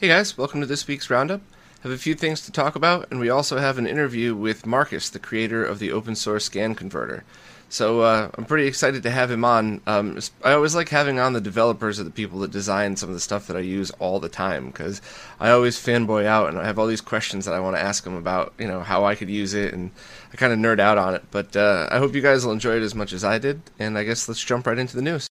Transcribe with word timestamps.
Hey 0.00 0.06
guys, 0.06 0.38
welcome 0.38 0.60
to 0.60 0.66
this 0.66 0.86
week's 0.86 1.10
Roundup. 1.10 1.40
Have 1.80 1.90
a 1.90 1.98
few 1.98 2.14
things 2.14 2.42
to 2.42 2.52
talk 2.52 2.76
about, 2.76 3.08
and 3.10 3.18
we 3.18 3.30
also 3.30 3.58
have 3.58 3.78
an 3.78 3.86
interview 3.88 4.32
with 4.32 4.64
Markus, 4.64 5.10
the 5.10 5.18
creator 5.18 5.64
of 5.64 5.80
the 5.80 5.90
open 5.90 6.14
source 6.14 6.44
scan 6.44 6.76
converter. 6.76 7.24
So 7.68 8.02
uh, 8.02 8.30
I'm 8.34 8.44
pretty 8.44 8.68
excited 8.68 9.02
to 9.02 9.10
have 9.10 9.28
him 9.28 9.44
on. 9.44 9.80
Um, 9.88 10.20
I 10.44 10.52
always 10.52 10.76
like 10.76 10.88
having 10.90 11.18
on 11.18 11.32
the 11.32 11.40
developers 11.40 11.98
or 11.98 12.04
the 12.04 12.12
people 12.12 12.38
that 12.40 12.52
design 12.52 12.94
some 12.94 13.08
of 13.08 13.16
the 13.16 13.20
stuff 13.20 13.48
that 13.48 13.56
I 13.56 13.60
use 13.60 13.90
all 13.98 14.20
the 14.20 14.28
time 14.28 14.66
because 14.66 15.02
I 15.40 15.50
always 15.50 15.76
fanboy 15.76 16.26
out 16.26 16.48
and 16.48 16.60
I 16.60 16.64
have 16.64 16.78
all 16.78 16.86
these 16.86 17.00
questions 17.00 17.44
that 17.46 17.54
I 17.54 17.58
want 17.58 17.74
to 17.74 17.82
ask 17.82 18.04
them 18.04 18.14
about, 18.14 18.54
you 18.56 18.68
know, 18.68 18.82
how 18.82 19.04
I 19.04 19.16
could 19.16 19.28
use 19.28 19.52
it, 19.52 19.74
and 19.74 19.90
I 20.32 20.36
kind 20.36 20.52
of 20.52 20.60
nerd 20.60 20.78
out 20.78 20.98
on 20.98 21.16
it. 21.16 21.24
But 21.32 21.56
uh, 21.56 21.88
I 21.90 21.98
hope 21.98 22.14
you 22.14 22.22
guys 22.22 22.46
will 22.46 22.52
enjoy 22.52 22.76
it 22.76 22.84
as 22.84 22.94
much 22.94 23.12
as 23.12 23.24
I 23.24 23.38
did, 23.38 23.62
and 23.80 23.98
I 23.98 24.04
guess 24.04 24.28
let's 24.28 24.44
jump 24.44 24.68
right 24.68 24.78
into 24.78 24.94
the 24.94 25.02
news. 25.02 25.28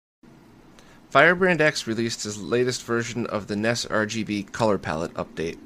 Firebrand 1.10 1.62
X 1.62 1.88
released 1.88 2.24
his 2.24 2.42
latest 2.42 2.84
version 2.84 3.26
of 3.28 3.48
the 3.48 3.56
NES 3.56 3.86
RGB 3.86 4.52
color 4.52 4.78
palette 4.78 5.14
update. 5.14 5.58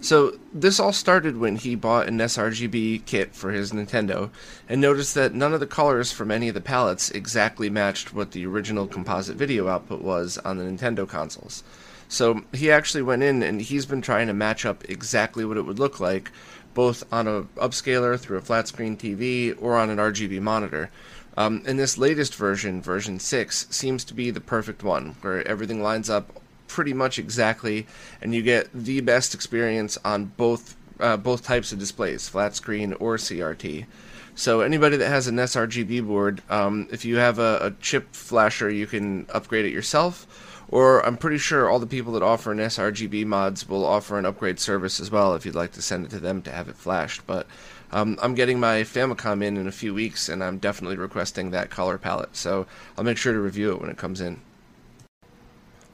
So, 0.00 0.38
this 0.52 0.78
all 0.78 0.92
started 0.92 1.38
when 1.38 1.56
he 1.56 1.74
bought 1.74 2.06
a 2.06 2.10
NES 2.10 2.36
RGB 2.36 3.04
kit 3.04 3.34
for 3.34 3.50
his 3.50 3.72
Nintendo 3.72 4.30
and 4.68 4.80
noticed 4.80 5.14
that 5.14 5.34
none 5.34 5.52
of 5.52 5.60
the 5.60 5.66
colors 5.66 6.12
from 6.12 6.30
any 6.30 6.48
of 6.48 6.54
the 6.54 6.60
palettes 6.60 7.10
exactly 7.10 7.68
matched 7.68 8.14
what 8.14 8.30
the 8.30 8.46
original 8.46 8.86
composite 8.86 9.36
video 9.36 9.68
output 9.68 10.02
was 10.02 10.38
on 10.38 10.58
the 10.58 10.64
Nintendo 10.64 11.08
consoles. 11.08 11.64
So, 12.08 12.42
he 12.52 12.70
actually 12.70 13.02
went 13.02 13.22
in 13.22 13.42
and 13.42 13.60
he's 13.60 13.86
been 13.86 14.02
trying 14.02 14.28
to 14.28 14.34
match 14.34 14.64
up 14.64 14.84
exactly 14.88 15.44
what 15.44 15.56
it 15.56 15.66
would 15.66 15.78
look 15.78 16.00
like 16.00 16.30
both 16.78 17.02
on 17.12 17.26
a 17.26 17.42
upscaler 17.56 18.16
through 18.16 18.38
a 18.38 18.40
flat 18.40 18.68
screen 18.68 18.96
TV 18.96 19.52
or 19.60 19.76
on 19.76 19.90
an 19.90 19.98
RGB 19.98 20.40
monitor. 20.40 20.90
Um, 21.38 21.62
and 21.66 21.78
this 21.78 21.96
latest 21.96 22.34
version, 22.34 22.82
version 22.82 23.20
6, 23.20 23.68
seems 23.70 24.02
to 24.06 24.12
be 24.12 24.32
the 24.32 24.40
perfect 24.40 24.82
one, 24.82 25.14
where 25.20 25.46
everything 25.46 25.80
lines 25.80 26.10
up 26.10 26.42
pretty 26.66 26.92
much 26.92 27.16
exactly, 27.16 27.86
and 28.20 28.34
you 28.34 28.42
get 28.42 28.68
the 28.74 29.00
best 29.02 29.34
experience 29.34 29.96
on 30.04 30.32
both 30.36 30.74
uh, 30.98 31.16
both 31.16 31.44
types 31.44 31.70
of 31.70 31.78
displays, 31.78 32.28
flat 32.28 32.56
screen 32.56 32.92
or 32.94 33.18
CRT. 33.18 33.86
So 34.34 34.62
anybody 34.62 34.96
that 34.96 35.08
has 35.08 35.28
an 35.28 35.36
sRGB 35.36 36.04
board, 36.04 36.42
um, 36.50 36.88
if 36.90 37.04
you 37.04 37.18
have 37.18 37.38
a, 37.38 37.58
a, 37.62 37.70
chip 37.80 38.12
flasher, 38.12 38.68
you 38.68 38.88
can 38.88 39.26
upgrade 39.32 39.64
it 39.64 39.72
yourself. 39.72 40.26
Or 40.70 41.06
I'm 41.06 41.16
pretty 41.16 41.38
sure 41.38 41.70
all 41.70 41.78
the 41.78 41.86
people 41.86 42.14
that 42.14 42.22
offer 42.24 42.50
an 42.50 42.58
sRGB 42.58 43.26
mods 43.26 43.68
will 43.68 43.86
offer 43.86 44.18
an 44.18 44.26
upgrade 44.26 44.58
service 44.58 44.98
as 44.98 45.08
well 45.08 45.36
if 45.36 45.46
you'd 45.46 45.54
like 45.54 45.72
to 45.72 45.82
send 45.82 46.04
it 46.04 46.10
to 46.10 46.18
them 46.18 46.42
to 46.42 46.50
have 46.50 46.68
it 46.68 46.76
flashed. 46.76 47.24
But 47.28 47.46
um, 47.92 48.18
I'm 48.22 48.34
getting 48.34 48.60
my 48.60 48.82
Famicom 48.82 49.42
in 49.42 49.56
in 49.56 49.66
a 49.66 49.72
few 49.72 49.94
weeks, 49.94 50.28
and 50.28 50.42
I'm 50.44 50.58
definitely 50.58 50.96
requesting 50.96 51.50
that 51.50 51.70
color 51.70 51.98
palette, 51.98 52.36
so 52.36 52.66
I'll 52.96 53.04
make 53.04 53.18
sure 53.18 53.32
to 53.32 53.40
review 53.40 53.72
it 53.72 53.80
when 53.80 53.90
it 53.90 53.96
comes 53.96 54.20
in. 54.20 54.40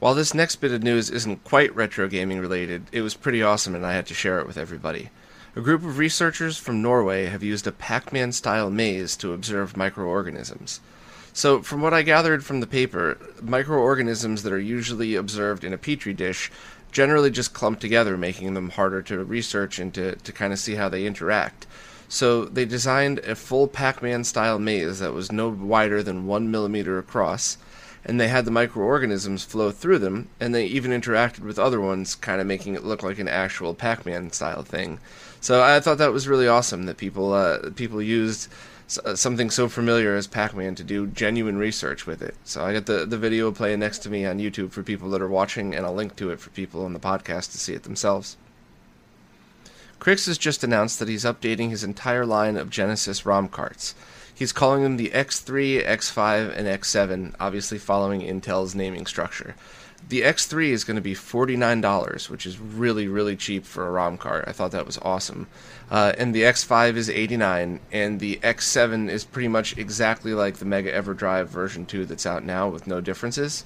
While 0.04 0.14
this 0.14 0.34
next 0.34 0.56
bit 0.56 0.72
of 0.72 0.82
news 0.82 1.08
isn't 1.08 1.44
quite 1.44 1.74
retro 1.74 2.08
gaming 2.08 2.38
related, 2.38 2.84
it 2.92 3.00
was 3.00 3.14
pretty 3.14 3.42
awesome 3.42 3.74
and 3.74 3.86
I 3.86 3.94
had 3.94 4.06
to 4.08 4.14
share 4.14 4.38
it 4.38 4.46
with 4.46 4.58
everybody. 4.58 5.08
A 5.56 5.62
group 5.62 5.82
of 5.82 5.96
researchers 5.96 6.58
from 6.58 6.82
Norway 6.82 7.24
have 7.24 7.42
used 7.42 7.66
a 7.66 7.72
Pac 7.72 8.12
Man 8.12 8.32
style 8.32 8.70
maze 8.70 9.16
to 9.16 9.32
observe 9.32 9.78
microorganisms. 9.78 10.80
So, 11.32 11.62
from 11.62 11.80
what 11.80 11.94
I 11.94 12.02
gathered 12.02 12.44
from 12.44 12.60
the 12.60 12.66
paper, 12.66 13.16
microorganisms 13.40 14.42
that 14.42 14.52
are 14.52 14.58
usually 14.58 15.14
observed 15.14 15.64
in 15.64 15.72
a 15.72 15.78
petri 15.78 16.12
dish 16.12 16.50
generally 16.94 17.28
just 17.28 17.52
clump 17.52 17.80
together, 17.80 18.16
making 18.16 18.54
them 18.54 18.70
harder 18.70 19.02
to 19.02 19.22
research 19.24 19.78
and 19.78 19.92
to, 19.92 20.14
to 20.14 20.32
kind 20.32 20.52
of 20.52 20.58
see 20.58 20.76
how 20.76 20.88
they 20.88 21.04
interact. 21.04 21.66
So 22.08 22.44
they 22.44 22.64
designed 22.64 23.18
a 23.18 23.34
full 23.34 23.66
Pac 23.66 24.00
Man 24.00 24.22
style 24.22 24.58
maze 24.58 25.00
that 25.00 25.12
was 25.12 25.32
no 25.32 25.48
wider 25.48 26.02
than 26.02 26.26
one 26.26 26.50
millimeter 26.50 26.96
across, 26.98 27.58
and 28.04 28.20
they 28.20 28.28
had 28.28 28.44
the 28.44 28.52
microorganisms 28.52 29.44
flow 29.44 29.72
through 29.72 29.98
them, 29.98 30.28
and 30.38 30.54
they 30.54 30.66
even 30.66 30.92
interacted 30.92 31.40
with 31.40 31.58
other 31.58 31.80
ones, 31.80 32.14
kind 32.14 32.40
of 32.40 32.46
making 32.46 32.76
it 32.76 32.84
look 32.84 33.02
like 33.02 33.18
an 33.18 33.28
actual 33.28 33.74
Pac 33.74 34.06
Man 34.06 34.30
style 34.30 34.62
thing. 34.62 35.00
So 35.40 35.62
I 35.62 35.80
thought 35.80 35.98
that 35.98 36.12
was 36.12 36.28
really 36.28 36.46
awesome 36.46 36.84
that 36.84 36.96
people 36.96 37.32
uh, 37.32 37.70
people 37.74 38.00
used 38.00 38.48
Uh, 39.04 39.16
something 39.16 39.48
so 39.50 39.66
familiar 39.66 40.14
as 40.14 40.26
Pac-Man 40.26 40.74
to 40.74 40.84
do 40.84 41.06
genuine 41.06 41.56
research 41.56 42.06
with 42.06 42.20
it. 42.20 42.34
So 42.44 42.64
I 42.64 42.74
got 42.74 42.86
the 42.86 43.06
the 43.06 43.16
video 43.16 43.50
playing 43.50 43.80
next 43.80 44.00
to 44.00 44.10
me 44.10 44.26
on 44.26 44.38
YouTube 44.38 44.72
for 44.72 44.82
people 44.82 45.08
that 45.10 45.22
are 45.22 45.28
watching, 45.28 45.74
and 45.74 45.86
I'll 45.86 45.94
link 45.94 46.16
to 46.16 46.30
it 46.30 46.38
for 46.38 46.50
people 46.50 46.84
on 46.84 46.92
the 46.92 47.00
podcast 47.00 47.52
to 47.52 47.58
see 47.58 47.72
it 47.72 47.84
themselves. 47.84 48.36
Krikzz 50.00 50.26
has 50.26 50.36
just 50.36 50.62
announced 50.62 50.98
that 50.98 51.08
he's 51.08 51.24
updating 51.24 51.70
his 51.70 51.82
entire 51.82 52.26
line 52.26 52.58
of 52.58 52.68
Genesis 52.68 53.24
ROM 53.24 53.48
carts. 53.48 53.94
He's 54.34 54.52
calling 54.52 54.82
them 54.82 54.98
the 54.98 55.10
X3, 55.10 55.82
X5, 55.86 56.54
and 56.54 56.66
X7, 56.66 57.34
obviously 57.40 57.78
following 57.78 58.20
Intel's 58.20 58.74
naming 58.74 59.06
structure. 59.06 59.54
The 60.08 60.22
X3 60.22 60.68
is 60.68 60.84
going 60.84 60.96
to 60.96 61.00
be 61.02 61.14
$49, 61.14 62.28
which 62.28 62.44
is 62.44 62.58
really, 62.58 63.08
really 63.08 63.36
cheap 63.36 63.64
for 63.64 63.86
a 63.86 63.90
ROM 63.90 64.18
card. 64.18 64.44
I 64.46 64.52
thought 64.52 64.70
that 64.72 64.86
was 64.86 64.98
awesome. 64.98 65.46
Uh, 65.90 66.12
and 66.18 66.34
the 66.34 66.42
X5 66.42 66.96
is 66.96 67.08
89 67.08 67.80
and 67.90 68.20
the 68.20 68.36
X7 68.42 69.08
is 69.08 69.24
pretty 69.24 69.48
much 69.48 69.76
exactly 69.78 70.34
like 70.34 70.56
the 70.56 70.64
Mega 70.64 70.92
EverDrive 70.92 71.46
version 71.46 71.86
2 71.86 72.04
that's 72.04 72.26
out 72.26 72.44
now 72.44 72.68
with 72.68 72.86
no 72.86 73.00
differences. 73.00 73.64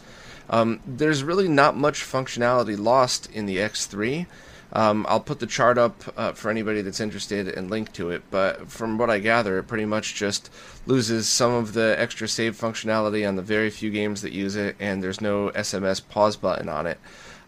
Um, 0.50 0.80
there's 0.86 1.22
really 1.22 1.48
not 1.48 1.76
much 1.76 2.00
functionality 2.00 2.78
lost 2.78 3.30
in 3.32 3.46
the 3.46 3.56
X3. 3.56 4.26
Um, 4.72 5.06
I'll 5.08 5.20
put 5.20 5.40
the 5.40 5.46
chart 5.46 5.78
up 5.78 6.02
uh, 6.16 6.32
for 6.32 6.50
anybody 6.50 6.82
that's 6.82 7.00
interested 7.00 7.48
and 7.48 7.70
link 7.70 7.92
to 7.94 8.10
it, 8.10 8.22
but 8.30 8.70
from 8.70 8.98
what 8.98 9.08
I 9.08 9.18
gather, 9.18 9.58
it 9.58 9.64
pretty 9.64 9.86
much 9.86 10.14
just 10.14 10.50
loses 10.86 11.26
some 11.28 11.52
of 11.52 11.72
the 11.72 11.94
extra 11.98 12.28
save 12.28 12.54
functionality 12.54 13.26
on 13.26 13.36
the 13.36 13.42
very 13.42 13.70
few 13.70 13.90
games 13.90 14.22
that 14.22 14.32
use 14.32 14.56
it, 14.56 14.76
and 14.78 15.02
there's 15.02 15.20
no 15.20 15.50
SMS 15.50 16.06
pause 16.06 16.36
button 16.36 16.68
on 16.68 16.86
it. 16.86 16.98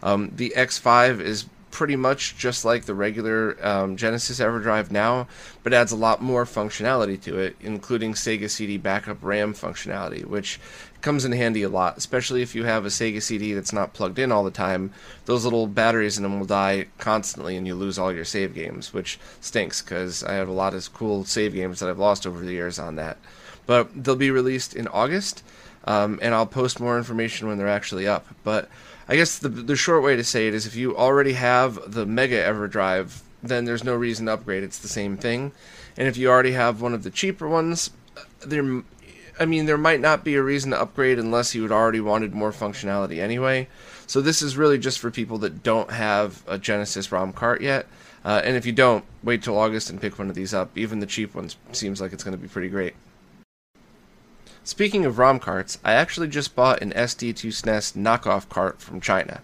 Um, 0.01 0.31
the 0.35 0.53
X5 0.55 1.19
is 1.19 1.45
pretty 1.71 1.95
much 1.95 2.37
just 2.37 2.65
like 2.65 2.85
the 2.85 2.93
regular 2.93 3.57
um, 3.65 3.95
Genesis 3.95 4.39
EverDrive 4.39 4.91
now, 4.91 5.27
but 5.63 5.73
adds 5.73 5.91
a 5.91 5.95
lot 5.95 6.21
more 6.21 6.45
functionality 6.45 7.19
to 7.21 7.39
it, 7.39 7.55
including 7.61 8.13
Sega 8.13 8.49
CD 8.49 8.77
backup 8.77 9.17
RAM 9.21 9.53
functionality, 9.53 10.25
which 10.25 10.59
comes 11.01 11.25
in 11.25 11.31
handy 11.31 11.63
a 11.63 11.69
lot, 11.69 11.97
especially 11.97 12.41
if 12.41 12.55
you 12.55 12.63
have 12.63 12.85
a 12.85 12.89
Sega 12.89 13.21
CD 13.21 13.53
that's 13.53 13.73
not 13.73 13.93
plugged 13.93 14.19
in 14.19 14.31
all 14.31 14.43
the 14.43 14.51
time. 14.51 14.91
Those 15.25 15.43
little 15.43 15.67
batteries 15.67 16.17
in 16.17 16.23
them 16.23 16.39
will 16.39 16.47
die 16.47 16.87
constantly, 16.97 17.57
and 17.57 17.67
you 17.67 17.75
lose 17.75 17.97
all 17.97 18.13
your 18.13 18.25
save 18.25 18.53
games, 18.53 18.93
which 18.93 19.19
stinks 19.39 19.81
because 19.81 20.23
I 20.23 20.33
have 20.33 20.47
a 20.47 20.53
lot 20.53 20.73
of 20.73 20.93
cool 20.93 21.25
save 21.25 21.53
games 21.53 21.79
that 21.79 21.89
I've 21.89 21.99
lost 21.99 22.25
over 22.25 22.43
the 22.43 22.51
years 22.51 22.79
on 22.79 22.95
that. 22.95 23.17
But 23.65 24.03
they'll 24.03 24.15
be 24.15 24.31
released 24.31 24.75
in 24.75 24.87
August, 24.87 25.43
um, 25.85 26.19
and 26.21 26.33
I'll 26.33 26.45
post 26.45 26.79
more 26.79 26.97
information 26.97 27.47
when 27.47 27.57
they're 27.57 27.67
actually 27.67 28.07
up. 28.07 28.27
But 28.43 28.69
I 29.07 29.15
guess 29.15 29.39
the 29.39 29.49
the 29.49 29.75
short 29.75 30.03
way 30.03 30.15
to 30.15 30.23
say 30.23 30.47
it 30.47 30.53
is 30.53 30.65
if 30.65 30.75
you 30.75 30.95
already 30.95 31.33
have 31.33 31.91
the 31.91 32.05
Mega 32.05 32.37
EverDrive, 32.43 33.21
then 33.43 33.65
there's 33.65 33.83
no 33.83 33.95
reason 33.95 34.27
to 34.27 34.33
upgrade. 34.33 34.63
It's 34.63 34.79
the 34.79 34.87
same 34.87 35.17
thing. 35.17 35.51
And 35.97 36.07
if 36.07 36.17
you 36.17 36.29
already 36.29 36.53
have 36.53 36.81
one 36.81 36.93
of 36.93 37.03
the 37.03 37.09
cheaper 37.09 37.47
ones, 37.47 37.91
there 38.45 38.83
I 39.39 39.45
mean 39.45 39.65
there 39.65 39.77
might 39.77 39.99
not 39.99 40.23
be 40.23 40.35
a 40.35 40.43
reason 40.43 40.71
to 40.71 40.81
upgrade 40.81 41.19
unless 41.19 41.55
you 41.55 41.63
had 41.63 41.71
already 41.71 41.99
wanted 41.99 42.33
more 42.33 42.51
functionality 42.51 43.19
anyway. 43.19 43.67
So 44.07 44.21
this 44.21 44.41
is 44.41 44.57
really 44.57 44.77
just 44.77 44.99
for 44.99 45.09
people 45.09 45.37
that 45.39 45.63
don't 45.63 45.91
have 45.91 46.43
a 46.47 46.57
Genesis 46.57 47.11
ROM 47.11 47.33
cart 47.33 47.61
yet. 47.61 47.87
Uh, 48.23 48.41
and 48.43 48.55
if 48.55 48.65
you 48.65 48.71
don't, 48.71 49.03
wait 49.23 49.41
till 49.41 49.57
August 49.57 49.89
and 49.89 50.01
pick 50.01 50.19
one 50.19 50.29
of 50.29 50.35
these 50.35 50.53
up. 50.53 50.77
Even 50.77 50.99
the 50.99 51.05
cheap 51.05 51.33
ones 51.33 51.55
seems 51.71 52.01
like 52.01 52.13
it's 52.13 52.23
going 52.23 52.35
to 52.35 52.41
be 52.41 52.47
pretty 52.47 52.69
great. 52.69 52.93
Speaking 54.63 55.05
of 55.05 55.17
ROM 55.17 55.39
carts, 55.39 55.79
I 55.83 55.93
actually 55.93 56.27
just 56.27 56.55
bought 56.55 56.83
an 56.83 56.91
SD2 56.91 57.47
SNES 57.47 57.93
knockoff 57.93 58.47
cart 58.47 58.79
from 58.79 59.01
China. 59.01 59.41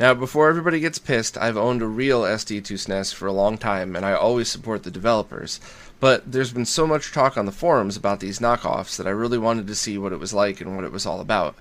Now, 0.00 0.12
before 0.12 0.48
everybody 0.48 0.80
gets 0.80 0.98
pissed, 0.98 1.38
I've 1.38 1.56
owned 1.56 1.82
a 1.82 1.86
real 1.86 2.22
SD2 2.22 2.72
SNES 2.72 3.14
for 3.14 3.26
a 3.26 3.32
long 3.32 3.56
time, 3.56 3.94
and 3.94 4.04
I 4.04 4.12
always 4.12 4.48
support 4.48 4.82
the 4.82 4.90
developers. 4.90 5.60
But 5.98 6.30
there's 6.30 6.52
been 6.52 6.66
so 6.66 6.86
much 6.86 7.12
talk 7.12 7.38
on 7.38 7.46
the 7.46 7.52
forums 7.52 7.96
about 7.96 8.20
these 8.20 8.38
knockoffs 8.38 8.96
that 8.96 9.06
I 9.06 9.10
really 9.10 9.38
wanted 9.38 9.66
to 9.66 9.74
see 9.74 9.96
what 9.96 10.12
it 10.12 10.20
was 10.20 10.34
like 10.34 10.60
and 10.60 10.76
what 10.76 10.84
it 10.84 10.92
was 10.92 11.06
all 11.06 11.20
about. 11.20 11.56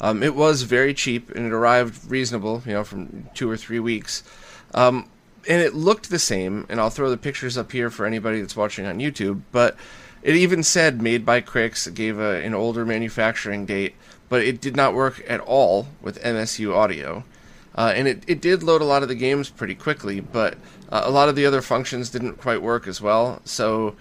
Um, 0.00 0.22
it 0.22 0.34
was 0.34 0.62
very 0.62 0.94
cheap, 0.94 1.30
and 1.30 1.46
it 1.46 1.52
arrived 1.52 2.10
reasonable, 2.10 2.62
you 2.66 2.72
know, 2.72 2.84
from 2.84 3.28
two 3.34 3.50
or 3.50 3.56
three 3.56 3.80
weeks. 3.80 4.22
Um, 4.74 5.08
and 5.48 5.62
it 5.62 5.74
looked 5.74 6.10
the 6.10 6.18
same, 6.18 6.66
and 6.68 6.80
I'll 6.80 6.90
throw 6.90 7.10
the 7.10 7.16
pictures 7.16 7.56
up 7.56 7.72
here 7.72 7.90
for 7.90 8.06
anybody 8.06 8.40
that's 8.40 8.56
watching 8.56 8.86
on 8.86 8.98
YouTube, 8.98 9.40
but 9.50 9.76
it 10.22 10.36
even 10.36 10.62
said 10.62 11.00
made 11.00 11.24
by 11.24 11.40
Krikzz. 11.40 11.86
It 11.86 11.94
gave 11.94 12.18
a, 12.18 12.44
an 12.44 12.54
older 12.54 12.84
manufacturing 12.84 13.64
date, 13.66 13.94
but 14.28 14.42
it 14.42 14.60
did 14.60 14.76
not 14.76 14.94
work 14.94 15.24
at 15.26 15.40
all 15.40 15.88
with 16.02 16.22
MSU 16.22 16.74
audio. 16.74 17.24
Uh, 17.78 17.92
and 17.94 18.08
it, 18.08 18.24
it 18.26 18.40
did 18.40 18.64
load 18.64 18.82
a 18.82 18.84
lot 18.84 19.04
of 19.04 19.08
the 19.08 19.14
games 19.14 19.48
pretty 19.48 19.74
quickly, 19.76 20.18
but 20.18 20.54
uh, 20.90 21.02
a 21.04 21.10
lot 21.12 21.28
of 21.28 21.36
the 21.36 21.46
other 21.46 21.62
functions 21.62 22.10
didn't 22.10 22.34
quite 22.34 22.60
work 22.60 22.88
as 22.88 23.00
well. 23.00 23.40
So, 23.44 23.94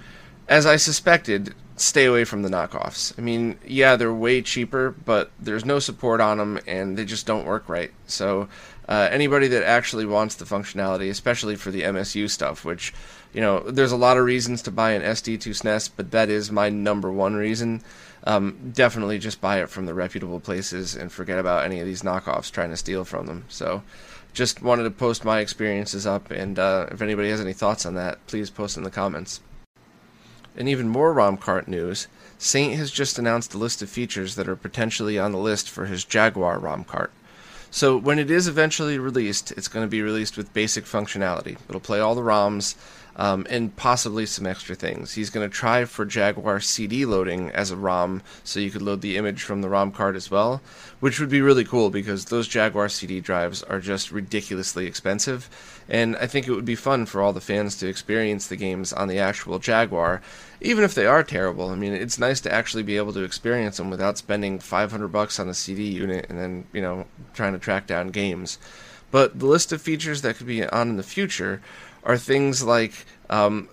as 0.47 0.65
I 0.65 0.77
suspected, 0.77 1.53
stay 1.75 2.05
away 2.05 2.23
from 2.23 2.41
the 2.41 2.49
knockoffs. 2.49 3.13
I 3.19 3.21
mean, 3.21 3.59
yeah, 3.63 3.95
they're 3.95 4.11
way 4.11 4.41
cheaper, 4.41 4.95
but 5.05 5.29
there's 5.39 5.63
no 5.63 5.77
support 5.77 6.19
on 6.19 6.39
them, 6.39 6.59
and 6.65 6.97
they 6.97 7.05
just 7.05 7.27
don't 7.27 7.45
work 7.45 7.69
right. 7.69 7.91
So, 8.07 8.49
uh, 8.89 9.09
anybody 9.11 9.47
that 9.49 9.63
actually 9.63 10.07
wants 10.07 10.33
the 10.33 10.45
functionality, 10.45 11.11
especially 11.11 11.55
for 11.55 11.69
the 11.69 11.83
MSU 11.83 12.31
stuff, 12.31 12.65
which, 12.65 12.95
you 13.31 13.41
know, 13.41 13.59
there's 13.59 13.91
a 13.91 13.97
lot 13.97 14.17
of 14.17 14.25
reasons 14.25 14.63
to 14.63 14.71
buy 14.71 14.93
an 14.93 15.03
SD2 15.03 15.49
SNES, 15.49 15.91
but 15.95 16.09
that 16.09 16.29
is 16.29 16.51
my 16.51 16.71
number 16.71 17.11
one 17.11 17.35
reason. 17.35 17.83
Um, 18.27 18.71
definitely 18.73 19.19
just 19.19 19.39
buy 19.39 19.61
it 19.61 19.69
from 19.69 19.85
the 19.85 19.93
reputable 19.93 20.41
places 20.41 20.95
and 20.97 21.09
forget 21.09 21.39
about 21.39 21.63
any 21.63 21.79
of 21.79 21.85
these 21.85 22.01
knockoffs 22.01 22.51
trying 22.51 22.71
to 22.71 22.75
steal 22.75 23.05
from 23.05 23.25
them. 23.25 23.45
So, 23.47 23.83
just 24.33 24.61
wanted 24.61 24.83
to 24.83 24.91
post 24.91 25.23
my 25.23 25.39
experiences 25.39 26.05
up, 26.05 26.29
and 26.29 26.59
uh, 26.59 26.87
if 26.91 27.01
anybody 27.01 27.29
has 27.29 27.39
any 27.39 27.53
thoughts 27.53 27.85
on 27.85 27.95
that, 27.95 28.27
please 28.27 28.49
post 28.49 28.75
in 28.75 28.83
the 28.83 28.91
comments. 28.91 29.39
And 30.57 30.67
even 30.67 30.89
more 30.89 31.13
ROM 31.13 31.37
cart 31.37 31.69
news, 31.69 32.09
Saint 32.37 32.75
has 32.75 32.91
just 32.91 33.17
announced 33.17 33.53
a 33.53 33.57
list 33.57 33.81
of 33.81 33.89
features 33.89 34.35
that 34.35 34.49
are 34.49 34.57
potentially 34.57 35.17
on 35.17 35.31
the 35.31 35.37
list 35.37 35.69
for 35.69 35.85
his 35.85 36.03
Jaguar 36.03 36.59
ROM 36.59 36.83
cart. 36.83 37.13
So 37.71 37.95
when 37.95 38.19
it 38.19 38.29
is 38.29 38.49
eventually 38.49 38.99
released, 38.99 39.51
it's 39.53 39.69
going 39.69 39.85
to 39.85 39.89
be 39.89 40.01
released 40.01 40.35
with 40.35 40.53
basic 40.53 40.83
functionality. 40.83 41.57
It'll 41.69 41.79
play 41.79 42.01
all 42.01 42.15
the 42.15 42.21
ROMs 42.21 42.75
um, 43.17 43.45
and 43.49 43.75
possibly 43.75 44.25
some 44.25 44.45
extra 44.45 44.75
things. 44.75 45.13
He's 45.13 45.29
going 45.29 45.47
to 45.47 45.53
try 45.53 45.85
for 45.85 46.05
Jaguar 46.05 46.59
CD 46.59 47.05
loading 47.05 47.51
as 47.51 47.71
a 47.71 47.75
ROM, 47.75 48.21
so 48.43 48.59
you 48.59 48.71
could 48.71 48.81
load 48.81 49.01
the 49.01 49.17
image 49.17 49.43
from 49.43 49.61
the 49.61 49.69
ROM 49.69 49.91
card 49.91 50.15
as 50.15 50.31
well, 50.31 50.61
which 50.99 51.19
would 51.19 51.29
be 51.29 51.41
really 51.41 51.65
cool 51.65 51.89
because 51.89 52.25
those 52.25 52.47
Jaguar 52.47 52.89
CD 52.89 53.19
drives 53.19 53.63
are 53.63 53.79
just 53.79 54.11
ridiculously 54.11 54.85
expensive. 54.85 55.49
And 55.89 56.15
I 56.17 56.27
think 56.27 56.47
it 56.47 56.53
would 56.53 56.65
be 56.65 56.75
fun 56.75 57.05
for 57.05 57.21
all 57.21 57.33
the 57.33 57.41
fans 57.41 57.75
to 57.77 57.87
experience 57.87 58.47
the 58.47 58.55
games 58.55 58.93
on 58.93 59.07
the 59.07 59.19
actual 59.19 59.59
Jaguar 59.59 60.21
even 60.59 60.83
if 60.83 60.95
they 60.95 61.05
are 61.05 61.23
terrible, 61.23 61.69
I 61.69 61.75
mean, 61.75 61.93
it's 61.93 62.17
nice 62.17 62.41
to 62.41 62.53
actually 62.53 62.83
be 62.83 62.97
able 62.97 63.13
to 63.13 63.23
experience 63.23 63.77
them 63.77 63.89
without 63.91 64.17
spending 64.17 64.59
500 64.59 65.07
bucks 65.09 65.39
on 65.39 65.49
a 65.49 65.53
CD 65.53 65.83
unit 65.83 66.25
and 66.29 66.39
then, 66.39 66.65
you 66.73 66.81
know, 66.81 67.05
trying 67.33 67.53
to 67.53 67.59
track 67.59 67.85
down 67.85 68.07
games. 68.07 68.57
But 69.11 69.39
the 69.39 69.45
list 69.45 69.71
of 69.71 69.81
features 69.81 70.21
that 70.21 70.35
could 70.35 70.47
be 70.47 70.65
on 70.65 70.89
in 70.89 70.97
the 70.97 71.03
future 71.03 71.61
are 72.03 72.17
things 72.17 72.63
like 72.63 73.05
um, 73.29 73.69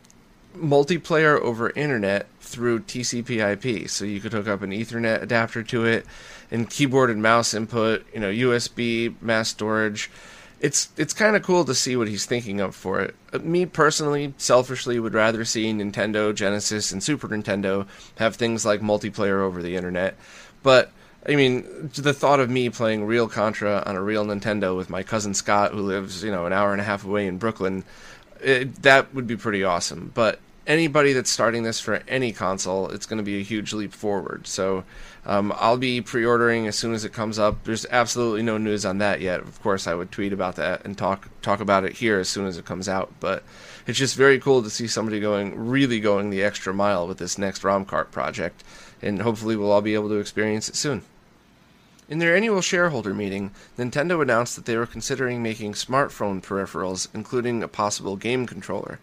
multiplayer 0.56 1.40
over 1.40 1.70
internet 1.70 2.26
through 2.40 2.80
TCP/IP. 2.80 3.88
So 3.88 4.04
you 4.04 4.20
could 4.20 4.32
hook 4.32 4.48
up 4.48 4.62
an 4.62 4.70
Ethernet 4.70 5.22
adapter 5.22 5.62
to 5.64 5.84
it, 5.84 6.06
and 6.50 6.68
keyboard 6.68 7.10
and 7.10 7.22
mouse 7.22 7.54
input, 7.54 8.04
you 8.12 8.20
know, 8.20 8.30
USB, 8.30 9.14
mass 9.20 9.48
storage 9.48 10.10
it's 10.64 10.88
it's 10.96 11.12
kind 11.12 11.36
of 11.36 11.42
cool 11.42 11.66
to 11.66 11.74
see 11.74 11.94
what 11.94 12.08
he's 12.08 12.24
thinking 12.24 12.58
of 12.58 12.74
for 12.74 13.00
it. 13.00 13.14
Uh, 13.34 13.38
me 13.40 13.66
personally, 13.66 14.32
selfishly, 14.38 14.98
would 14.98 15.12
rather 15.12 15.44
see 15.44 15.70
Nintendo, 15.72 16.34
Genesis, 16.34 16.90
and 16.90 17.02
Super 17.02 17.28
Nintendo 17.28 17.86
have 18.16 18.36
things 18.36 18.64
like 18.64 18.80
multiplayer 18.80 19.40
over 19.40 19.62
the 19.62 19.76
internet. 19.76 20.16
But 20.62 20.90
I 21.28 21.36
mean, 21.36 21.90
the 21.94 22.14
thought 22.14 22.40
of 22.40 22.48
me 22.48 22.70
playing 22.70 23.04
real 23.04 23.28
Contra 23.28 23.82
on 23.84 23.94
a 23.94 24.02
real 24.02 24.24
Nintendo 24.24 24.74
with 24.74 24.88
my 24.88 25.02
cousin 25.02 25.34
Scott, 25.34 25.72
who 25.72 25.82
lives 25.82 26.24
you 26.24 26.32
know 26.32 26.46
an 26.46 26.54
hour 26.54 26.72
and 26.72 26.80
a 26.80 26.84
half 26.84 27.04
away 27.04 27.26
in 27.26 27.36
Brooklyn, 27.36 27.84
it, 28.44 28.82
that 28.82 29.14
would 29.14 29.26
be 29.26 29.36
pretty 29.36 29.64
awesome. 29.64 30.12
But 30.14 30.40
anybody 30.66 31.12
that's 31.12 31.30
starting 31.30 31.62
this 31.62 31.80
for 31.80 32.02
any 32.08 32.32
console, 32.32 32.90
it's 32.90 33.06
going 33.06 33.18
to 33.18 33.24
be 33.24 33.38
a 33.40 33.42
huge 33.42 33.72
leap 33.72 33.92
forward. 33.92 34.46
So 34.46 34.84
um, 35.26 35.52
I'll 35.56 35.76
be 35.76 36.00
pre-ordering 36.00 36.66
as 36.66 36.76
soon 36.76 36.94
as 36.94 37.04
it 37.04 37.12
comes 37.12 37.38
up. 37.38 37.64
There's 37.64 37.86
absolutely 37.90 38.42
no 38.42 38.58
news 38.58 38.84
on 38.84 38.98
that 38.98 39.20
yet. 39.20 39.40
Of 39.40 39.60
course, 39.62 39.86
I 39.86 39.94
would 39.94 40.10
tweet 40.10 40.32
about 40.32 40.56
that 40.56 40.84
and 40.84 40.96
talk 40.96 41.28
talk 41.42 41.60
about 41.60 41.84
it 41.84 41.94
here 41.94 42.18
as 42.18 42.28
soon 42.28 42.46
as 42.46 42.58
it 42.58 42.64
comes 42.64 42.88
out. 42.88 43.12
But 43.20 43.42
it's 43.86 43.98
just 43.98 44.16
very 44.16 44.38
cool 44.38 44.62
to 44.62 44.70
see 44.70 44.86
somebody 44.86 45.20
going 45.20 45.68
really 45.68 46.00
going 46.00 46.30
the 46.30 46.42
extra 46.42 46.72
mile 46.74 47.06
with 47.06 47.18
this 47.18 47.38
next 47.38 47.64
ROM 47.64 47.84
cart 47.84 48.10
project, 48.10 48.64
and 49.02 49.22
hopefully 49.22 49.56
we'll 49.56 49.72
all 49.72 49.82
be 49.82 49.94
able 49.94 50.08
to 50.08 50.18
experience 50.18 50.68
it 50.68 50.76
soon. 50.76 51.02
In 52.06 52.18
their 52.18 52.36
annual 52.36 52.60
shareholder 52.60 53.14
meeting, 53.14 53.52
Nintendo 53.78 54.20
announced 54.20 54.56
that 54.56 54.66
they 54.66 54.76
were 54.76 54.84
considering 54.86 55.42
making 55.42 55.72
smartphone 55.72 56.42
peripherals, 56.42 57.08
including 57.14 57.62
a 57.62 57.68
possible 57.68 58.16
game 58.16 58.46
controller. 58.46 58.98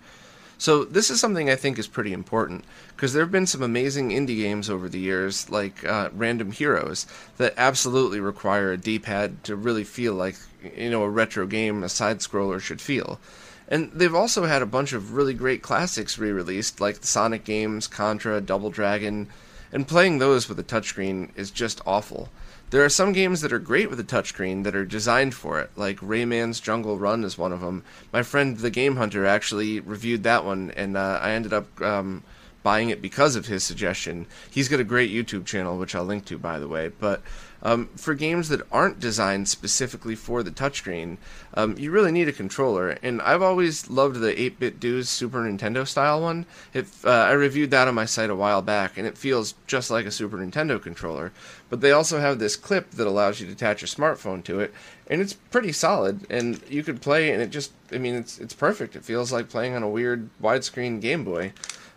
So 0.59 0.83
this 0.83 1.09
is 1.09 1.19
something 1.19 1.49
I 1.49 1.55
think 1.55 1.79
is 1.79 1.87
pretty 1.87 2.13
important 2.13 2.63
because 2.95 3.13
there 3.13 3.23
have 3.23 3.31
been 3.31 3.47
some 3.47 3.63
amazing 3.63 4.11
indie 4.11 4.37
games 4.37 4.69
over 4.69 4.87
the 4.87 4.99
years, 4.99 5.49
like 5.49 5.83
uh, 5.83 6.11
Random 6.13 6.51
Heroes, 6.51 7.07
that 7.37 7.55
absolutely 7.57 8.19
require 8.19 8.71
a 8.71 8.77
D-pad 8.77 9.43
to 9.45 9.55
really 9.55 9.83
feel 9.83 10.13
like 10.13 10.35
you 10.77 10.91
know 10.91 11.01
a 11.01 11.09
retro 11.09 11.47
game, 11.47 11.81
a 11.81 11.89
side 11.89 12.19
scroller 12.19 12.59
should 12.59 12.79
feel. 12.79 13.19
And 13.67 13.91
they've 13.91 14.13
also 14.13 14.45
had 14.45 14.61
a 14.61 14.67
bunch 14.67 14.93
of 14.93 15.13
really 15.13 15.33
great 15.33 15.63
classics 15.63 16.19
re-released, 16.19 16.79
like 16.79 16.99
the 16.99 17.07
Sonic 17.07 17.45
games, 17.45 17.87
Contra, 17.87 18.39
Double 18.39 18.69
Dragon, 18.69 19.27
and 19.71 19.87
playing 19.87 20.19
those 20.19 20.47
with 20.47 20.59
a 20.59 20.63
touchscreen 20.63 21.29
is 21.35 21.49
just 21.49 21.81
awful. 21.87 22.29
There 22.71 22.85
are 22.85 22.89
some 22.89 23.11
games 23.11 23.41
that 23.41 23.51
are 23.51 23.59
great 23.59 23.89
with 23.89 23.99
a 23.99 24.03
touchscreen 24.03 24.63
that 24.63 24.77
are 24.77 24.85
designed 24.85 25.35
for 25.35 25.59
it, 25.59 25.71
like 25.75 25.97
Rayman's 25.97 26.61
Jungle 26.61 26.97
Run 26.97 27.25
is 27.25 27.37
one 27.37 27.51
of 27.51 27.59
them. 27.59 27.83
My 28.13 28.23
friend 28.23 28.57
the 28.57 28.69
Game 28.69 28.95
Hunter 28.95 29.25
actually 29.25 29.81
reviewed 29.81 30.23
that 30.23 30.45
one, 30.45 30.71
and 30.77 30.95
uh, 30.95 31.19
I 31.21 31.31
ended 31.31 31.51
up 31.51 31.81
um, 31.81 32.23
buying 32.63 32.89
it 32.89 33.01
because 33.01 33.35
of 33.35 33.47
his 33.47 33.65
suggestion. 33.65 34.25
He's 34.49 34.69
got 34.69 34.79
a 34.79 34.85
great 34.85 35.11
YouTube 35.11 35.45
channel, 35.45 35.77
which 35.77 35.95
I'll 35.95 36.05
link 36.05 36.23
to, 36.27 36.37
by 36.37 36.59
the 36.59 36.69
way. 36.69 36.87
But 36.97 37.21
um, 37.63 37.89
for 37.95 38.13
games 38.13 38.49
that 38.49 38.61
aren't 38.71 38.99
designed 38.99 39.47
specifically 39.47 40.15
for 40.15 40.43
the 40.43 40.51
touchscreen, 40.51 41.17
um, 41.53 41.77
you 41.77 41.91
really 41.91 42.11
need 42.11 42.27
a 42.27 42.33
controller. 42.33 42.97
And 43.03 43.21
I've 43.21 43.41
always 43.41 43.89
loved 43.89 44.19
the 44.19 44.33
8BitDo's 44.33 45.09
Super 45.09 45.39
Nintendo 45.39 45.87
style 45.87 46.21
one. 46.21 46.45
It, 46.73 46.87
uh, 47.03 47.09
I 47.09 47.31
reviewed 47.31 47.71
that 47.71 47.87
on 47.87 47.95
my 47.95 48.05
site 48.05 48.29
a 48.29 48.35
while 48.35 48.61
back, 48.61 48.97
and 48.97 49.05
it 49.05 49.17
feels 49.17 49.53
just 49.67 49.91
like 49.91 50.05
a 50.05 50.11
Super 50.11 50.37
Nintendo 50.37 50.81
controller. 50.81 51.31
But 51.69 51.81
they 51.81 51.91
also 51.91 52.19
have 52.19 52.39
this 52.39 52.55
clip 52.55 52.91
that 52.91 53.07
allows 53.07 53.39
you 53.39 53.47
to 53.47 53.53
attach 53.53 53.83
a 53.83 53.85
smartphone 53.85 54.43
to 54.45 54.59
it, 54.59 54.73
and 55.07 55.21
it's 55.21 55.33
pretty 55.33 55.71
solid. 55.71 56.25
And 56.29 56.61
you 56.69 56.83
could 56.83 57.01
play, 57.01 57.31
and 57.31 57.41
it 57.41 57.49
just, 57.49 57.71
I 57.91 57.97
mean, 57.97 58.15
it's 58.15 58.39
it's 58.39 58.53
perfect. 58.53 58.95
It 58.95 59.05
feels 59.05 59.31
like 59.31 59.49
playing 59.49 59.75
on 59.75 59.83
a 59.83 59.89
weird 59.89 60.29
widescreen 60.41 60.99
Game 60.99 61.23
Boy. 61.23 61.53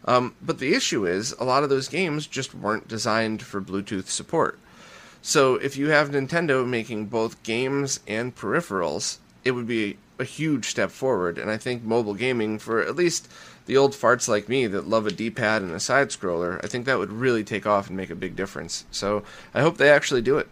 Um, 0.07 0.35
but 0.43 0.59
the 0.59 0.75
issue 0.75 1.07
is, 1.07 1.33
a 1.33 1.45
lot 1.45 1.63
of 1.63 1.71
those 1.71 1.89
games 1.89 2.27
just 2.27 2.55
weren't 2.55 2.89
designed 2.89 3.43
for 3.43 3.61
Bluetooth 3.61 4.09
support. 4.09 4.59
So 5.27 5.55
if 5.55 5.79
you 5.79 5.89
have 5.89 6.11
Nintendo 6.11 6.69
making 6.69 7.07
both 7.07 7.43
games 7.43 7.99
and 8.07 8.37
peripherals, 8.37 9.17
it 9.43 9.53
would 9.53 9.67
be 9.67 9.97
a 10.19 10.25
huge 10.25 10.67
step 10.67 10.91
forward. 10.91 11.39
And 11.39 11.51
I 11.51 11.57
think 11.57 11.83
mobile 11.83 12.13
gaming, 12.13 12.59
for 12.59 12.83
at 12.83 12.95
least 12.95 13.27
the 13.65 13.75
old 13.79 13.95
farts 13.95 14.29
like 14.29 14.51
me 14.51 14.67
that 14.67 14.87
love 14.87 15.07
a 15.07 15.11
D-pad 15.11 15.63
and 15.63 15.73
a 15.73 15.81
side 15.81 16.11
scroller, 16.11 16.63
I 16.63 16.67
think 16.67 16.85
that 16.85 16.99
would 16.99 17.11
really 17.11 17.43
take 17.43 17.67
off 17.67 17.89
and 17.89 17.97
make 17.97 18.11
a 18.11 18.15
big 18.15 18.37
difference. 18.37 18.85
So 18.91 19.25
I 19.55 19.63
hope 19.63 19.79
they 19.79 19.89
actually 19.89 20.21
do 20.21 20.37
it. 20.37 20.47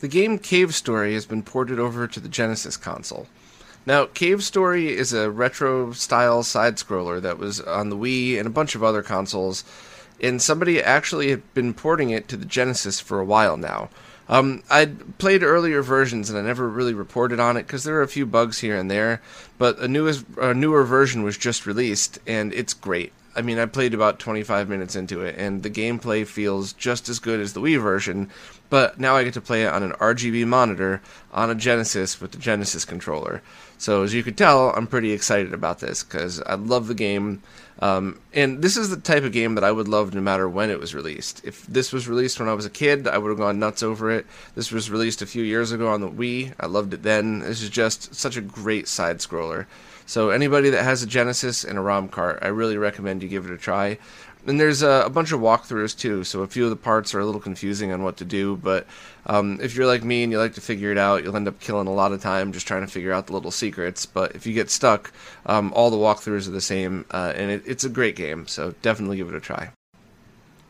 The 0.00 0.08
game 0.08 0.38
Cave 0.38 0.74
Story 0.74 1.14
has 1.14 1.24
been 1.24 1.42
ported 1.42 1.78
over 1.78 2.06
to 2.06 2.20
the 2.20 2.28
Genesis 2.28 2.76
console. 2.76 3.28
Now, 3.86 4.04
Cave 4.04 4.44
Story 4.44 4.94
is 4.94 5.14
a 5.14 5.30
retro 5.30 5.92
style 5.92 6.42
side 6.42 6.76
scroller 6.76 7.18
that 7.22 7.38
was 7.38 7.62
on 7.62 7.88
the 7.88 7.96
Wii 7.96 8.36
and 8.36 8.46
a 8.46 8.50
bunch 8.50 8.74
of 8.74 8.84
other 8.84 9.02
consoles 9.02 9.64
and 10.22 10.40
somebody 10.40 10.82
actually 10.82 11.30
had 11.30 11.54
been 11.54 11.74
porting 11.74 12.10
it 12.10 12.28
to 12.28 12.36
the 12.36 12.44
Genesis 12.44 13.00
for 13.00 13.20
a 13.20 13.24
while 13.24 13.56
now. 13.56 13.90
Um, 14.28 14.62
I'd 14.70 15.18
played 15.18 15.42
earlier 15.42 15.82
versions 15.82 16.30
and 16.30 16.38
I 16.38 16.42
never 16.42 16.68
really 16.68 16.94
reported 16.94 17.40
on 17.40 17.56
it 17.56 17.66
because 17.66 17.84
there 17.84 17.96
are 17.96 18.02
a 18.02 18.08
few 18.08 18.24
bugs 18.24 18.60
here 18.60 18.76
and 18.76 18.90
there, 18.90 19.20
but 19.58 19.78
a, 19.78 19.88
newest, 19.88 20.24
a 20.38 20.54
newer 20.54 20.84
version 20.84 21.22
was 21.22 21.36
just 21.36 21.66
released 21.66 22.18
and 22.26 22.52
it's 22.54 22.72
great. 22.72 23.12
I 23.34 23.40
mean, 23.40 23.58
I 23.58 23.66
played 23.66 23.94
about 23.94 24.18
25 24.18 24.68
minutes 24.68 24.94
into 24.94 25.22
it, 25.22 25.36
and 25.38 25.62
the 25.62 25.70
gameplay 25.70 26.26
feels 26.26 26.74
just 26.74 27.08
as 27.08 27.18
good 27.18 27.40
as 27.40 27.54
the 27.54 27.60
Wii 27.60 27.80
version, 27.80 28.30
but 28.68 29.00
now 29.00 29.16
I 29.16 29.24
get 29.24 29.34
to 29.34 29.40
play 29.40 29.64
it 29.64 29.72
on 29.72 29.82
an 29.82 29.92
RGB 29.92 30.46
monitor 30.46 31.00
on 31.32 31.48
a 31.48 31.54
Genesis 31.54 32.20
with 32.20 32.32
the 32.32 32.38
Genesis 32.38 32.84
controller. 32.84 33.42
So, 33.78 34.02
as 34.02 34.12
you 34.12 34.22
could 34.22 34.36
tell, 34.36 34.70
I'm 34.70 34.86
pretty 34.86 35.12
excited 35.12 35.54
about 35.54 35.80
this 35.80 36.02
because 36.02 36.42
I 36.42 36.54
love 36.54 36.88
the 36.88 36.94
game. 36.94 37.42
Um, 37.78 38.20
and 38.32 38.62
this 38.62 38.76
is 38.76 38.90
the 38.90 38.96
type 38.96 39.24
of 39.24 39.32
game 39.32 39.54
that 39.56 39.64
I 39.64 39.72
would 39.72 39.88
love 39.88 40.14
no 40.14 40.20
matter 40.20 40.48
when 40.48 40.70
it 40.70 40.78
was 40.78 40.94
released. 40.94 41.40
If 41.44 41.66
this 41.66 41.92
was 41.92 42.06
released 42.06 42.38
when 42.38 42.48
I 42.48 42.54
was 42.54 42.66
a 42.66 42.70
kid, 42.70 43.08
I 43.08 43.18
would 43.18 43.30
have 43.30 43.38
gone 43.38 43.58
nuts 43.58 43.82
over 43.82 44.10
it. 44.10 44.26
This 44.54 44.70
was 44.70 44.90
released 44.90 45.22
a 45.22 45.26
few 45.26 45.42
years 45.42 45.72
ago 45.72 45.88
on 45.88 46.00
the 46.00 46.10
Wii. 46.10 46.54
I 46.60 46.66
loved 46.66 46.94
it 46.94 47.02
then. 47.02 47.40
This 47.40 47.62
is 47.62 47.70
just 47.70 48.14
such 48.14 48.36
a 48.36 48.40
great 48.40 48.86
side 48.86 49.18
scroller. 49.18 49.66
So 50.06 50.30
anybody 50.30 50.70
that 50.70 50.84
has 50.84 51.02
a 51.02 51.06
Genesis 51.06 51.64
and 51.64 51.78
a 51.78 51.80
ROM 51.80 52.08
cart, 52.08 52.40
I 52.42 52.48
really 52.48 52.76
recommend 52.76 53.22
you 53.22 53.28
give 53.28 53.46
it 53.46 53.52
a 53.52 53.56
try. 53.56 53.98
And 54.44 54.58
there's 54.58 54.82
a, 54.82 55.04
a, 55.06 55.10
bunch 55.10 55.30
of 55.30 55.40
walkthroughs 55.40 55.96
too, 55.96 56.24
so 56.24 56.42
a 56.42 56.48
few 56.48 56.64
of 56.64 56.70
the 56.70 56.76
parts 56.76 57.14
are 57.14 57.20
a 57.20 57.24
little 57.24 57.40
confusing 57.40 57.92
on 57.92 58.02
what 58.02 58.16
to 58.16 58.24
do. 58.24 58.56
But 58.56 58.86
um, 59.26 59.60
if 59.62 59.76
you're 59.76 59.86
like 59.86 60.02
me 60.02 60.24
and 60.24 60.32
you 60.32 60.38
like 60.38 60.54
to 60.54 60.60
figure 60.60 60.90
it 60.90 60.98
out, 60.98 61.22
you'll 61.22 61.36
end 61.36 61.46
up 61.46 61.60
killing 61.60 61.86
a 61.86 61.92
lot 61.92 62.10
of 62.10 62.20
time 62.20 62.52
just 62.52 62.66
trying 62.66 62.84
to 62.84 62.90
figure 62.90 63.12
out 63.12 63.28
the 63.28 63.34
little 63.34 63.52
secrets. 63.52 64.04
But 64.04 64.34
if 64.34 64.44
you 64.44 64.52
get 64.52 64.68
stuck, 64.68 65.12
um, 65.46 65.72
all 65.74 65.90
the 65.90 65.96
walkthroughs 65.96 66.48
are 66.48 66.52
the 66.52 66.60
same, 66.60 67.04
uh, 67.12 67.32
and 67.36 67.52
it, 67.52 67.62
it's 67.66 67.84
a 67.84 67.88
great 67.88 68.16
game. 68.16 68.48
So 68.48 68.74
definitely 68.82 69.16
give 69.16 69.28
it 69.28 69.34
a 69.36 69.40
try. 69.40 69.70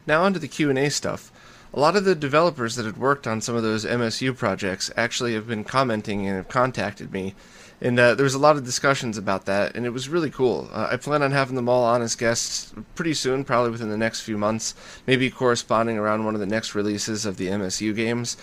Now 0.06 0.24
onto 0.24 0.38
the 0.38 0.48
Q 0.48 0.68
and 0.68 0.78
A 0.78 0.90
stuff. 0.90 1.32
a 1.72 1.80
lot 1.80 1.96
of 1.96 2.04
the 2.04 2.14
developers 2.14 2.76
that 2.76 2.84
had 2.84 2.98
worked 2.98 3.26
on 3.26 3.40
some 3.40 3.56
of 3.56 3.62
those 3.62 3.86
MSU 3.86 4.36
projects 4.36 4.90
actually 4.98 5.32
have 5.32 5.46
been 5.46 5.64
commenting 5.64 6.26
and 6.26 6.36
have 6.36 6.48
contacted 6.48 7.10
me. 7.10 7.34
And 7.82 7.98
uh, 7.98 8.14
there 8.14 8.22
was 8.22 8.34
a 8.34 8.38
lot 8.38 8.56
of 8.56 8.64
discussions 8.64 9.18
about 9.18 9.46
that, 9.46 9.74
and 9.74 9.84
it 9.84 9.90
was 9.90 10.08
really 10.08 10.30
cool. 10.30 10.70
Uh, 10.72 10.88
I 10.92 10.96
plan 10.96 11.20
on 11.20 11.32
having 11.32 11.56
them 11.56 11.68
all 11.68 11.82
on 11.82 12.00
as 12.00 12.14
guests 12.14 12.72
pretty 12.94 13.12
soon, 13.12 13.44
probably 13.44 13.72
within 13.72 13.90
the 13.90 13.96
next 13.96 14.20
few 14.20 14.38
months, 14.38 14.76
maybe 15.04 15.28
corresponding 15.30 15.98
around 15.98 16.24
one 16.24 16.34
of 16.34 16.40
the 16.40 16.46
next 16.46 16.76
releases 16.76 17.26
of 17.26 17.38
the 17.38 17.48
MSU 17.48 17.94
games. 17.94 18.36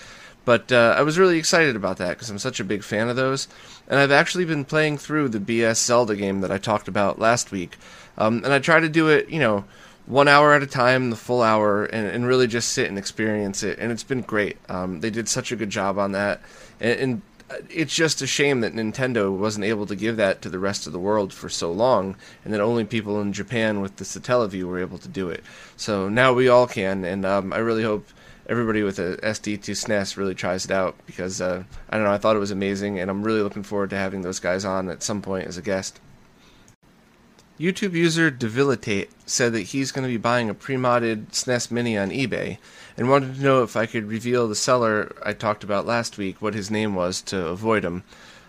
But 0.43 0.73
uh, 0.73 0.93
I 0.97 1.03
was 1.03 1.17
really 1.17 1.37
excited 1.37 1.77
about 1.77 1.97
that 1.97 2.09
because 2.09 2.29
I'm 2.29 2.37
such 2.37 2.59
a 2.59 2.65
big 2.65 2.83
fan 2.83 3.07
of 3.07 3.15
those. 3.15 3.47
And 3.87 3.97
I've 3.97 4.11
actually 4.11 4.43
been 4.43 4.65
playing 4.65 4.97
through 4.97 5.29
the 5.29 5.39
BS 5.39 5.77
Zelda 5.77 6.17
game 6.17 6.41
that 6.41 6.51
I 6.51 6.57
talked 6.57 6.89
about 6.89 7.19
last 7.19 7.49
week. 7.49 7.77
Um, 8.17 8.43
and 8.43 8.51
I 8.51 8.59
try 8.59 8.81
to 8.81 8.89
do 8.89 9.07
it, 9.07 9.29
you 9.29 9.39
know, 9.39 9.63
one 10.05 10.27
hour 10.27 10.53
at 10.53 10.63
a 10.63 10.67
time, 10.67 11.11
the 11.11 11.15
full 11.15 11.43
hour, 11.43 11.85
and, 11.85 12.07
and 12.07 12.27
really 12.27 12.47
just 12.47 12.69
sit 12.73 12.89
and 12.89 12.97
experience 12.97 13.63
it. 13.63 13.79
And 13.79 13.91
it's 13.91 14.03
been 14.03 14.21
great. 14.21 14.57
Um, 14.67 14.99
they 14.99 15.11
did 15.11 15.29
such 15.29 15.51
a 15.53 15.55
good 15.55 15.69
job 15.69 15.97
on 15.97 16.11
that. 16.11 16.41
And, 16.81 16.99
and 16.99 17.21
it's 17.69 17.95
just 17.95 18.21
a 18.21 18.27
shame 18.27 18.61
that 18.61 18.73
Nintendo 18.73 19.35
wasn't 19.35 19.65
able 19.65 19.85
to 19.87 19.95
give 19.95 20.17
that 20.17 20.41
to 20.41 20.49
the 20.49 20.59
rest 20.59 20.87
of 20.87 20.93
the 20.93 20.99
world 20.99 21.33
for 21.33 21.49
so 21.49 21.71
long, 21.71 22.15
and 22.43 22.53
that 22.53 22.61
only 22.61 22.83
people 22.83 23.19
in 23.21 23.33
Japan 23.33 23.81
with 23.81 23.95
the 23.97 24.03
Satellaview 24.03 24.63
were 24.65 24.79
able 24.79 24.97
to 24.99 25.07
do 25.07 25.29
it. 25.29 25.43
So 25.75 26.09
now 26.09 26.33
we 26.33 26.47
all 26.47 26.67
can, 26.67 27.03
and 27.03 27.25
um, 27.25 27.53
I 27.53 27.57
really 27.57 27.83
hope 27.83 28.07
everybody 28.47 28.81
with 28.81 28.97
a 28.99 29.17
SD2 29.17 29.71
SNES 29.71 30.17
really 30.17 30.35
tries 30.35 30.65
it 30.65 30.71
out 30.71 30.95
because 31.05 31.39
uh, 31.39 31.63
I 31.89 31.97
don't 31.97 32.05
know, 32.05 32.13
I 32.13 32.17
thought 32.17 32.35
it 32.35 32.39
was 32.39 32.51
amazing, 32.51 32.99
and 32.99 33.09
I'm 33.09 33.23
really 33.23 33.41
looking 33.41 33.63
forward 33.63 33.91
to 33.91 33.97
having 33.97 34.21
those 34.21 34.39
guys 34.39 34.65
on 34.65 34.89
at 34.89 35.03
some 35.03 35.21
point 35.21 35.47
as 35.47 35.57
a 35.57 35.61
guest. 35.61 35.99
YouTube 37.59 37.91
user 37.91 38.31
Debilitate 38.31 39.09
said 39.25 39.51
that 39.51 39.63
he's 39.63 39.91
going 39.91 40.03
to 40.03 40.09
be 40.09 40.17
buying 40.17 40.49
a 40.49 40.53
pre-modded 40.53 41.31
SNES 41.31 41.71
Mini 41.71 41.97
on 41.97 42.09
eBay 42.09 42.57
and 42.97 43.09
wanted 43.09 43.35
to 43.35 43.41
know 43.41 43.63
if 43.63 43.75
I 43.75 43.85
could 43.85 44.05
reveal 44.05 44.47
the 44.47 44.55
seller 44.55 45.15
I 45.23 45.33
talked 45.33 45.63
about 45.63 45.85
last 45.85 46.17
week, 46.17 46.41
what 46.41 46.53
his 46.53 46.71
name 46.71 46.95
was, 46.95 47.21
to 47.23 47.47
avoid 47.47 47.83
him. 47.83 48.03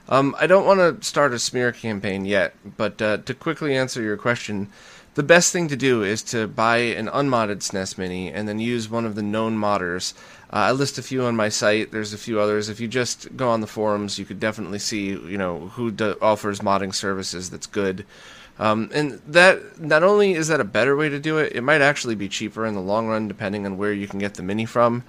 Um, 0.09 0.35
I 0.39 0.47
don't 0.47 0.67
want 0.67 0.81
to 0.81 1.07
start 1.07 1.33
a 1.33 1.39
smear 1.39 1.71
campaign 1.71 2.25
yet, 2.25 2.55
but 2.77 3.01
uh, 3.01 3.19
to 3.19 3.35
quickly 3.35 3.77
answer 3.77 4.03
your 4.03 4.17
question, 4.17 4.69
the 5.15 5.23
best 5.23 5.53
thing 5.53 5.69
to 5.69 5.77
do 5.77 6.03
is 6.03 6.23
to 6.25 6.47
buy 6.47 6.79
an 6.79 7.09
unmodded 7.09 7.61
SNES 7.61 7.99
Mini 7.99 8.33
and 8.33 8.49
then 8.49 8.59
use 8.59 8.89
one 8.89 9.05
of 9.05 9.15
the 9.15 9.23
known 9.23 9.57
modders. 9.57 10.15
Uh, 10.53 10.57
I 10.57 10.73
list 10.73 10.99
a 10.99 11.03
few 11.03 11.25
on 11.25 11.37
my 11.37 11.49
site. 11.49 11.93
There's 11.93 12.13
a 12.13 12.19
few 12.19 12.41
others. 12.41 12.69
If 12.69 12.81
you 12.81 12.89
just 12.89 13.37
go 13.37 13.51
on 13.51 13.61
the 13.61 13.67
forums, 13.67 14.19
you 14.19 14.25
could 14.25 14.41
definitely 14.41 14.79
see, 14.79 15.09
you 15.09 15.39
know, 15.39 15.69
who 15.75 15.91
do- 15.91 16.17
offers 16.23 16.61
modding 16.61 16.95
services 16.95 17.51
that's 17.51 17.67
good. 17.67 18.05
Um, 18.59 18.91
and 18.93 19.13
that 19.29 19.81
not 19.81 20.03
only 20.03 20.35
is 20.35 20.49
that 20.49 20.61
a 20.61 20.65
better 20.65 20.97
way 20.97 21.09
to 21.09 21.19
do 21.19 21.39
it, 21.39 21.55
it 21.55 21.63
might 21.63 21.81
actually 21.81 22.15
be 22.15 22.29
cheaper 22.29 22.67
in 22.67 22.75
the 22.75 22.81
long 22.81 23.09
run, 23.09 23.29
depending 23.29 23.65
on 23.65 23.79
where 23.79 23.93
you 23.93 24.07
can 24.07 24.19
get 24.19 24.35
the 24.35 24.43
mini 24.43 24.67
from. 24.67 25.03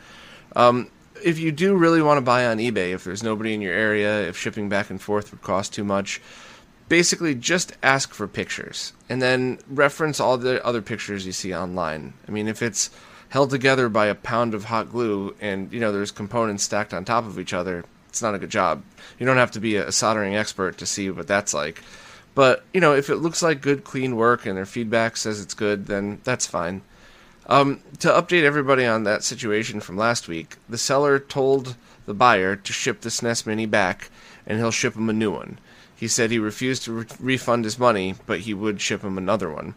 Um, 0.55 0.89
if 1.23 1.37
you 1.39 1.51
do 1.51 1.75
really 1.75 2.01
want 2.01 2.17
to 2.17 2.21
buy 2.21 2.45
on 2.45 2.57
eBay, 2.57 2.93
if 2.93 3.03
there's 3.03 3.23
nobody 3.23 3.53
in 3.53 3.61
your 3.61 3.73
area, 3.73 4.27
if 4.27 4.37
shipping 4.37 4.69
back 4.69 4.89
and 4.89 5.01
forth 5.01 5.31
would 5.31 5.41
cost 5.41 5.73
too 5.73 5.83
much, 5.83 6.21
basically 6.89 7.35
just 7.35 7.73
ask 7.83 8.13
for 8.13 8.27
pictures 8.27 8.93
and 9.07 9.21
then 9.21 9.59
reference 9.69 10.19
all 10.19 10.37
the 10.37 10.65
other 10.65 10.81
pictures 10.81 11.25
you 11.25 11.31
see 11.31 11.53
online. 11.53 12.13
I 12.27 12.31
mean, 12.31 12.47
if 12.47 12.61
it's 12.61 12.89
held 13.29 13.49
together 13.49 13.87
by 13.87 14.07
a 14.07 14.15
pound 14.15 14.53
of 14.53 14.65
hot 14.65 14.91
glue 14.91 15.33
and 15.39 15.71
you 15.71 15.79
know 15.79 15.91
there's 15.91 16.11
components 16.11 16.63
stacked 16.63 16.93
on 16.93 17.05
top 17.05 17.25
of 17.25 17.39
each 17.39 17.53
other, 17.53 17.85
it's 18.09 18.21
not 18.21 18.35
a 18.35 18.39
good 18.39 18.49
job. 18.49 18.83
You 19.17 19.25
don't 19.25 19.37
have 19.37 19.51
to 19.51 19.61
be 19.61 19.77
a 19.77 19.91
soldering 19.91 20.35
expert 20.35 20.77
to 20.79 20.85
see 20.85 21.09
what 21.09 21.27
that's 21.27 21.53
like. 21.53 21.81
But 22.33 22.63
you 22.73 22.81
know, 22.81 22.93
if 22.93 23.09
it 23.09 23.17
looks 23.17 23.41
like 23.41 23.61
good, 23.61 23.83
clean 23.83 24.15
work 24.15 24.45
and 24.45 24.57
their 24.57 24.65
feedback 24.65 25.17
says 25.17 25.41
it's 25.41 25.53
good, 25.53 25.87
then 25.87 26.21
that's 26.23 26.45
fine. 26.45 26.81
Um, 27.47 27.81
to 27.99 28.07
update 28.07 28.43
everybody 28.43 28.85
on 28.85 29.03
that 29.03 29.23
situation 29.23 29.79
from 29.79 29.97
last 29.97 30.27
week, 30.27 30.57
the 30.69 30.77
seller 30.77 31.19
told 31.19 31.75
the 32.05 32.13
buyer 32.13 32.55
to 32.55 32.73
ship 32.73 33.01
the 33.01 33.09
SNES 33.09 33.45
Mini 33.45 33.65
back, 33.65 34.09
and 34.45 34.57
he'll 34.57 34.71
ship 34.71 34.95
him 34.95 35.09
a 35.09 35.13
new 35.13 35.31
one. 35.31 35.59
He 35.95 36.07
said 36.07 36.31
he 36.31 36.39
refused 36.39 36.83
to 36.83 36.93
re- 36.93 37.05
refund 37.19 37.65
his 37.65 37.77
money, 37.77 38.15
but 38.25 38.41
he 38.41 38.53
would 38.53 38.81
ship 38.81 39.03
him 39.03 39.17
another 39.17 39.49
one. 39.49 39.75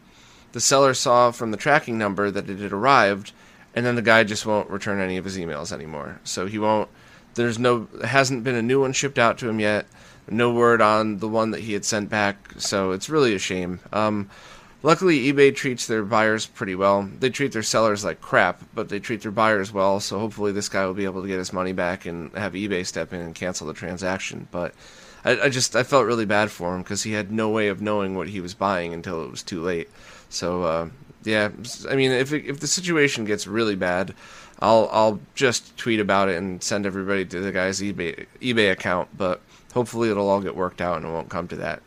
The 0.52 0.61
seller 0.61 0.94
saw 0.94 1.32
from 1.32 1.50
the 1.50 1.56
tracking 1.56 1.99
number 1.99 2.30
that 2.30 2.49
it 2.49 2.61
had 2.61 2.73
arrived, 2.73 3.32
and 3.75 3.84
then 3.84 3.96
the 3.96 4.02
guy 4.02 4.25
just 4.25 4.46
won't 4.46 4.70
return 4.70 5.00
any 5.00 5.16
of 5.16 5.25
his 5.25 5.37
emails 5.37 5.73
anymore. 5.73 6.20
So 6.23 6.46
he 6.46 6.58
won't. 6.58 6.88
There's 7.34 7.58
no 7.58 7.88
hasn't 8.04 8.44
been 8.44 8.54
a 8.54 8.62
new 8.62 8.80
one 8.80 8.92
shipped 8.92 9.18
out 9.18 9.37
to 9.38 9.49
him 9.49 9.58
yet. 9.58 9.87
No 10.28 10.52
word 10.52 10.81
on 10.81 11.19
the 11.19 11.28
one 11.28 11.50
that 11.50 11.61
he 11.61 11.73
had 11.73 11.85
sent 11.85 12.09
back. 12.09 12.52
So 12.59 12.93
it's 12.93 13.11
really 13.11 13.35
a 13.35 13.38
shame. 13.38 13.81
Um, 13.93 14.31
luckily, 14.83 15.33
eBay 15.33 15.54
treats 15.54 15.87
their 15.87 16.02
buyers 16.02 16.47
pretty 16.47 16.75
well. 16.75 17.09
They 17.19 17.31
treat 17.31 17.52
their 17.52 17.62
sellers 17.62 18.04
like 18.04 18.21
crap, 18.21 18.62
but 18.75 18.88
they 18.88 18.99
treat 18.99 19.23
their 19.23 19.31
buyers 19.33 19.73
well. 19.73 20.00
So 20.00 20.19
hopefully, 20.19 20.52
this 20.52 20.69
guy 20.69 20.87
will 20.87 20.95
be 20.95 21.04
able 21.04 21.23
to 21.23 21.28
get 21.28 21.38
his 21.38 21.52
money 21.52 21.73
back 21.73 22.07
and 22.07 22.33
have 22.33 22.54
eBay 22.54 22.87
step 22.87 23.12
in 23.12 23.21
and 23.21 23.35
cancel 23.35 23.66
the 23.66 23.75
transaction. 23.75 24.49
But 24.50 24.75
I, 25.25 25.43
I 25.43 25.49
just 25.49 25.75
I 25.75 25.83
felt 25.83 26.07
really 26.07 26.26
bad 26.26 26.50
for 26.50 26.75
him 26.75 26.83
because 26.83 27.02
he 27.02 27.12
had 27.12 27.33
no 27.33 27.49
way 27.50 27.69
of 27.69 27.81
knowing 27.81 28.14
what 28.14 28.28
he 28.28 28.40
was 28.40 28.54
buying 28.54 28.93
until 28.93 29.25
it 29.25 29.31
was 29.31 29.43
too 29.43 29.62
late. 29.62 29.88
So 30.28 30.62
uh, 30.62 30.88
yeah, 31.25 31.50
I 31.88 31.97
mean, 31.97 32.12
if 32.12 32.33
it, 32.33 32.47
if 32.47 32.61
the 32.61 32.66
situation 32.66 33.25
gets 33.25 33.47
really 33.47 33.76
bad, 33.76 34.14
I'll 34.61 34.88
I'll 34.93 35.21
just 35.35 35.76
tweet 35.76 36.00
about 36.00 36.28
it 36.28 36.37
and 36.37 36.62
send 36.62 36.87
everybody 36.87 37.25
to 37.26 37.40
the 37.40 37.52
guy's 37.52 37.81
eBay 37.81 38.26
eBay 38.40 38.71
account. 38.71 39.09
But 39.16 39.40
hopefully, 39.75 40.11
it'll 40.11 40.28
all 40.28 40.40
get 40.40 40.57
worked 40.57 40.81
out 40.81 40.97
and 40.97 41.07
it 41.07 41.11
won't 41.11 41.28
come 41.28 41.47
to 41.49 41.57
that. 41.57 41.83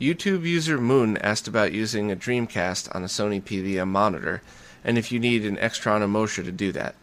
YouTube 0.00 0.44
user 0.44 0.80
Moon 0.80 1.16
asked 1.18 1.46
about 1.46 1.72
using 1.72 2.10
a 2.10 2.16
Dreamcast 2.16 2.94
on 2.94 3.04
a 3.04 3.08
Sony 3.08 3.42
PVM 3.42 3.88
monitor, 3.88 4.42
and 4.82 4.98
if 4.98 5.12
you 5.12 5.20
need 5.20 5.44
an 5.44 5.56
Extron 5.56 6.00
Emotia 6.00 6.44
to 6.44 6.52
do 6.52 6.72
that. 6.72 6.94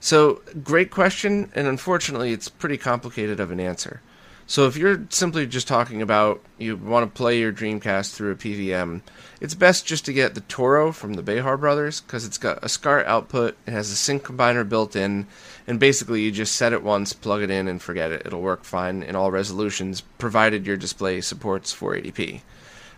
So, 0.00 0.42
great 0.62 0.90
question, 0.90 1.50
and 1.54 1.66
unfortunately, 1.66 2.32
it's 2.32 2.48
pretty 2.48 2.76
complicated 2.76 3.40
of 3.40 3.50
an 3.50 3.60
answer. 3.60 4.00
So 4.46 4.66
if 4.66 4.76
you're 4.76 5.06
simply 5.08 5.46
just 5.46 5.66
talking 5.66 6.02
about 6.02 6.42
you 6.58 6.76
want 6.76 7.10
to 7.10 7.16
play 7.16 7.38
your 7.38 7.52
Dreamcast 7.52 8.14
through 8.14 8.32
a 8.32 8.36
PVM, 8.36 9.00
it's 9.40 9.54
best 9.54 9.86
just 9.86 10.04
to 10.04 10.12
get 10.12 10.34
the 10.34 10.42
Toro 10.42 10.92
from 10.92 11.14
the 11.14 11.22
Behar 11.22 11.56
brothers 11.56 12.02
because 12.02 12.26
it's 12.26 12.36
got 12.36 12.62
a 12.62 12.68
SCART 12.68 13.06
output, 13.06 13.56
it 13.66 13.70
has 13.70 13.90
a 13.90 13.96
sync 13.96 14.22
combiner 14.22 14.68
built 14.68 14.94
in, 14.94 15.26
and 15.66 15.80
basically 15.80 16.22
you 16.22 16.30
just 16.30 16.56
set 16.56 16.72
it 16.72 16.82
once, 16.82 17.12
plug 17.12 17.42
it 17.42 17.50
in, 17.50 17.68
and 17.68 17.80
forget 17.80 18.12
it. 18.12 18.22
It'll 18.26 18.42
work 18.42 18.64
fine 18.64 19.02
in 19.02 19.16
all 19.16 19.30
resolutions, 19.30 20.02
provided 20.18 20.66
your 20.66 20.76
display 20.76 21.20
supports 21.20 21.74
480p. 21.74 22.42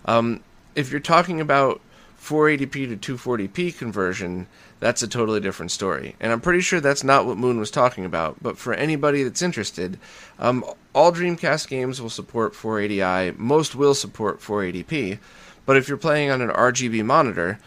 Um, 0.05 0.43
if 0.75 0.91
you're 0.91 1.01
talking 1.01 1.41
about 1.41 1.81
480p 2.21 3.01
to 3.01 3.17
240p 3.17 3.79
conversion, 3.79 4.47
that's 4.81 5.03
a 5.03 5.09
totally 5.09 5.41
different 5.41 5.71
story. 5.71 6.17
And 6.19 6.33
I'm 6.33 6.41
pretty 6.41 6.61
sure 6.61 6.81
that's 6.81 7.05
not 7.05 7.25
what 7.25 7.39
Moon 7.39 7.59
was 7.59 7.71
talking 7.71 8.05
about. 8.05 8.43
But 8.43 8.59
for 8.59 8.75
anybody 8.75 9.23
that's 9.23 9.43
interested, 9.43 9.99
um, 10.39 10.65
all 10.93 11.13
Dreamcast 11.13 11.69
games 11.69 12.01
will 12.01 12.11
support 12.11 12.55
480i. 12.55 13.39
Most 13.39 13.77
will 13.77 13.95
support 13.95 14.41
480p. 14.41 15.19
But 15.65 15.77
if 15.77 15.89
you're 15.89 15.97
playing 15.97 16.31
on 16.31 16.43
an 16.43 16.51
RGB 16.51 17.05
monitor, 17.05 17.59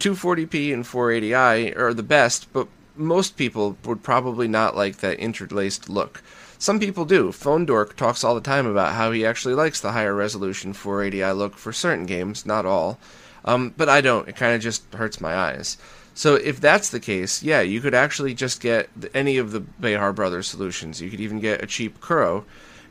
240p 0.00 0.72
and 0.72 0.84
480i 0.84 1.76
are 1.76 1.94
the 1.94 2.02
best, 2.02 2.52
but 2.52 2.68
most 2.98 3.36
people 3.36 3.76
would 3.84 4.02
probably 4.02 4.48
not 4.48 4.76
like 4.76 4.98
that 4.98 5.18
interlaced 5.18 5.88
look. 5.88 6.22
Some 6.58 6.80
people 6.80 7.04
do. 7.04 7.30
Phone 7.30 7.64
Dork 7.64 7.96
talks 7.96 8.24
all 8.24 8.34
the 8.34 8.40
time 8.40 8.66
about 8.66 8.94
how 8.94 9.12
he 9.12 9.24
actually 9.24 9.54
likes 9.54 9.80
the 9.80 9.92
higher 9.92 10.14
resolution 10.14 10.74
480i 10.74 11.36
look 11.36 11.56
for 11.56 11.72
certain 11.72 12.04
games, 12.04 12.44
not 12.44 12.66
all. 12.66 12.98
Um, 13.44 13.72
but 13.76 13.88
I 13.88 14.00
don't. 14.00 14.28
It 14.28 14.36
kind 14.36 14.54
of 14.54 14.60
just 14.60 14.92
hurts 14.92 15.20
my 15.20 15.34
eyes. 15.34 15.78
So 16.14 16.34
if 16.34 16.60
that's 16.60 16.90
the 16.90 16.98
case, 16.98 17.44
yeah, 17.44 17.60
you 17.60 17.80
could 17.80 17.94
actually 17.94 18.34
just 18.34 18.60
get 18.60 18.90
any 19.14 19.38
of 19.38 19.52
the 19.52 19.60
Behar 19.60 20.12
Brothers 20.12 20.48
solutions. 20.48 21.00
You 21.00 21.10
could 21.10 21.20
even 21.20 21.38
get 21.38 21.62
a 21.62 21.66
cheap 21.66 22.00
Kuro, 22.00 22.44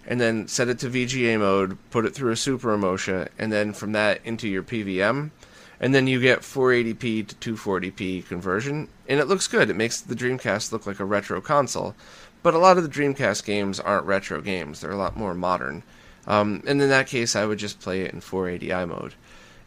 and 0.07 0.21
then 0.21 0.47
set 0.47 0.69
it 0.69 0.79
to 0.79 0.89
VGA 0.89 1.37
mode, 1.37 1.77
put 1.91 2.05
it 2.05 2.15
through 2.15 2.31
a 2.31 2.37
Super 2.37 2.75
Emotia, 2.75 3.27
and 3.37 3.51
then 3.51 3.73
from 3.73 3.91
that 3.91 4.21
into 4.23 4.47
your 4.47 4.63
PVM, 4.63 5.31
and 5.79 5.93
then 5.93 6.07
you 6.07 6.19
get 6.19 6.39
480p 6.39 7.27
to 7.27 7.55
240p 7.55 8.27
conversion, 8.27 8.87
and 9.07 9.19
it 9.19 9.27
looks 9.27 9.47
good. 9.47 9.69
It 9.69 9.75
makes 9.75 10.01
the 10.01 10.15
Dreamcast 10.15 10.71
look 10.71 10.87
like 10.87 10.99
a 10.99 11.05
retro 11.05 11.41
console. 11.41 11.95
But 12.43 12.53
a 12.53 12.59
lot 12.59 12.77
of 12.77 12.83
the 12.83 12.89
Dreamcast 12.89 13.45
games 13.45 13.79
aren't 13.79 14.05
retro 14.05 14.41
games; 14.41 14.81
they're 14.81 14.91
a 14.91 14.97
lot 14.97 15.17
more 15.17 15.33
modern. 15.33 15.83
Um, 16.25 16.61
and 16.67 16.81
in 16.81 16.89
that 16.89 17.07
case, 17.07 17.35
I 17.35 17.45
would 17.45 17.59
just 17.59 17.79
play 17.79 18.01
it 18.01 18.13
in 18.13 18.21
480i 18.21 18.87
mode. 18.87 19.13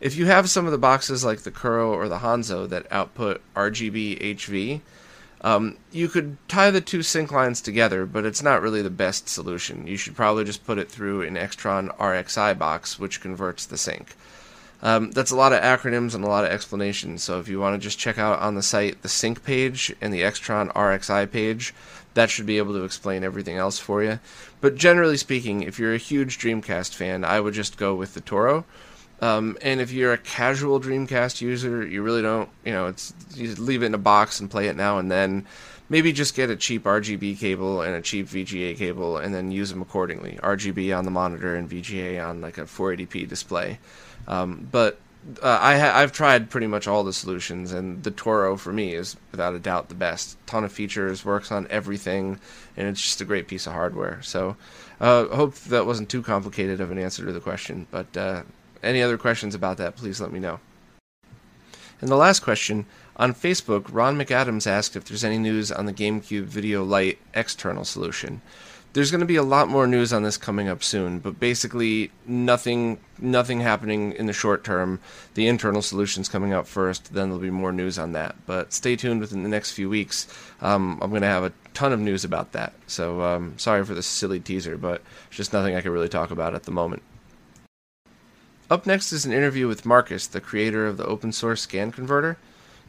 If 0.00 0.16
you 0.16 0.26
have 0.26 0.48
some 0.48 0.66
of 0.66 0.72
the 0.72 0.78
boxes 0.78 1.24
like 1.24 1.40
the 1.40 1.50
Kuro 1.50 1.92
or 1.92 2.08
the 2.08 2.18
Hanzo 2.18 2.68
that 2.68 2.90
output 2.90 3.42
RGB 3.54 4.36
HV, 4.36 4.80
um, 5.42 5.78
you 5.90 6.08
could 6.08 6.36
tie 6.48 6.70
the 6.70 6.80
two 6.80 7.02
sync 7.02 7.32
lines 7.32 7.60
together, 7.60 8.04
but 8.04 8.26
it's 8.26 8.42
not 8.42 8.60
really 8.60 8.82
the 8.82 8.90
best 8.90 9.28
solution. 9.28 9.86
You 9.86 9.96
should 9.96 10.14
probably 10.14 10.44
just 10.44 10.66
put 10.66 10.78
it 10.78 10.90
through 10.90 11.22
an 11.22 11.34
Extron 11.34 11.96
RXI 11.96 12.58
box, 12.58 12.98
which 12.98 13.20
converts 13.20 13.64
the 13.64 13.78
sync. 13.78 14.14
Um, 14.82 15.10
that's 15.10 15.30
a 15.30 15.36
lot 15.36 15.52
of 15.52 15.60
acronyms 15.60 16.14
and 16.14 16.24
a 16.24 16.28
lot 16.28 16.44
of 16.44 16.50
explanations, 16.50 17.22
so 17.22 17.38
if 17.38 17.48
you 17.48 17.60
want 17.60 17.74
to 17.74 17.78
just 17.78 17.98
check 17.98 18.16
out 18.18 18.38
on 18.38 18.54
the 18.54 18.62
site 18.62 19.02
the 19.02 19.08
sync 19.10 19.44
page 19.44 19.94
and 20.00 20.12
the 20.12 20.22
Extron 20.22 20.72
RXI 20.72 21.30
page, 21.30 21.74
that 22.14 22.30
should 22.30 22.46
be 22.46 22.58
able 22.58 22.72
to 22.72 22.84
explain 22.84 23.22
everything 23.22 23.56
else 23.56 23.78
for 23.78 24.02
you. 24.02 24.18
But 24.60 24.76
generally 24.76 25.16
speaking, 25.16 25.62
if 25.62 25.78
you're 25.78 25.94
a 25.94 25.98
huge 25.98 26.38
Dreamcast 26.38 26.94
fan, 26.94 27.24
I 27.24 27.40
would 27.40 27.54
just 27.54 27.76
go 27.76 27.94
with 27.94 28.14
the 28.14 28.20
Toro 28.20 28.64
Um, 29.22 29.58
and 29.60 29.80
if 29.82 29.92
you're 29.92 30.14
a 30.14 30.18
casual 30.18 30.80
Dreamcast 30.80 31.42
user, 31.42 31.86
you 31.86 32.02
really 32.02 32.22
don't, 32.22 32.48
you 32.64 32.72
know, 32.72 32.86
it's 32.86 33.12
you 33.34 33.54
leave 33.56 33.82
it 33.82 33.86
in 33.86 33.94
a 33.94 33.98
box 33.98 34.40
and 34.40 34.50
play 34.50 34.68
it 34.68 34.76
now 34.76 34.98
and 34.98 35.10
then. 35.10 35.46
Maybe 35.90 36.12
just 36.12 36.34
get 36.34 36.48
a 36.48 36.56
cheap 36.56 36.84
RGB 36.84 37.38
cable 37.38 37.82
and 37.82 37.94
a 37.94 38.00
cheap 38.00 38.28
VGA 38.28 38.76
cable 38.76 39.18
and 39.18 39.34
then 39.34 39.50
use 39.50 39.70
them 39.70 39.82
accordingly. 39.82 40.38
RGB 40.42 40.96
on 40.96 41.04
the 41.04 41.10
monitor 41.10 41.56
and 41.56 41.68
VGA 41.68 42.26
on 42.26 42.40
like 42.40 42.56
a 42.56 42.62
480p 42.62 43.28
display. 43.28 43.78
Um, 44.26 44.66
but 44.70 44.98
uh, 45.42 45.58
I 45.60 45.78
ha- 45.78 45.92
I've 45.96 46.12
tried 46.12 46.48
pretty 46.48 46.66
much 46.66 46.86
all 46.86 47.04
the 47.04 47.12
solutions, 47.12 47.72
and 47.72 48.02
the 48.02 48.10
Toro 48.10 48.56
for 48.56 48.72
me 48.72 48.94
is 48.94 49.16
without 49.30 49.54
a 49.54 49.58
doubt 49.58 49.88
the 49.88 49.94
best. 49.94 50.38
Ton 50.46 50.64
of 50.64 50.72
features, 50.72 51.24
works 51.24 51.52
on 51.52 51.66
everything, 51.68 52.40
and 52.76 52.88
it's 52.88 53.02
just 53.02 53.20
a 53.20 53.24
great 53.24 53.46
piece 53.46 53.66
of 53.66 53.74
hardware. 53.74 54.22
So, 54.22 54.56
uh, 55.00 55.26
hope 55.26 55.54
that 55.56 55.86
wasn't 55.86 56.08
too 56.08 56.22
complicated 56.22 56.80
of 56.80 56.90
an 56.90 56.98
answer 56.98 57.26
to 57.26 57.32
the 57.32 57.40
question. 57.40 57.86
But 57.90 58.16
uh, 58.16 58.42
any 58.82 59.02
other 59.02 59.18
questions 59.18 59.54
about 59.54 59.76
that, 59.76 59.96
please 59.96 60.20
let 60.20 60.32
me 60.32 60.40
know. 60.40 60.60
And 62.00 62.08
the 62.08 62.16
last 62.16 62.40
question 62.40 62.86
on 63.16 63.34
Facebook, 63.34 63.86
Ron 63.90 64.16
McAdams 64.16 64.66
asked 64.66 64.96
if 64.96 65.04
there's 65.04 65.24
any 65.24 65.38
news 65.38 65.70
on 65.70 65.86
the 65.86 65.92
GameCube 65.92 66.44
Video 66.44 66.82
Lite 66.84 67.18
external 67.34 67.84
solution 67.84 68.40
there's 68.92 69.10
going 69.10 69.20
to 69.20 69.26
be 69.26 69.36
a 69.36 69.42
lot 69.42 69.68
more 69.68 69.86
news 69.86 70.12
on 70.12 70.24
this 70.24 70.36
coming 70.36 70.68
up 70.68 70.82
soon, 70.82 71.20
but 71.20 71.38
basically 71.38 72.10
nothing 72.26 72.98
nothing 73.18 73.60
happening 73.60 74.12
in 74.12 74.26
the 74.26 74.32
short 74.32 74.64
term. 74.64 74.98
The 75.34 75.46
internal 75.46 75.82
solutions 75.82 76.28
coming 76.28 76.52
out 76.52 76.66
first, 76.66 77.12
then 77.14 77.28
there'll 77.28 77.40
be 77.40 77.50
more 77.50 77.72
news 77.72 77.98
on 77.98 78.12
that. 78.12 78.34
But 78.46 78.72
stay 78.72 78.96
tuned 78.96 79.20
within 79.20 79.42
the 79.42 79.48
next 79.48 79.72
few 79.72 79.88
weeks. 79.88 80.26
Um, 80.60 80.98
I'm 81.00 81.10
going 81.10 81.22
to 81.22 81.28
have 81.28 81.44
a 81.44 81.52
ton 81.72 81.92
of 81.92 82.00
news 82.00 82.24
about 82.24 82.52
that. 82.52 82.72
So 82.86 83.22
um, 83.22 83.58
sorry 83.58 83.84
for 83.84 83.94
this 83.94 84.06
silly 84.06 84.40
teaser, 84.40 84.76
but 84.76 85.02
it's 85.28 85.36
just 85.36 85.52
nothing 85.52 85.76
I 85.76 85.82
can 85.82 85.92
really 85.92 86.08
talk 86.08 86.30
about 86.30 86.54
at 86.54 86.64
the 86.64 86.72
moment. 86.72 87.02
Up 88.70 88.86
next 88.86 89.12
is 89.12 89.26
an 89.26 89.32
interview 89.32 89.68
with 89.68 89.86
Markus, 89.86 90.26
the 90.26 90.40
creator 90.40 90.86
of 90.86 90.96
the 90.96 91.06
open 91.06 91.32
source 91.32 91.60
scan 91.60 91.92
converter. 91.92 92.38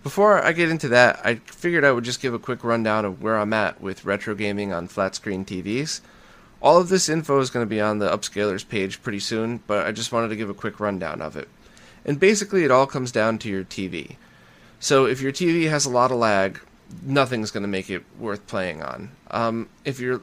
Before 0.03 0.43
I 0.43 0.51
get 0.51 0.69
into 0.69 0.87
that, 0.89 1.21
I 1.23 1.35
figured 1.35 1.85
I 1.85 1.91
would 1.91 2.03
just 2.03 2.21
give 2.21 2.33
a 2.33 2.39
quick 2.39 2.63
rundown 2.63 3.05
of 3.05 3.21
where 3.21 3.37
I'm 3.37 3.53
at 3.53 3.79
with 3.79 4.03
retro 4.03 4.33
gaming 4.33 4.73
on 4.73 4.87
flat 4.87 5.13
screen 5.13 5.45
TVs. 5.45 6.01
All 6.59 6.79
of 6.79 6.89
this 6.89 7.07
info 7.07 7.39
is 7.39 7.51
going 7.51 7.65
to 7.65 7.69
be 7.69 7.79
on 7.79 7.99
the 7.99 8.09
Upscalers 8.09 8.67
page 8.67 9.03
pretty 9.03 9.19
soon, 9.19 9.61
but 9.67 9.85
I 9.85 9.91
just 9.91 10.11
wanted 10.11 10.29
to 10.29 10.35
give 10.35 10.49
a 10.49 10.55
quick 10.55 10.79
rundown 10.79 11.21
of 11.21 11.37
it. 11.37 11.47
And 12.03 12.19
basically, 12.19 12.63
it 12.63 12.71
all 12.71 12.87
comes 12.87 13.11
down 13.11 13.37
to 13.39 13.49
your 13.49 13.63
TV. 13.63 14.15
So, 14.79 15.05
if 15.05 15.21
your 15.21 15.31
TV 15.31 15.69
has 15.69 15.85
a 15.85 15.91
lot 15.91 16.11
of 16.11 16.17
lag, 16.17 16.59
nothing's 17.03 17.51
going 17.51 17.61
to 17.61 17.69
make 17.69 17.91
it 17.91 18.03
worth 18.17 18.47
playing 18.47 18.81
on. 18.81 19.11
Um, 19.29 19.69
if 19.85 19.99
your 19.99 20.19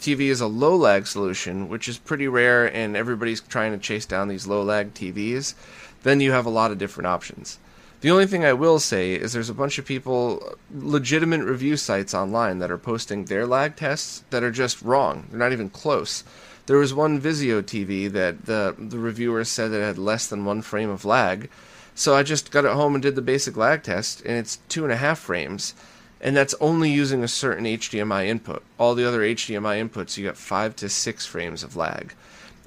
TV 0.00 0.22
is 0.22 0.40
a 0.40 0.48
low 0.48 0.74
lag 0.74 1.06
solution, 1.06 1.68
which 1.68 1.88
is 1.88 1.98
pretty 1.98 2.26
rare 2.26 2.66
and 2.66 2.96
everybody's 2.96 3.40
trying 3.40 3.70
to 3.70 3.78
chase 3.78 4.06
down 4.06 4.26
these 4.26 4.48
low 4.48 4.64
lag 4.64 4.92
TVs, 4.92 5.54
then 6.02 6.18
you 6.18 6.32
have 6.32 6.46
a 6.46 6.50
lot 6.50 6.72
of 6.72 6.78
different 6.78 7.06
options. 7.06 7.60
The 8.00 8.10
only 8.10 8.26
thing 8.26 8.46
I 8.46 8.54
will 8.54 8.78
say 8.78 9.12
is 9.12 9.32
there's 9.32 9.50
a 9.50 9.54
bunch 9.54 9.78
of 9.78 9.84
people, 9.84 10.56
legitimate 10.74 11.44
review 11.44 11.76
sites 11.76 12.14
online 12.14 12.58
that 12.60 12.70
are 12.70 12.78
posting 12.78 13.26
their 13.26 13.46
lag 13.46 13.76
tests 13.76 14.24
that 14.30 14.42
are 14.42 14.50
just 14.50 14.80
wrong. 14.80 15.26
They're 15.28 15.38
not 15.38 15.52
even 15.52 15.68
close. 15.68 16.24
There 16.64 16.78
was 16.78 16.94
one 16.94 17.20
Vizio 17.20 17.62
TV 17.62 18.10
that 18.10 18.46
the 18.46 18.74
the 18.78 18.98
reviewer 18.98 19.44
said 19.44 19.72
it 19.72 19.82
had 19.82 19.98
less 19.98 20.26
than 20.26 20.46
one 20.46 20.62
frame 20.62 20.88
of 20.88 21.04
lag. 21.04 21.50
So 21.94 22.14
I 22.14 22.22
just 22.22 22.50
got 22.50 22.64
it 22.64 22.72
home 22.72 22.94
and 22.94 23.02
did 23.02 23.16
the 23.16 23.22
basic 23.22 23.56
lag 23.56 23.82
test, 23.82 24.22
and 24.24 24.38
it's 24.38 24.60
two 24.68 24.84
and 24.84 24.92
a 24.92 24.96
half 24.96 25.18
frames, 25.18 25.74
and 26.22 26.34
that's 26.34 26.54
only 26.60 26.90
using 26.90 27.22
a 27.22 27.28
certain 27.28 27.64
HDMI 27.64 28.26
input. 28.26 28.62
All 28.78 28.94
the 28.94 29.06
other 29.06 29.20
HDMI 29.20 29.86
inputs, 29.86 30.16
you 30.16 30.24
got 30.24 30.38
five 30.38 30.74
to 30.76 30.88
six 30.88 31.26
frames 31.26 31.62
of 31.62 31.76
lag 31.76 32.14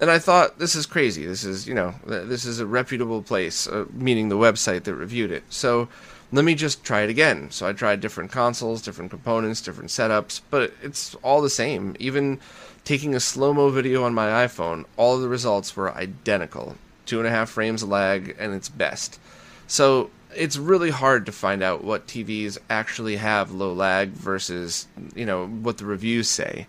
and 0.03 0.11
I 0.11 0.19
thought 0.19 0.59
this 0.59 0.75
is 0.75 0.85
crazy. 0.85 1.25
This 1.25 1.45
is 1.45 1.65
you 1.65 1.73
know 1.73 1.95
this 2.05 2.43
is 2.43 2.59
a 2.59 2.65
reputable 2.65 3.21
place, 3.21 3.67
uh, 3.67 3.85
meaning 3.93 4.27
the 4.27 4.35
website 4.35 4.83
that 4.83 4.95
reviewed 4.95 5.31
it. 5.31 5.43
So 5.49 5.87
let 6.33 6.43
me 6.43 6.55
just 6.55 6.83
try 6.83 7.03
it 7.03 7.09
again. 7.09 7.49
So 7.51 7.65
I 7.65 7.71
tried 7.71 8.01
different 8.01 8.29
consoles, 8.29 8.81
different 8.81 9.11
components, 9.11 9.61
different 9.61 9.91
setups, 9.91 10.41
but 10.49 10.73
it's 10.81 11.15
all 11.23 11.41
the 11.41 11.49
same. 11.49 11.95
Even 11.99 12.41
taking 12.83 13.15
a 13.15 13.21
slow 13.21 13.53
mo 13.53 13.69
video 13.69 14.03
on 14.03 14.13
my 14.13 14.45
iPhone, 14.45 14.83
all 14.97 15.17
the 15.17 15.29
results 15.29 15.73
were 15.77 15.95
identical. 15.95 16.75
Two 17.05 17.19
and 17.19 17.27
a 17.27 17.31
half 17.31 17.49
frames 17.49 17.81
lag, 17.81 18.35
and 18.37 18.53
it's 18.53 18.67
best. 18.67 19.21
So 19.67 20.09
it's 20.35 20.57
really 20.57 20.89
hard 20.89 21.25
to 21.27 21.31
find 21.31 21.63
out 21.63 21.81
what 21.81 22.07
TVs 22.07 22.57
actually 22.69 23.15
have 23.15 23.51
low 23.51 23.71
lag 23.71 24.09
versus 24.09 24.85
you 25.15 25.25
know 25.25 25.47
what 25.47 25.77
the 25.77 25.85
reviews 25.85 26.27
say. 26.27 26.67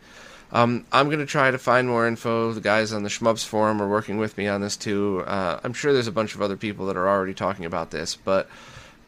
Um, 0.55 0.87
I'm 0.93 1.07
going 1.07 1.19
to 1.19 1.27
try 1.27 1.51
to 1.51 1.59
find 1.59 1.89
more 1.89 2.07
info. 2.07 2.53
The 2.53 2.61
guys 2.61 2.93
on 2.93 3.03
the 3.03 3.09
Shmups 3.09 3.45
forum 3.45 3.83
are 3.83 3.89
working 3.89 4.19
with 4.19 4.39
me 4.39 4.47
on 4.47 4.61
this 4.61 4.77
too. 4.77 5.25
Uh, 5.27 5.59
I'm 5.65 5.73
sure 5.73 5.93
there's 5.93 6.07
a 6.07 6.13
bunch 6.13 6.37
of 6.37 6.41
other 6.41 6.57
people 6.57 6.87
that 6.87 6.97
are 6.97 7.09
already 7.09 7.35
talking 7.35 7.65
about 7.65 7.91
this, 7.91 8.15
but 8.15 8.49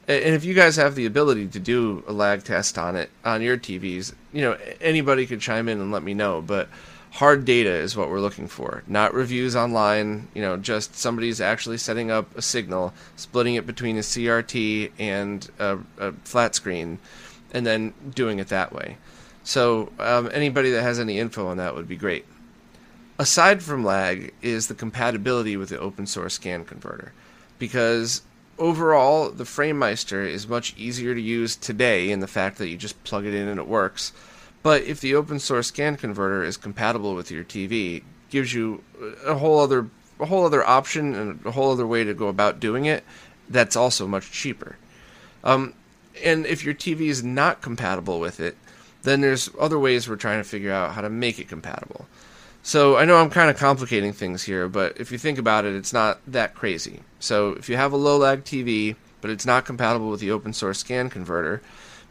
and 0.08 0.34
if 0.34 0.44
you 0.44 0.54
guys 0.54 0.76
have 0.76 0.94
the 0.94 1.06
ability 1.06 1.48
to 1.48 1.58
do 1.58 2.04
a 2.06 2.12
lag 2.12 2.44
test 2.44 2.78
on 2.78 2.94
it 2.96 3.10
on 3.24 3.42
your 3.42 3.56
TVs, 3.56 4.12
you 4.32 4.42
know 4.42 4.58
anybody 4.80 5.26
could 5.26 5.40
chime 5.40 5.68
in 5.68 5.80
and 5.80 5.92
let 5.92 6.02
me 6.02 6.14
know. 6.14 6.42
But 6.42 6.68
hard 7.12 7.44
data 7.44 7.70
is 7.70 7.96
what 7.96 8.10
we're 8.10 8.20
looking 8.20 8.48
for, 8.48 8.82
not 8.88 9.14
reviews 9.14 9.54
online. 9.54 10.26
You 10.34 10.42
know, 10.42 10.56
just 10.56 10.96
somebody's 10.96 11.40
actually 11.40 11.78
setting 11.78 12.10
up 12.10 12.36
a 12.36 12.42
signal, 12.42 12.92
splitting 13.14 13.54
it 13.54 13.66
between 13.66 13.96
a 13.96 14.00
CRT 14.00 14.92
and 14.98 15.48
a, 15.60 15.78
a 15.98 16.12
flat 16.24 16.56
screen, 16.56 16.98
and 17.52 17.64
then 17.64 17.94
doing 18.14 18.40
it 18.40 18.48
that 18.48 18.72
way. 18.72 18.96
So 19.46 19.92
um, 20.00 20.28
anybody 20.32 20.72
that 20.72 20.82
has 20.82 20.98
any 20.98 21.20
info 21.20 21.46
on 21.46 21.56
that 21.58 21.76
would 21.76 21.86
be 21.86 21.94
great. 21.94 22.26
Aside 23.16 23.62
from 23.62 23.84
lag 23.84 24.34
is 24.42 24.66
the 24.66 24.74
compatibility 24.74 25.56
with 25.56 25.68
the 25.68 25.78
open 25.78 26.08
source 26.08 26.34
scan 26.34 26.64
converter, 26.64 27.12
because 27.60 28.22
overall 28.58 29.30
the 29.30 29.44
FrameMeister 29.44 30.28
is 30.28 30.48
much 30.48 30.74
easier 30.76 31.14
to 31.14 31.20
use 31.20 31.54
today 31.54 32.10
in 32.10 32.18
the 32.18 32.26
fact 32.26 32.58
that 32.58 32.68
you 32.68 32.76
just 32.76 33.02
plug 33.04 33.24
it 33.24 33.34
in 33.34 33.46
and 33.46 33.60
it 33.60 33.68
works. 33.68 34.12
But 34.64 34.82
if 34.82 35.00
the 35.00 35.14
open 35.14 35.38
source 35.38 35.68
scan 35.68 35.96
converter 35.96 36.42
is 36.42 36.56
compatible 36.56 37.14
with 37.14 37.30
your 37.30 37.44
TV, 37.44 38.02
gives 38.30 38.52
you 38.52 38.82
a 39.24 39.36
whole 39.36 39.60
other 39.60 39.88
a 40.18 40.26
whole 40.26 40.44
other 40.44 40.66
option 40.66 41.14
and 41.14 41.46
a 41.46 41.52
whole 41.52 41.70
other 41.70 41.86
way 41.86 42.02
to 42.02 42.14
go 42.14 42.26
about 42.26 42.58
doing 42.58 42.86
it. 42.86 43.04
That's 43.48 43.76
also 43.76 44.08
much 44.08 44.32
cheaper. 44.32 44.74
Um, 45.44 45.74
and 46.24 46.46
if 46.46 46.64
your 46.64 46.74
TV 46.74 47.02
is 47.02 47.22
not 47.22 47.62
compatible 47.62 48.18
with 48.18 48.40
it, 48.40 48.56
then 49.06 49.20
there's 49.20 49.48
other 49.58 49.78
ways 49.78 50.08
we're 50.08 50.16
trying 50.16 50.40
to 50.40 50.48
figure 50.48 50.72
out 50.72 50.92
how 50.92 51.00
to 51.00 51.08
make 51.08 51.38
it 51.38 51.48
compatible. 51.48 52.06
So 52.62 52.96
I 52.96 53.04
know 53.04 53.16
I'm 53.16 53.30
kind 53.30 53.48
of 53.48 53.56
complicating 53.56 54.12
things 54.12 54.42
here, 54.42 54.68
but 54.68 54.98
if 54.98 55.12
you 55.12 55.18
think 55.18 55.38
about 55.38 55.64
it, 55.64 55.74
it's 55.74 55.92
not 55.92 56.18
that 56.26 56.56
crazy. 56.56 57.00
So 57.20 57.52
if 57.52 57.68
you 57.68 57.76
have 57.76 57.92
a 57.92 57.96
low 57.96 58.18
lag 58.18 58.42
TV, 58.42 58.96
but 59.20 59.30
it's 59.30 59.46
not 59.46 59.64
compatible 59.64 60.10
with 60.10 60.18
the 60.18 60.32
open 60.32 60.52
source 60.52 60.80
scan 60.80 61.08
converter, 61.08 61.62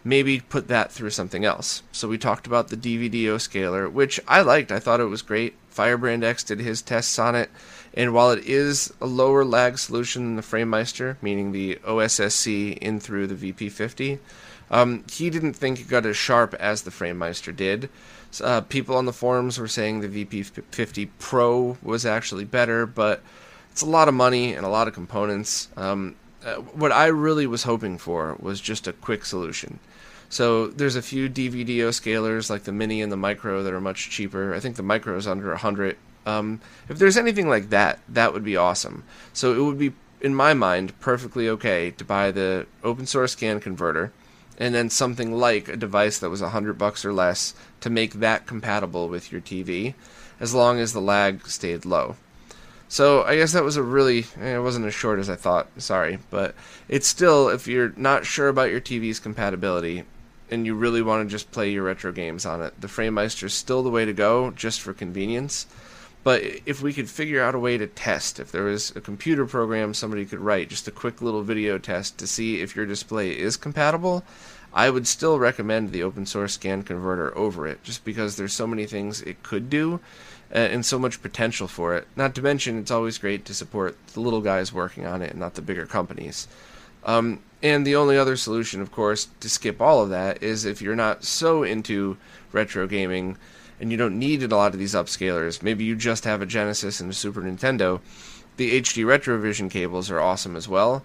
maybe 0.06 0.40
put 0.40 0.70
that 0.70 0.94
through 0.94 1.10
something 1.10 1.44
else. 1.44 1.84
So 1.92 2.08
we 2.08 2.18
talked 2.18 2.48
about 2.48 2.70
the 2.70 2.78
DVDO 2.78 3.42
scaler, 3.42 3.90
which 3.90 4.22
I 4.28 4.42
liked. 4.42 4.72
I 4.72 4.80
thought 4.80 5.02
it 5.02 5.06
was 5.06 5.22
great. 5.22 5.56
Firebrand 5.68 6.24
X 6.24 6.46
did 6.46 6.62
his 6.62 6.82
tests 6.82 7.20
on 7.20 7.36
it, 7.36 7.50
and 7.94 8.14
while 8.14 8.32
it 8.32 8.46
is 8.46 8.94
a 9.02 9.06
lower 9.06 9.44
lag 9.44 9.78
solution 9.78 10.24
than 10.24 10.36
the 10.38 10.42
FrameMeister, 10.42 11.18
meaning 11.22 11.52
the 11.52 11.76
OSSC 11.84 12.78
in 12.78 13.02
through 13.02 13.28
the 13.28 13.52
VP50, 13.52 14.20
um, 14.72 15.04
he 15.12 15.30
didn't 15.30 15.54
think 15.54 15.80
it 15.80 15.88
got 15.88 16.06
as 16.06 16.18
sharp 16.18 16.54
as 16.56 16.82
the 16.82 16.92
FrameMeister 16.92 17.56
did. 17.56 17.90
Uh, 18.44 18.62
people 18.62 18.98
on 18.98 19.06
the 19.06 19.14
forums 19.14 19.58
were 19.58 19.68
saying 19.68 20.02
the 20.02 20.26
VP50 20.26 21.10
Pro 21.20 21.78
was 21.82 22.06
actually 22.06 22.44
better, 22.44 22.86
but 22.86 23.22
it's 23.72 23.82
a 23.82 23.86
lot 23.86 24.08
of 24.08 24.14
money 24.14 24.54
and 24.54 24.66
a 24.66 24.70
lot 24.70 24.88
of 24.88 24.94
components. 24.94 25.70
Um, 25.78 26.16
uh, 26.46 26.56
what 26.56 26.92
I 26.92 27.08
really 27.08 27.48
was 27.48 27.64
hoping 27.64 27.98
for 27.98 28.36
was 28.40 28.60
just 28.60 28.88
a 28.88 28.94
quick 28.94 29.26
solution. 29.26 29.80
So 30.30 30.68
there's 30.68 30.96
a 30.96 31.02
few 31.02 31.30
DVDO 31.30 31.90
scalers 31.90 32.50
like 32.50 32.64
the 32.64 32.72
Mini 32.72 33.02
and 33.02 33.12
the 33.12 33.18
Micro 33.18 33.64
that 33.64 33.74
are 33.74 33.82
much 33.82 34.10
cheaper. 34.10 34.54
I 34.54 34.60
think 34.60 34.76
the 34.76 34.84
Micro 34.84 35.16
is 35.18 35.28
under 35.28 35.50
100. 35.50 35.98
Um, 36.26 36.60
if 36.90 36.98
there's 36.98 37.18
anything 37.18 37.48
like 37.48 37.70
that, 37.70 38.00
that 38.10 38.34
would 38.34 38.44
be 38.44 38.58
awesome. 38.58 39.04
So 39.34 39.54
it 39.54 39.64
would 39.64 39.78
be, 39.78 39.94
in 40.22 40.36
my 40.36 40.54
mind, 40.54 41.00
perfectly 41.00 41.48
okay 41.50 41.92
to 41.92 42.04
buy 42.04 42.32
the 42.32 42.66
open 42.84 43.06
source 43.06 43.34
scan 43.34 43.60
converter 43.60 44.12
and 44.58 44.74
then 44.74 44.90
something 44.90 45.34
like 45.34 45.68
a 45.68 45.78
device 45.78 46.20
that 46.20 46.30
was 46.30 46.42
a 46.42 46.50
hundred 46.50 46.78
bucks 46.78 47.04
or 47.04 47.14
less 47.14 47.54
to 47.82 47.90
make 47.90 48.14
that 48.16 48.46
compatible 48.46 49.08
with 49.08 49.32
your 49.32 49.42
TV, 49.42 49.94
as 50.40 50.54
long 50.54 50.80
as 50.80 50.94
the 50.94 51.02
lag 51.02 51.48
stayed 51.48 51.86
low. 51.86 52.16
So 52.88 53.24
I 53.24 53.36
guess 53.36 53.54
that 53.54 53.64
was 53.64 53.78
a 53.78 53.84
really 53.84 54.26
eh, 54.40 54.56
it 54.56 54.62
wasn't 54.62 54.86
as 54.86 54.94
short 54.94 55.20
as 55.20 55.30
I 55.30 55.36
thought. 55.36 55.68
Sorry, 55.78 56.20
but 56.30 56.56
it's 56.88 57.08
still 57.08 57.50
if 57.50 57.68
you're 57.68 57.94
not 57.98 58.26
sure 58.26 58.48
about 58.48 58.70
your 58.70 58.82
TV's 58.82 59.20
compatibility 59.20 60.04
and 60.52 60.66
you 60.66 60.76
really 60.76 61.02
want 61.02 61.28
to 61.28 61.32
just 61.32 61.52
play 61.52 61.72
your 61.72 61.84
retro 61.84 62.12
games 62.12 62.46
on 62.46 62.62
it, 62.62 62.80
the 62.80 62.88
FrameMeister 62.88 63.46
is 63.46 63.54
still 63.54 63.82
the 63.82 63.90
way 63.90 64.06
to 64.06 64.14
go 64.14 64.52
just 64.52 64.82
for 64.82 64.94
convenience. 64.94 65.66
But 66.26 66.42
if 66.66 66.82
we 66.82 66.92
could 66.92 67.08
figure 67.08 67.44
out 67.44 67.54
a 67.54 67.60
way 67.60 67.78
to 67.78 67.86
test, 67.86 68.40
if 68.40 68.52
there 68.52 68.64
was 68.64 68.92
a 68.96 69.00
computer 69.00 69.46
program 69.46 69.94
somebody 69.94 70.26
could 70.26 70.40
write, 70.40 70.70
just 70.70 70.88
a 70.88 70.92
quick 70.92 71.22
little 71.22 71.44
video 71.44 71.78
test 71.78 72.18
to 72.18 72.26
see 72.26 72.62
if 72.62 72.76
your 72.76 72.88
display 72.88 73.38
is 73.38 73.58
compatible, 73.58 74.24
I 74.74 74.90
would 74.90 75.06
still 75.06 75.38
recommend 75.38 75.92
the 75.92 76.02
open 76.02 76.26
source 76.26 76.56
scan 76.56 76.82
converter 76.82 77.38
over 77.38 77.68
it, 77.68 77.84
just 77.84 78.04
because 78.04 78.38
there's 78.38 78.54
so 78.54 78.66
many 78.66 78.88
things 78.88 79.22
it 79.22 79.44
could 79.44 79.70
do. 79.70 80.00
and 80.50 80.84
so 80.84 80.98
much 80.98 81.22
potential 81.22 81.68
for 81.68 81.96
it. 81.96 82.08
Not 82.16 82.34
to 82.36 82.42
mention, 82.42 82.80
it's 82.80 82.92
always 82.92 83.20
great 83.20 83.46
to 83.46 83.54
support 83.54 83.96
the 84.14 84.20
little 84.20 84.42
guys 84.42 84.74
working 84.74 85.06
on 85.06 85.22
it 85.22 85.32
and 85.32 85.40
not 85.40 85.54
the 85.54 85.62
bigger 85.62 85.86
companies. 85.86 86.48
Um, 87.04 87.40
and 87.62 87.86
the 87.86 87.96
only 87.96 88.18
other 88.18 88.36
solution, 88.36 88.82
of 88.82 88.92
course, 88.92 89.28
to 89.42 89.50
skip 89.50 89.80
all 89.80 90.02
of 90.02 90.10
that 90.10 90.42
is 90.42 90.66
if 90.66 90.82
you're 90.82 90.96
not 90.96 91.24
so 91.24 91.62
into 91.62 92.18
retro 92.52 92.88
gaming 92.88 93.38
and 93.80 93.92
you 93.92 93.98
don't 93.98 94.18
need 94.18 94.44
a 94.44 94.56
lot 94.56 94.74
of 94.74 94.80
these 94.80 94.94
upscalers, 94.94 95.62
maybe 95.62 95.84
you 95.84 95.96
just 95.96 96.24
have 96.24 96.42
a 96.42 96.46
Genesis 96.46 97.00
and 97.00 97.12
a 97.12 97.14
Super 97.14 97.42
Nintendo, 97.42 98.02
the 98.58 98.82
HD 98.82 99.04
Retrovision 99.04 99.70
cables 99.70 100.10
are 100.10 100.20
awesome 100.20 100.56
as 100.56 100.68
well. 100.68 101.04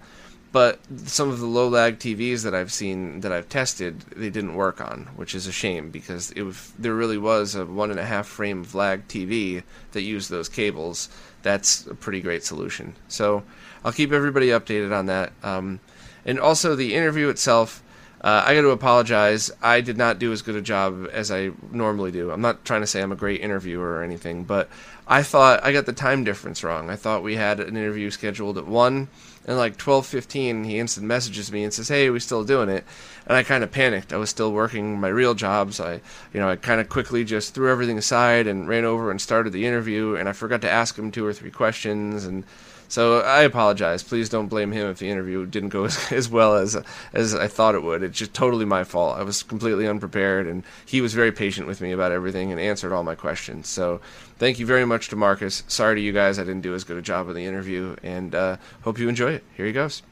But 0.51 0.79
some 1.05 1.29
of 1.29 1.39
the 1.39 1.45
low 1.45 1.69
lag 1.69 1.97
TVs 1.97 2.43
that 2.43 2.53
I've 2.53 2.73
seen 2.73 3.21
that 3.21 3.31
I've 3.31 3.47
tested, 3.47 4.01
they 4.15 4.29
didn't 4.29 4.55
work 4.55 4.81
on, 4.81 5.07
which 5.15 5.33
is 5.33 5.47
a 5.47 5.51
shame 5.51 5.91
because 5.91 6.31
it 6.31 6.45
there 6.77 6.93
really 6.93 7.17
was 7.17 7.55
a 7.55 7.65
one 7.65 7.89
and 7.89 7.99
a 7.99 8.05
half 8.05 8.27
frame 8.27 8.61
of 8.61 8.75
lag 8.75 9.07
TV 9.07 9.63
that 9.93 10.01
used 10.01 10.29
those 10.29 10.49
cables. 10.49 11.07
That's 11.41 11.87
a 11.87 11.95
pretty 11.95 12.19
great 12.19 12.43
solution. 12.43 12.95
So 13.07 13.43
I'll 13.85 13.93
keep 13.93 14.11
everybody 14.11 14.47
updated 14.47 14.93
on 14.93 15.05
that. 15.05 15.31
Um, 15.41 15.79
and 16.25 16.37
also 16.37 16.75
the 16.75 16.95
interview 16.95 17.29
itself. 17.29 17.81
Uh, 18.23 18.43
I 18.45 18.53
got 18.53 18.61
to 18.61 18.69
apologize. 18.69 19.49
I 19.63 19.81
did 19.81 19.97
not 19.97 20.19
do 20.19 20.31
as 20.31 20.43
good 20.43 20.55
a 20.55 20.61
job 20.61 21.07
as 21.11 21.31
I 21.31 21.51
normally 21.71 22.11
do. 22.11 22.29
I'm 22.29 22.41
not 22.41 22.63
trying 22.63 22.81
to 22.81 22.87
say 22.87 23.01
I'm 23.01 23.11
a 23.11 23.15
great 23.15 23.41
interviewer 23.41 23.95
or 23.95 24.03
anything, 24.03 24.43
but 24.43 24.69
I 25.07 25.23
thought 25.23 25.63
I 25.63 25.73
got 25.73 25.87
the 25.87 25.93
time 25.93 26.23
difference 26.23 26.63
wrong. 26.63 26.91
I 26.91 26.95
thought 26.95 27.23
we 27.23 27.35
had 27.35 27.59
an 27.59 27.75
interview 27.75 28.11
scheduled 28.11 28.59
at 28.59 28.67
one, 28.67 29.07
and 29.47 29.57
like 29.57 29.75
12:15, 29.77 30.65
he 30.65 30.77
instant 30.77 31.07
messages 31.07 31.51
me 31.51 31.63
and 31.63 31.73
says, 31.73 31.87
"Hey, 31.87 32.11
we 32.11 32.19
still 32.19 32.43
doing 32.43 32.69
it?" 32.69 32.85
And 33.25 33.35
I 33.35 33.41
kind 33.41 33.63
of 33.63 33.71
panicked. 33.71 34.13
I 34.13 34.17
was 34.17 34.29
still 34.29 34.51
working 34.51 34.99
my 34.99 35.07
real 35.07 35.33
jobs. 35.33 35.77
So 35.77 35.85
I, 35.85 36.01
you 36.31 36.39
know, 36.39 36.49
I 36.49 36.57
kind 36.57 36.79
of 36.79 36.89
quickly 36.89 37.23
just 37.23 37.55
threw 37.55 37.71
everything 37.71 37.97
aside 37.97 38.45
and 38.45 38.67
ran 38.67 38.85
over 38.85 39.09
and 39.09 39.19
started 39.19 39.51
the 39.51 39.65
interview. 39.65 40.15
And 40.15 40.29
I 40.29 40.33
forgot 40.33 40.61
to 40.61 40.69
ask 40.69 40.97
him 40.97 41.11
two 41.11 41.25
or 41.25 41.33
three 41.33 41.51
questions 41.51 42.25
and 42.25 42.43
so 42.91 43.21
I 43.21 43.43
apologize. 43.43 44.03
Please 44.03 44.27
don't 44.27 44.47
blame 44.47 44.73
him 44.73 44.87
if 44.87 44.99
the 44.99 45.09
interview 45.09 45.45
didn't 45.45 45.69
go 45.69 45.85
as, 45.85 46.11
as 46.11 46.27
well 46.27 46.57
as 46.57 46.75
as 47.13 47.33
I 47.33 47.47
thought 47.47 47.73
it 47.73 47.83
would. 47.83 48.03
It's 48.03 48.17
just 48.17 48.33
totally 48.33 48.65
my 48.65 48.83
fault. 48.83 49.17
I 49.17 49.23
was 49.23 49.43
completely 49.43 49.87
unprepared, 49.87 50.45
and 50.45 50.63
he 50.85 50.99
was 50.99 51.13
very 51.13 51.31
patient 51.31 51.67
with 51.67 51.79
me 51.79 51.93
about 51.93 52.11
everything 52.11 52.51
and 52.51 52.59
answered 52.59 52.91
all 52.91 53.03
my 53.03 53.15
questions. 53.15 53.69
So 53.69 54.01
thank 54.39 54.59
you 54.59 54.65
very 54.65 54.85
much 54.85 55.07
to 55.09 55.15
Markus. 55.15 55.63
Sorry 55.69 55.95
to 55.95 56.01
you 56.01 56.11
guys, 56.11 56.37
I 56.37 56.43
didn't 56.43 56.61
do 56.61 56.75
as 56.75 56.83
good 56.83 56.97
a 56.97 57.01
job 57.01 57.29
of 57.29 57.35
the 57.35 57.45
interview, 57.45 57.95
and 58.03 58.35
uh, 58.35 58.57
hope 58.81 58.99
you 58.99 59.07
enjoy 59.07 59.31
it. 59.31 59.43
Here 59.55 59.65
he 59.65 59.71
goes. 59.71 60.03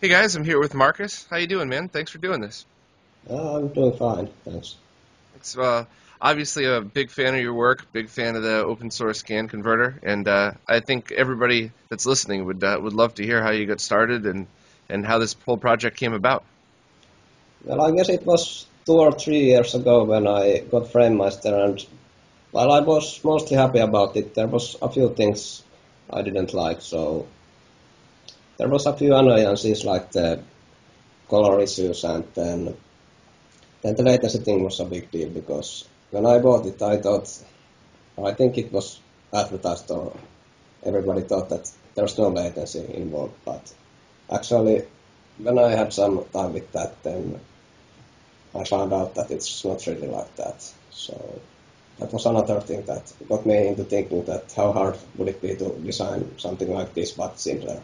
Hey 0.00 0.08
guys, 0.08 0.36
I'm 0.36 0.44
here 0.44 0.58
with 0.58 0.72
Markus. 0.72 1.26
How 1.28 1.36
you 1.36 1.46
doing, 1.46 1.68
man? 1.68 1.90
Thanks 1.90 2.10
for 2.10 2.18
doing 2.18 2.40
this. 2.40 2.64
Uh, 3.28 3.56
I'm 3.56 3.68
doing 3.68 3.94
fine, 3.96 4.30
thanks. 4.46 4.76
It's 5.36 5.58
uh, 5.58 5.84
obviously 6.24 6.64
a 6.64 6.80
big 6.80 7.10
fan 7.10 7.34
of 7.34 7.40
your 7.40 7.52
work, 7.52 7.92
big 7.92 8.08
fan 8.08 8.34
of 8.34 8.42
the 8.42 8.64
open 8.64 8.90
source 8.90 9.18
scan 9.18 9.46
converter, 9.46 10.00
and 10.02 10.26
uh, 10.26 10.52
I 10.66 10.80
think 10.80 11.12
everybody 11.12 11.70
that's 11.90 12.06
listening 12.06 12.46
would 12.46 12.64
uh, 12.64 12.78
would 12.80 12.94
love 12.94 13.14
to 13.16 13.22
hear 13.22 13.42
how 13.42 13.50
you 13.50 13.66
got 13.66 13.80
started 13.80 14.24
and 14.24 14.46
and 14.88 15.06
how 15.06 15.18
this 15.18 15.36
whole 15.44 15.58
project 15.58 15.98
came 15.98 16.14
about. 16.14 16.42
Well, 17.64 17.80
I 17.82 17.90
guess 17.92 18.08
it 18.08 18.24
was 18.26 18.66
two 18.86 18.98
or 18.98 19.12
three 19.12 19.44
years 19.52 19.74
ago 19.74 20.04
when 20.04 20.26
I 20.26 20.60
got 20.70 20.92
FrameMeister, 20.92 21.52
and 21.64 21.86
while 22.52 22.72
I 22.72 22.80
was 22.80 23.22
mostly 23.22 23.56
happy 23.56 23.80
about 23.80 24.16
it, 24.16 24.34
there 24.34 24.46
was 24.46 24.76
a 24.80 24.88
few 24.88 25.14
things 25.14 25.62
I 26.10 26.22
didn't 26.22 26.54
like. 26.54 26.80
So 26.80 27.26
there 28.56 28.68
was 28.68 28.86
a 28.86 28.94
few 28.94 29.14
annoyances 29.14 29.84
like 29.84 30.12
the 30.12 30.42
color 31.28 31.60
issues, 31.60 32.04
and 32.04 32.24
then 32.34 32.76
then 33.82 33.96
the 33.96 34.02
latency 34.02 34.38
thing 34.38 34.64
was 34.64 34.80
a 34.80 34.86
big 34.86 35.10
deal 35.10 35.28
because 35.28 35.84
when 36.10 36.26
I 36.26 36.38
bought 36.38 36.66
it, 36.66 36.80
I 36.82 36.96
thought, 36.98 37.28
I 38.22 38.32
think 38.32 38.58
it 38.58 38.72
was 38.72 39.00
advertised 39.32 39.90
or 39.90 40.16
everybody 40.84 41.22
thought 41.22 41.48
that 41.48 41.70
there 41.94 42.04
was 42.04 42.18
no 42.18 42.28
latency 42.28 42.84
involved, 42.94 43.34
but 43.44 43.72
actually, 44.32 44.84
when 45.38 45.58
I 45.58 45.70
had 45.70 45.92
some 45.92 46.24
time 46.32 46.52
with 46.52 46.70
that, 46.72 47.02
then 47.02 47.40
I 48.54 48.64
found 48.64 48.92
out 48.92 49.14
that 49.16 49.30
it's 49.30 49.64
not 49.64 49.86
really 49.86 50.06
like 50.06 50.34
that. 50.36 50.62
So 50.90 51.40
that 51.98 52.12
was 52.12 52.26
another 52.26 52.60
thing 52.60 52.84
that 52.86 53.12
got 53.28 53.46
me 53.46 53.68
into 53.68 53.84
thinking 53.84 54.24
that 54.24 54.52
how 54.56 54.72
hard 54.72 54.96
would 55.16 55.28
it 55.28 55.40
be 55.40 55.56
to 55.56 55.76
design 55.80 56.38
something 56.38 56.72
like 56.72 56.94
this 56.94 57.12
but 57.12 57.38
simpler. 57.38 57.82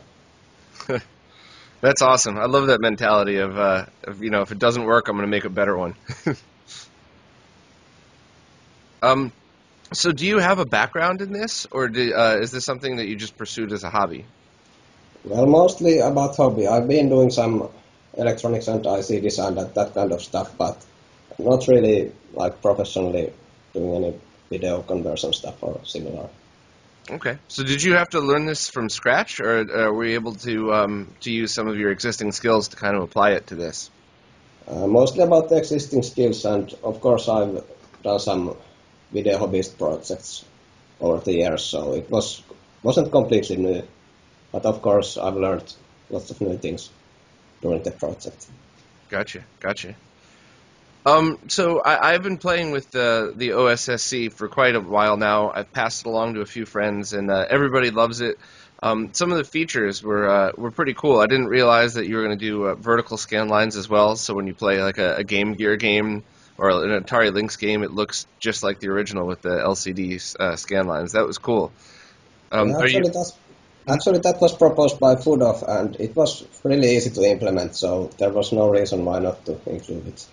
That's 1.81 2.03
awesome. 2.03 2.39
I 2.39 2.45
love 2.45 2.67
that 2.67 2.81
mentality 2.81 3.37
of, 3.37 3.59
uh, 3.59 3.87
of 4.05 4.23
you 4.23 4.31
know, 4.31 4.43
if 4.43 4.53
it 4.53 4.59
doesn't 4.59 4.85
work, 4.85 5.09
I'm 5.09 5.17
going 5.17 5.27
to 5.27 5.31
make 5.31 5.45
a 5.45 5.51
better 5.51 5.77
one. 5.77 5.95
Um, 9.03 9.33
so 9.93 10.13
do 10.13 10.27
you 10.27 10.39
have 10.39 10.59
a 10.59 10.65
background 10.65 11.21
in 11.21 11.33
this, 11.33 11.67
or 11.71 11.89
do, 11.89 12.15
uh, 12.15 12.39
is 12.41 12.51
this 12.51 12.65
something 12.65 12.97
that 12.97 13.07
you 13.07 13.17
just 13.17 13.37
pursued 13.37 13.73
as 13.73 13.83
a 13.83 13.91
hobby? 13.91 14.25
Well, 15.25 15.47
mostly 15.47 15.99
about 15.99 16.37
hobby. 16.37 16.67
I've 16.67 16.89
been 16.89 17.09
doing 17.09 17.31
some 17.31 17.69
electronics 18.15 18.69
and 18.69 18.85
IC 18.87 19.23
design 19.23 19.59
and 19.59 19.75
that 19.75 19.95
kind 19.95 20.13
of 20.13 20.23
stuff, 20.23 20.57
but 20.57 20.83
not 21.39 21.67
really 21.69 22.13
like 22.33 22.63
professionally 22.63 23.33
doing 23.73 24.05
any 24.05 24.21
video 24.49 24.83
conversion 24.83 25.33
stuff 25.33 25.63
or 25.63 25.81
similar. 25.85 26.29
Okay. 27.11 27.39
So 27.49 27.65
did 27.65 27.83
you 27.83 27.95
have 27.95 28.11
to 28.11 28.21
learn 28.21 28.47
this 28.47 28.71
from 28.71 28.89
scratch, 28.89 29.41
or 29.41 29.59
uh, 29.59 29.91
were 29.91 30.05
you 30.05 30.15
able 30.15 30.35
to 30.35 30.73
um, 30.75 31.09
to 31.21 31.31
use 31.33 31.53
some 31.53 31.67
of 31.67 31.77
your 31.77 31.91
existing 31.91 32.33
skills 32.33 32.69
to 32.69 32.77
kind 32.77 32.97
of 32.97 33.03
apply 33.03 33.33
it 33.33 33.49
to 33.49 33.57
this? 33.57 33.91
Uh, 34.69 34.87
mostly 34.87 35.23
about 35.23 35.49
the 35.49 35.57
existing 35.57 36.03
skills, 36.03 36.45
and 36.45 36.73
of 36.85 37.01
course 37.01 37.29
I've 37.29 37.65
done 38.05 38.21
some 38.21 38.57
video 39.13 39.39
hobbyist 39.39 39.79
projects 39.79 40.45
over 41.01 41.23
the 41.25 41.33
years, 41.33 41.65
so 41.65 41.95
it 41.95 42.11
was 42.11 42.43
wasn't 42.83 43.11
completely 43.11 43.57
new. 43.57 43.83
But 44.53 44.65
of 44.67 44.83
course, 44.83 45.17
I've 45.17 45.37
learned 45.37 45.73
lots 46.11 46.31
of 46.31 46.41
new 46.41 46.57
things 46.59 46.91
during 47.63 47.83
the 47.83 47.91
project. 47.91 48.47
Gotcha, 49.09 49.45
gotcha. 49.61 49.95
Um, 51.07 51.39
so 51.49 51.83
I, 51.83 52.13
have 52.13 52.23
been 52.23 52.37
playing 52.37 52.73
with 52.73 52.91
the 52.91 53.33
the 53.35 53.51
OSSC 53.51 54.33
for 54.33 54.49
quite 54.49 54.75
a 54.75 54.81
while 54.81 55.17
now. 55.17 55.51
I've 55.51 55.73
passed 55.73 56.03
it 56.03 56.09
along 56.09 56.35
to 56.35 56.43
a 56.43 56.47
few 56.47 56.67
friends, 56.67 57.15
and 57.15 57.31
uh, 57.31 57.47
everybody 57.49 57.91
loves 57.91 58.21
it. 58.21 58.39
Um, 58.83 59.13
some 59.13 59.33
of 59.33 59.39
the 59.39 59.45
features 59.45 60.03
were 60.03 60.29
uh, 60.29 60.53
were 60.57 60.71
pretty 60.71 60.93
cool. 60.93 61.21
I 61.21 61.27
didn't 61.27 61.49
realize 61.49 61.95
that 61.95 62.07
you 62.07 62.17
were 62.17 62.25
going 62.25 62.39
to 62.39 62.45
do 62.45 62.65
uh, 62.67 62.75
vertical 62.75 63.17
scan 63.17 63.49
lines 63.49 63.77
as 63.77 63.89
well. 63.89 64.17
So 64.17 64.35
when 64.35 64.47
you 64.47 64.55
play 64.55 64.83
like 64.83 64.99
a, 64.99 65.17
a 65.17 65.25
Game 65.25 65.55
Gear 65.55 65.77
game, 65.77 66.23
or 66.61 66.69
an 66.69 67.03
Atari 67.03 67.33
Lynx 67.33 67.57
game, 67.57 67.83
it 67.83 67.91
looks 67.91 68.27
just 68.39 68.63
like 68.63 68.81
the 68.81 68.89
original 68.89 69.27
with 69.27 69.41
the 69.41 69.49
LCD 69.49 70.37
uh, 70.39 70.57
scan 70.57 70.87
lines. 70.87 71.13
That 71.13 71.27
was 71.27 71.39
cool. 71.39 71.73
Um, 72.53 72.75
actually, 72.75 73.11
you... 73.15 73.25
actually, 73.89 74.19
that 74.19 74.43
was 74.43 74.53
proposed 74.55 75.01
by 75.01 75.15
Fudoh, 75.15 75.67
and 75.67 75.97
it 75.99 76.15
was 76.15 76.45
really 76.63 76.97
easy 76.97 77.09
to 77.11 77.23
implement, 77.23 77.77
so 77.77 78.11
there 78.19 78.29
was 78.29 78.53
no 78.53 78.69
reason 78.69 79.07
why 79.07 79.21
not 79.21 79.43
to 79.47 79.59
include 79.65 80.09
it. 80.09 80.27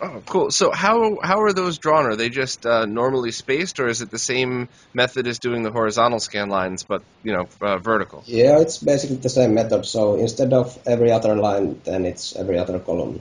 Oh, 0.00 0.20
cool. 0.26 0.50
So 0.50 0.72
how 0.72 1.18
how 1.22 1.42
are 1.42 1.52
those 1.52 1.78
drawn? 1.78 2.06
Are 2.06 2.16
they 2.16 2.28
just 2.28 2.66
uh, 2.66 2.86
normally 2.86 3.30
spaced, 3.30 3.78
or 3.78 3.86
is 3.86 4.02
it 4.02 4.10
the 4.10 4.18
same 4.18 4.68
method 4.92 5.28
as 5.28 5.38
doing 5.38 5.62
the 5.62 5.70
horizontal 5.70 6.18
scan 6.18 6.48
lines, 6.48 6.82
but 6.82 7.04
you 7.22 7.32
know, 7.32 7.46
uh, 7.60 7.78
vertical? 7.78 8.24
Yeah, 8.26 8.58
it's 8.58 8.78
basically 8.78 9.18
the 9.18 9.28
same 9.28 9.54
method. 9.54 9.86
So 9.86 10.16
instead 10.16 10.52
of 10.52 10.76
every 10.86 11.12
other 11.12 11.36
line, 11.36 11.80
then 11.84 12.04
it's 12.04 12.34
every 12.34 12.58
other 12.58 12.80
column. 12.80 13.20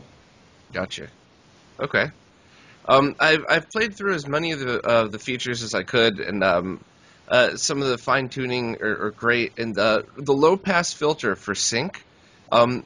Gotcha. 0.73 1.07
Okay. 1.79 2.09
Um, 2.87 3.15
I've 3.19 3.45
I've 3.47 3.69
played 3.69 3.95
through 3.95 4.15
as 4.15 4.27
many 4.27 4.51
of 4.51 4.59
the 4.59 4.81
uh, 4.81 5.07
the 5.07 5.19
features 5.19 5.63
as 5.63 5.73
I 5.73 5.83
could, 5.83 6.19
and 6.19 6.43
um, 6.43 6.83
uh, 7.27 7.55
some 7.55 7.81
of 7.81 7.87
the 7.87 7.97
fine 7.97 8.29
tuning 8.29 8.81
are, 8.81 9.05
are, 9.05 9.11
great. 9.11 9.57
And 9.59 9.75
the 9.75 10.05
the 10.17 10.33
low 10.33 10.57
pass 10.57 10.91
filter 10.91 11.35
for 11.35 11.55
sync. 11.55 12.03
Um, 12.51 12.83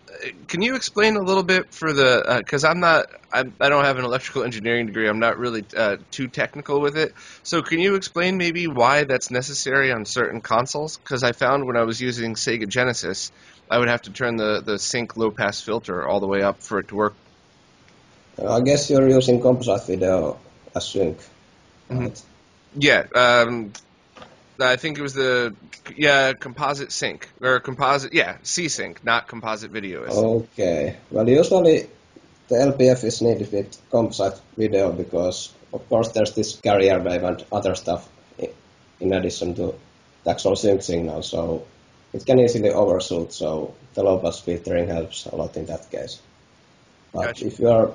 can 0.48 0.62
you 0.62 0.76
explain 0.76 1.16
a 1.16 1.22
little 1.22 1.42
bit 1.42 1.74
for 1.74 1.92
the 1.92 2.36
because 2.38 2.64
uh, 2.64 2.70
I'm 2.70 2.80
not 2.80 3.08
I, 3.34 3.46
I 3.60 3.70
don't 3.70 3.86
have 3.86 3.98
an 3.98 4.06
electrical 4.06 4.44
engineering 4.44 4.86
degree. 4.86 5.08
I'm 5.08 5.20
not 5.20 5.40
really 5.40 5.64
uh, 5.76 5.98
too 6.12 6.28
technical 6.28 6.82
with 6.82 6.98
it. 6.98 7.14
So 7.42 7.64
can 7.64 7.80
you 7.80 7.96
explain 7.96 8.38
maybe 8.38 8.68
why 8.68 9.06
that's 9.06 9.32
necessary 9.32 9.92
on 9.92 10.06
certain 10.06 10.42
consoles? 10.42 10.98
Because 10.98 11.24
I 11.24 11.32
found 11.32 11.66
when 11.66 11.78
I 11.78 11.84
was 11.84 12.00
using 12.00 12.36
Sega 12.36 12.68
Genesis, 12.68 13.32
I 13.72 13.80
would 13.80 13.88
have 13.88 14.04
to 14.04 14.12
turn 14.12 14.36
the 14.36 14.62
the 14.62 14.78
sync 14.78 15.18
low 15.18 15.32
pass 15.32 15.62
filter 15.62 16.08
all 16.08 16.20
the 16.20 16.28
way 16.28 16.44
up 16.44 16.62
for 16.62 16.78
it 16.78 16.90
to 16.90 16.96
work 16.96 17.14
I 18.44 18.62
guess 18.62 18.90
you're 18.90 19.08
using 19.08 19.42
composite 19.42 19.88
video 19.88 20.38
as 20.76 20.88
sync. 20.88 21.18
Mm-hmm. 21.90 22.08
Yeah. 22.78 23.06
Um, 23.16 23.72
I 24.60 24.76
think 24.78 24.98
it 24.98 25.02
was 25.02 25.14
the 25.14 25.56
yeah 25.96 26.34
composite 26.34 26.92
sync 26.92 27.30
or 27.42 27.60
composite 27.60 28.14
yeah 28.14 28.38
C 28.44 28.68
sync, 28.68 29.04
not 29.04 29.28
composite 29.28 29.72
video. 29.72 30.04
Okay. 30.04 30.98
Well, 31.12 31.28
usually 31.28 31.88
the 32.48 32.56
LPF 32.56 33.04
is 33.04 33.22
needed 33.22 33.52
with 33.52 33.78
composite 33.90 34.40
video 34.58 34.92
because 34.92 35.54
of 35.74 35.88
course 35.90 36.10
there's 36.10 36.34
this 36.34 36.56
carrier 36.58 37.00
wave 37.00 37.24
and 37.24 37.46
other 37.52 37.76
stuff 37.76 38.08
in 39.00 39.14
addition 39.14 39.56
to 39.56 39.76
the 40.24 40.32
actual 40.32 40.56
sync 40.56 40.82
signal, 40.82 41.22
so 41.22 41.66
it 42.14 42.26
can 42.26 42.40
easily 42.40 42.70
overshoot. 42.70 43.34
So 43.34 43.74
the 43.94 44.04
low 44.04 44.20
pass 44.20 44.40
filtering 44.40 44.88
helps 44.88 45.26
a 45.26 45.36
lot 45.36 45.56
in 45.58 45.66
that 45.66 45.90
case. 45.92 46.22
But 47.12 47.26
gotcha. 47.28 47.48
if 47.48 47.60
you 47.60 47.70
are 47.70 47.94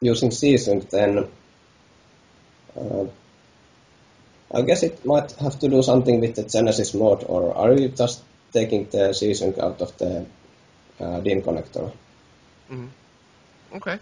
using 0.00 0.30
C-Sync, 0.30 0.90
then 0.90 1.26
uh, 2.76 3.04
I 4.52 4.62
guess 4.62 4.82
it 4.82 5.04
might 5.04 5.32
have 5.32 5.58
to 5.60 5.68
do 5.68 5.82
something 5.82 6.20
with 6.20 6.34
the 6.36 6.44
Genesis 6.44 6.94
mode, 6.94 7.24
or 7.26 7.54
are 7.54 7.72
you 7.72 7.88
just 7.88 8.22
taking 8.52 8.88
the 8.90 9.12
G-Sync 9.12 9.58
out 9.58 9.80
of 9.80 9.96
the 9.98 10.26
uh, 11.00 11.20
DIN 11.20 11.42
connector? 11.42 11.92
Okay. 13.74 13.98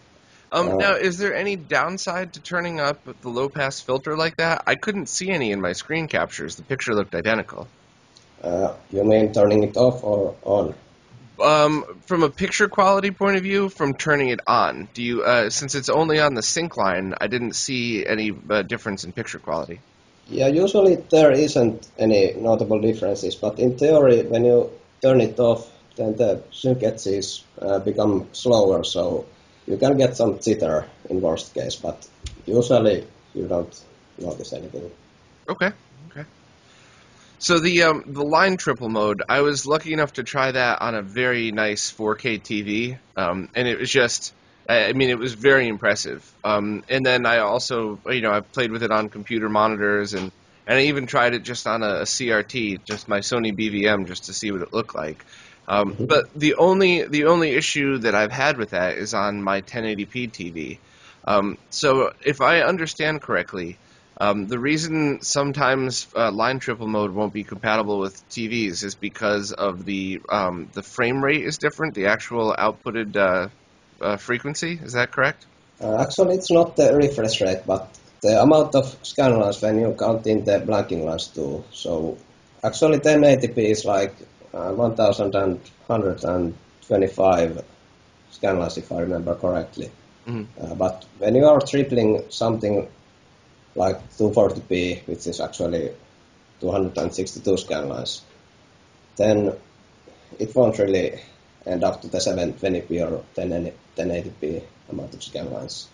Um, 0.51 0.69
Uh, 0.69 0.77
now, 0.77 0.95
is 0.95 1.19
there 1.19 1.35
any 1.35 1.57
downside 1.57 2.33
to 2.35 2.41
turning 2.41 2.81
up 2.81 2.99
the 3.21 3.29
low 3.29 3.49
pass 3.49 3.81
filter 3.81 4.17
like 4.17 4.37
that? 4.37 4.63
I 4.67 4.77
couldn't 4.77 5.09
see 5.09 5.31
any 5.31 5.53
in 5.53 5.61
my 5.61 5.73
screen 5.73 6.09
captures. 6.09 6.57
The 6.57 6.63
picture 6.63 6.95
looked 6.95 7.15
identical. 7.15 7.69
Uh, 8.43 8.73
you 8.91 9.05
mean 9.05 9.33
turning 9.33 9.65
it 9.65 9.77
off 9.77 10.03
or 10.03 10.35
on? 10.43 10.75
Um, 11.41 11.85
from 12.07 12.23
a 12.23 12.31
picture 12.31 12.69
quality 12.69 13.11
point 13.11 13.37
of 13.37 13.43
view, 13.43 13.69
from 13.69 13.95
turning 13.95 14.29
it 14.29 14.41
on, 14.47 14.89
do 14.95 15.03
you? 15.03 15.23
Uh, 15.23 15.51
since 15.51 15.75
it's 15.75 15.89
only 15.89 16.19
on 16.21 16.35
the 16.35 16.43
sync 16.43 16.77
line, 16.77 17.15
I 17.21 17.29
didn't 17.29 17.55
see 17.55 18.05
any 18.05 18.33
uh, 18.51 18.63
difference 18.63 19.05
in 19.05 19.13
picture 19.13 19.39
quality. 19.39 19.81
Yeah, 20.29 20.49
usually 20.49 20.97
there 20.97 21.33
isn't 21.33 21.89
any 21.99 22.35
notable 22.35 22.81
differences, 22.81 23.35
but 23.35 23.59
in 23.59 23.79
theory, 23.79 24.23
when 24.23 24.45
you 24.45 24.71
turn 25.01 25.21
it 25.21 25.39
off, 25.39 25.71
then 25.97 26.17
the 26.17 26.43
sync 26.53 26.83
edges 26.83 27.45
uh, 27.61 27.79
become 27.79 28.29
slower, 28.33 28.85
so 28.85 29.25
you 29.67 29.77
can 29.77 29.97
get 29.97 30.17
some 30.17 30.39
jitter 30.39 30.87
in 31.09 31.21
worst 31.21 31.55
case, 31.55 31.77
but 31.77 32.07
usually 32.47 33.07
you 33.35 33.47
don't 33.47 33.85
notice 34.19 34.53
anything. 34.53 34.91
Okay. 35.49 35.71
Okay. 36.11 36.25
So 37.41 37.61
the 37.61 37.85
um, 37.85 38.05
the 38.07 38.25
line 38.25 38.57
triple 38.57 38.89
mode, 38.89 39.23
I 39.29 39.43
was 39.43 39.65
lucky 39.65 39.93
enough 39.93 40.15
to 40.15 40.25
try 40.25 40.51
that 40.51 40.83
on 40.83 40.97
a 40.97 41.03
very 41.03 41.53
nice 41.53 41.93
4K 41.93 42.43
TV, 42.43 42.99
um, 43.17 43.49
and 43.55 43.69
it 43.69 43.79
was 43.79 43.91
just, 43.91 44.35
I 44.69 44.93
mean, 44.93 45.09
it 45.09 45.19
was 45.19 45.35
very 45.35 45.69
impressive. 45.69 46.29
Um, 46.43 46.83
and 46.89 47.07
then 47.07 47.27
I 47.27 47.39
also, 47.39 48.01
you 48.07 48.23
know, 48.23 48.33
I 48.33 48.41
played 48.41 48.73
with 48.73 48.83
it 48.83 48.91
on 48.91 49.09
computer 49.09 49.49
monitors, 49.49 50.15
and 50.15 50.33
and 50.67 50.79
I 50.79 50.83
even 50.83 51.07
tried 51.07 51.35
it 51.35 51.45
just 51.45 51.69
on 51.69 51.85
a, 51.85 52.01
a 52.01 52.03
CRT, 52.03 52.85
just 52.85 53.09
my 53.09 53.21
Sony 53.21 53.57
BVM, 53.57 54.09
just 54.09 54.25
to 54.25 54.33
see 54.33 54.51
what 54.51 54.63
it 54.63 54.73
looked 54.73 54.97
like. 54.97 55.25
Um, 55.69 55.95
but 55.99 56.35
the 56.35 56.55
only 56.57 57.05
the 57.05 57.27
only 57.27 57.51
issue 57.51 57.99
that 57.99 58.17
I've 58.17 58.33
had 58.33 58.57
with 58.59 58.71
that 58.71 58.99
is 58.99 59.15
on 59.15 59.45
my 59.45 59.61
1080p 59.61 60.33
TV. 60.33 60.79
Um, 61.25 61.57
so 61.71 62.13
if 62.25 62.41
I 62.41 62.63
understand 62.63 63.23
correctly, 63.23 63.79
um, 64.21 64.49
the 64.49 64.59
reason 64.59 65.23
sometimes 65.23 66.09
uh, 66.15 66.33
line 66.33 66.59
triple 66.59 66.89
mode 66.89 67.13
won't 67.13 67.33
be 67.33 67.45
compatible 67.45 68.01
with 68.01 68.29
TVs 68.29 68.83
is 68.83 68.97
because 68.97 69.53
of 69.53 69.85
the 69.85 70.21
um, 70.29 70.71
the 70.75 70.83
frame 70.83 71.23
rate 71.23 71.45
is 71.45 71.59
different, 71.59 71.95
the 71.95 72.07
actual 72.07 72.53
outputted 72.59 73.17
uh, 73.17 73.49
uh, 74.01 74.17
frequency. 74.17 74.79
Is 74.83 74.95
that 74.95 75.13
correct? 75.13 75.47
Uh, 75.81 75.99
actually, 76.01 76.35
it's 76.35 76.51
not 76.51 76.75
the 76.77 76.93
refresh 76.95 77.41
rate, 77.41 77.61
but 77.65 77.97
the 78.23 78.43
amount 78.43 78.75
of 78.75 78.85
scan 79.07 79.39
lines 79.39 79.63
when 79.63 79.79
you 79.79 79.95
count 79.99 80.27
in 80.27 80.45
the 80.45 80.59
blanking 80.59 81.05
lines 81.05 81.29
too. 81.29 81.63
So 81.73 82.19
actually 82.65 82.99
1080p 82.99 83.71
is 83.71 83.85
like 83.85 84.13
uh, 84.53 84.73
1125 84.73 87.65
scan 88.33 88.59
lines 88.59 88.77
if 88.77 88.91
I 88.91 88.99
remember 89.01 89.37
correctly. 89.37 89.91
Mhm. 90.27 90.47
Uh, 90.61 90.75
but 90.75 91.05
when 91.19 91.37
you 91.37 91.47
are 91.47 91.61
tripling 91.61 92.25
something 92.31 92.89
like 93.79 94.11
240p, 94.19 95.07
which 95.07 95.27
is 95.29 95.41
actually 95.41 95.93
262 96.61 97.57
scan 97.57 97.89
lines, 97.89 98.23
then 99.17 99.53
it 100.39 100.55
won't 100.55 100.79
really 100.79 101.21
end 101.65 101.85
up 101.85 102.03
to 102.03 102.09
the 102.09 102.19
720p 102.19 102.91
or 103.01 103.25
1080p 103.37 104.63
amount 104.91 105.15
of 105.15 105.23
scan 105.23 105.53
lines. 105.53 105.89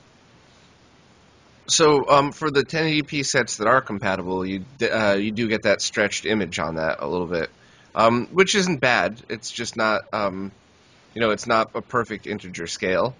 So 1.67 2.09
um, 2.09 2.33
for 2.33 2.51
the 2.51 2.65
1080p 2.65 3.25
sets 3.25 3.59
that 3.59 3.67
are 3.67 3.83
compatible, 3.83 4.47
you 4.47 4.65
uh, 4.83 5.17
you 5.19 5.31
do 5.31 5.49
get 5.49 5.63
that 5.63 5.83
stretched 5.83 6.25
image 6.27 6.59
on 6.59 6.77
that 6.77 6.99
a 7.01 7.07
little 7.07 7.27
bit, 7.27 7.51
um, 7.95 8.27
which 8.33 8.55
isn't 8.55 8.81
bad. 8.81 9.21
It's 9.29 9.51
just 9.51 9.77
not 9.77 10.03
um, 10.13 10.53
you 11.15 11.21
know 11.21 11.31
it's 11.31 11.47
not 11.47 11.71
a 11.75 11.83
perfect 11.83 12.27
integer 12.27 12.67
scale. 12.67 13.15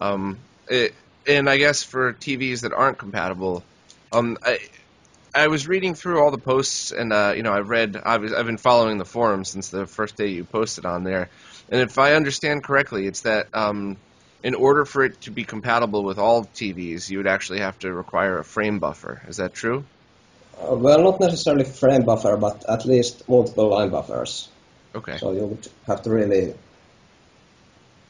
Um, 0.00 0.38
it, 0.68 0.94
and 1.26 1.50
I 1.50 1.58
guess 1.58 1.82
for 1.82 2.12
TVs 2.12 2.62
that 2.62 2.72
aren't 2.72 2.98
compatible, 2.98 3.64
um, 4.12 4.38
I 4.42 4.58
I 5.34 5.46
was 5.48 5.68
reading 5.68 5.94
through 5.94 6.20
all 6.20 6.30
the 6.30 6.38
posts 6.38 6.92
and 6.92 7.12
uh, 7.12 7.32
you 7.36 7.42
know 7.42 7.52
I've 7.52 7.68
read 7.68 7.96
I've 7.96 8.32
I've 8.32 8.46
been 8.46 8.58
following 8.58 8.98
the 8.98 9.04
forum 9.04 9.44
since 9.44 9.68
the 9.68 9.86
first 9.86 10.16
day 10.16 10.28
you 10.28 10.44
posted 10.44 10.84
on 10.84 11.04
there, 11.04 11.28
and 11.70 11.80
if 11.80 11.98
I 11.98 12.14
understand 12.14 12.64
correctly, 12.64 13.06
it's 13.06 13.22
that 13.22 13.48
um, 13.54 13.96
in 14.42 14.54
order 14.54 14.84
for 14.84 15.04
it 15.04 15.20
to 15.22 15.30
be 15.30 15.44
compatible 15.44 16.02
with 16.02 16.18
all 16.18 16.44
TVs, 16.44 17.10
you 17.10 17.18
would 17.18 17.26
actually 17.26 17.60
have 17.60 17.78
to 17.80 17.92
require 17.92 18.38
a 18.38 18.44
frame 18.44 18.78
buffer. 18.78 19.22
Is 19.28 19.36
that 19.36 19.54
true? 19.54 19.84
Uh, 20.60 20.74
well, 20.74 21.02
not 21.02 21.20
necessarily 21.20 21.64
frame 21.64 22.02
buffer, 22.02 22.36
but 22.36 22.64
at 22.68 22.84
least 22.84 23.28
multiple 23.28 23.68
line 23.68 23.90
buffers. 23.90 24.48
Okay. 24.94 25.16
So 25.18 25.32
you 25.32 25.46
would 25.46 25.68
have 25.86 26.02
to 26.02 26.10
really, 26.10 26.54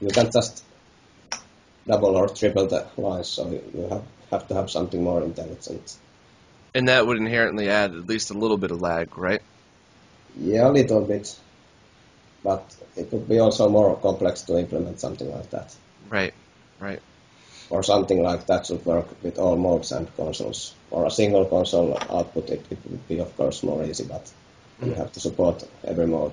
you 0.01 0.09
can't 0.09 0.33
just 0.33 0.65
double 1.87 2.17
or 2.17 2.29
triple 2.29 2.67
the 2.67 2.87
lines, 2.97 3.29
so 3.29 3.51
you 3.51 3.63
you 3.75 3.89
have, 3.89 4.03
have 4.31 4.49
to 4.49 4.55
have 4.55 4.71
something 4.71 5.03
more 5.03 5.23
intelligent. 5.23 5.97
And 6.75 6.89
that 6.89 7.07
would 7.07 7.17
inherently 7.17 7.69
add 7.69 7.95
at 7.95 8.07
least 8.07 8.31
a 8.31 8.35
little 8.35 8.57
bit 8.57 8.71
of 8.71 8.81
lag, 8.81 9.17
right? 9.19 9.43
Yeah, 10.39 10.69
a 10.69 10.71
little 10.71 11.01
bit, 11.01 11.37
but 12.45 12.65
it 12.97 13.13
would 13.13 13.29
be 13.29 13.39
also 13.39 13.69
more 13.69 13.97
complex 13.97 14.43
to 14.43 14.59
implement 14.59 15.01
something 15.01 15.31
like 15.31 15.51
that. 15.51 15.75
Right. 16.09 16.35
Right. 16.79 17.01
Or 17.69 17.83
something 17.83 18.23
like 18.23 18.47
that 18.47 18.67
should 18.67 18.85
work 18.87 19.07
with 19.23 19.39
all 19.39 19.57
modes 19.57 19.93
and 19.93 20.15
consoles. 20.17 20.75
Or 20.91 21.07
a 21.07 21.11
single 21.11 21.45
console 21.45 21.97
output, 22.11 22.51
it, 22.51 22.65
it 22.71 22.79
would 22.89 23.09
be 23.09 23.21
of 23.21 23.37
course 23.37 23.63
more 23.63 23.85
easy, 23.85 24.05
but 24.05 24.31
you 24.83 24.93
have 24.95 25.13
to 25.13 25.21
support 25.21 25.65
every 25.85 26.07
mode. 26.07 26.33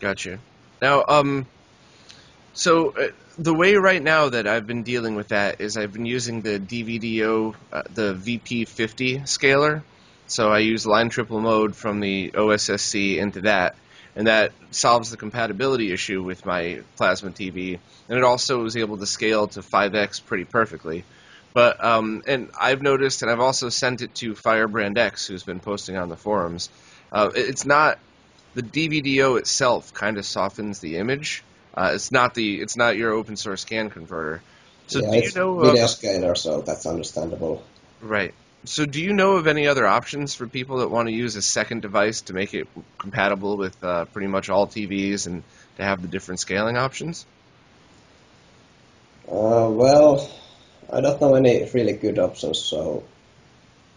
Gotcha. 0.00 0.38
Now, 0.80 1.04
um, 1.08 1.46
so 2.58 2.90
uh, 2.90 3.08
the 3.38 3.54
way 3.54 3.76
right 3.76 4.02
now 4.02 4.30
that 4.30 4.48
I've 4.48 4.66
been 4.66 4.82
dealing 4.82 5.14
with 5.14 5.28
that 5.28 5.60
is 5.60 5.76
I've 5.76 5.92
been 5.92 6.06
using 6.06 6.42
the 6.42 6.58
DVDO, 6.58 7.54
uh, 7.72 7.82
the 7.94 8.14
VP50 8.14 9.28
scaler. 9.28 9.84
So 10.26 10.50
I 10.50 10.58
use 10.58 10.84
line 10.84 11.08
triple 11.08 11.40
mode 11.40 11.76
from 11.76 12.00
the 12.00 12.32
OSSC 12.32 13.18
into 13.18 13.42
that, 13.42 13.76
and 14.16 14.26
that 14.26 14.50
solves 14.72 15.12
the 15.12 15.16
compatibility 15.16 15.92
issue 15.92 16.20
with 16.20 16.44
my 16.44 16.80
plasma 16.96 17.30
TV, 17.30 17.78
and 18.08 18.18
it 18.18 18.24
also 18.24 18.60
was 18.60 18.76
able 18.76 18.98
to 18.98 19.06
scale 19.06 19.46
to 19.46 19.60
5x 19.60 20.26
pretty 20.26 20.44
perfectly. 20.44 21.04
But 21.54 21.82
um, 21.82 22.24
and 22.26 22.50
I've 22.60 22.82
noticed, 22.82 23.22
and 23.22 23.30
I've 23.30 23.38
also 23.38 23.68
sent 23.68 24.02
it 24.02 24.16
to 24.16 24.34
Firebrand 24.34 24.98
X, 24.98 25.28
who's 25.28 25.44
been 25.44 25.60
posting 25.60 25.96
on 25.96 26.08
the 26.08 26.16
forums. 26.16 26.70
Uh, 27.12 27.30
it's 27.36 27.64
not 27.64 28.00
the 28.54 28.62
DVDO 28.64 29.38
itself 29.38 29.94
kind 29.94 30.18
of 30.18 30.26
softens 30.26 30.80
the 30.80 30.96
image. 30.96 31.44
Uh, 31.78 31.92
it's 31.94 32.10
not 32.10 32.34
the 32.34 32.60
it's 32.60 32.76
not 32.76 32.96
your 32.96 33.12
open 33.12 33.36
source 33.36 33.60
scan 33.60 33.88
converter. 33.88 34.42
So 34.88 34.98
yeah, 35.00 35.10
do 35.12 35.18
you 35.18 35.32
know 35.36 35.60
video 35.60 35.84
of, 35.84 35.90
scaler, 35.90 36.34
so 36.34 36.60
that's 36.60 36.86
understandable. 36.86 37.62
right? 38.02 38.34
So 38.64 38.84
do 38.84 39.00
you 39.00 39.12
know 39.12 39.36
of 39.36 39.46
any 39.46 39.68
other 39.68 39.86
options 39.86 40.34
for 40.34 40.48
people 40.48 40.78
that 40.78 40.90
want 40.90 41.08
to 41.08 41.14
use 41.14 41.36
a 41.36 41.42
second 41.42 41.82
device 41.82 42.22
to 42.22 42.32
make 42.32 42.52
it 42.52 42.66
compatible 42.98 43.56
with 43.56 43.76
uh, 43.84 44.06
pretty 44.06 44.26
much 44.26 44.50
all 44.50 44.66
TVs 44.66 45.28
and 45.28 45.44
to 45.76 45.84
have 45.84 46.02
the 46.02 46.08
different 46.08 46.40
scaling 46.40 46.76
options? 46.76 47.24
Uh, 49.30 49.68
well, 49.70 50.28
I 50.92 51.00
don't 51.00 51.20
know 51.20 51.34
any 51.34 51.68
really 51.72 51.92
good 51.92 52.18
options, 52.18 52.58
so 52.58 53.04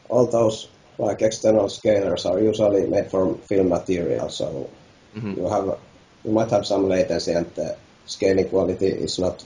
all 0.08 0.28
those 0.28 0.68
like 1.00 1.24
external 1.24 1.66
scalers 1.66 2.30
are 2.30 2.40
usually 2.40 2.86
made 2.86 3.10
from 3.10 3.40
film 3.40 3.70
material, 3.70 4.30
so 4.30 4.70
Mhm. 5.16 5.38
you 5.38 5.50
have 5.50 5.80
you 6.24 6.32
might 6.32 6.50
have 6.52 6.66
some 6.66 6.88
latency 6.88 7.32
and 7.32 7.54
the 7.56 7.76
scaling 8.06 8.50
quality 8.50 8.88
is 8.88 9.20
not 9.20 9.44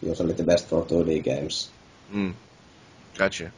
usually 0.00 0.34
the 0.34 0.44
best 0.44 0.66
for 0.66 0.84
2D 0.84 1.22
games. 1.22 1.70
Mm. 2.12 2.34
Gotcha. 3.16 3.52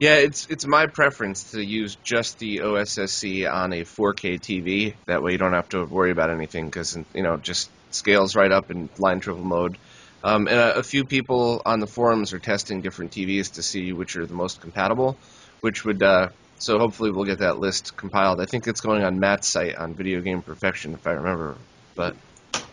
Yeah, 0.00 0.16
it's 0.16 0.46
it's 0.50 0.66
my 0.66 0.86
preference 0.86 1.52
to 1.52 1.64
use 1.64 1.96
just 2.02 2.38
the 2.38 2.58
OSSC 2.58 3.50
on 3.50 3.72
a 3.72 3.82
4K 3.82 4.40
TV. 4.40 4.94
That 5.06 5.22
way, 5.22 5.32
you 5.32 5.38
don't 5.38 5.52
have 5.52 5.68
to 5.70 5.84
worry 5.84 6.10
about 6.10 6.30
anything 6.30 6.66
because 6.66 6.98
you 7.14 7.22
know 7.22 7.36
just 7.36 7.70
scales 7.90 8.34
right 8.34 8.50
up 8.50 8.70
in 8.70 8.88
line 8.98 9.20
triple 9.20 9.44
mode. 9.44 9.78
Um, 10.24 10.48
and 10.48 10.58
a, 10.58 10.78
a 10.78 10.82
few 10.82 11.04
people 11.04 11.62
on 11.64 11.80
the 11.80 11.86
forums 11.86 12.32
are 12.32 12.38
testing 12.38 12.80
different 12.80 13.12
TVs 13.12 13.52
to 13.52 13.62
see 13.62 13.92
which 13.92 14.16
are 14.16 14.26
the 14.26 14.34
most 14.34 14.60
compatible. 14.60 15.16
Which 15.60 15.84
would 15.84 16.02
uh, 16.02 16.30
so 16.58 16.78
hopefully 16.78 17.10
we'll 17.10 17.24
get 17.24 17.38
that 17.38 17.58
list 17.58 17.96
compiled. 17.96 18.40
I 18.40 18.46
think 18.46 18.66
it's 18.66 18.80
going 18.80 19.04
on 19.04 19.20
Matt's 19.20 19.48
site 19.48 19.76
on 19.76 19.94
Video 19.94 20.20
Game 20.20 20.42
Perfection 20.42 20.94
if 20.94 21.06
I 21.06 21.12
remember. 21.12 21.56
But 21.96 22.16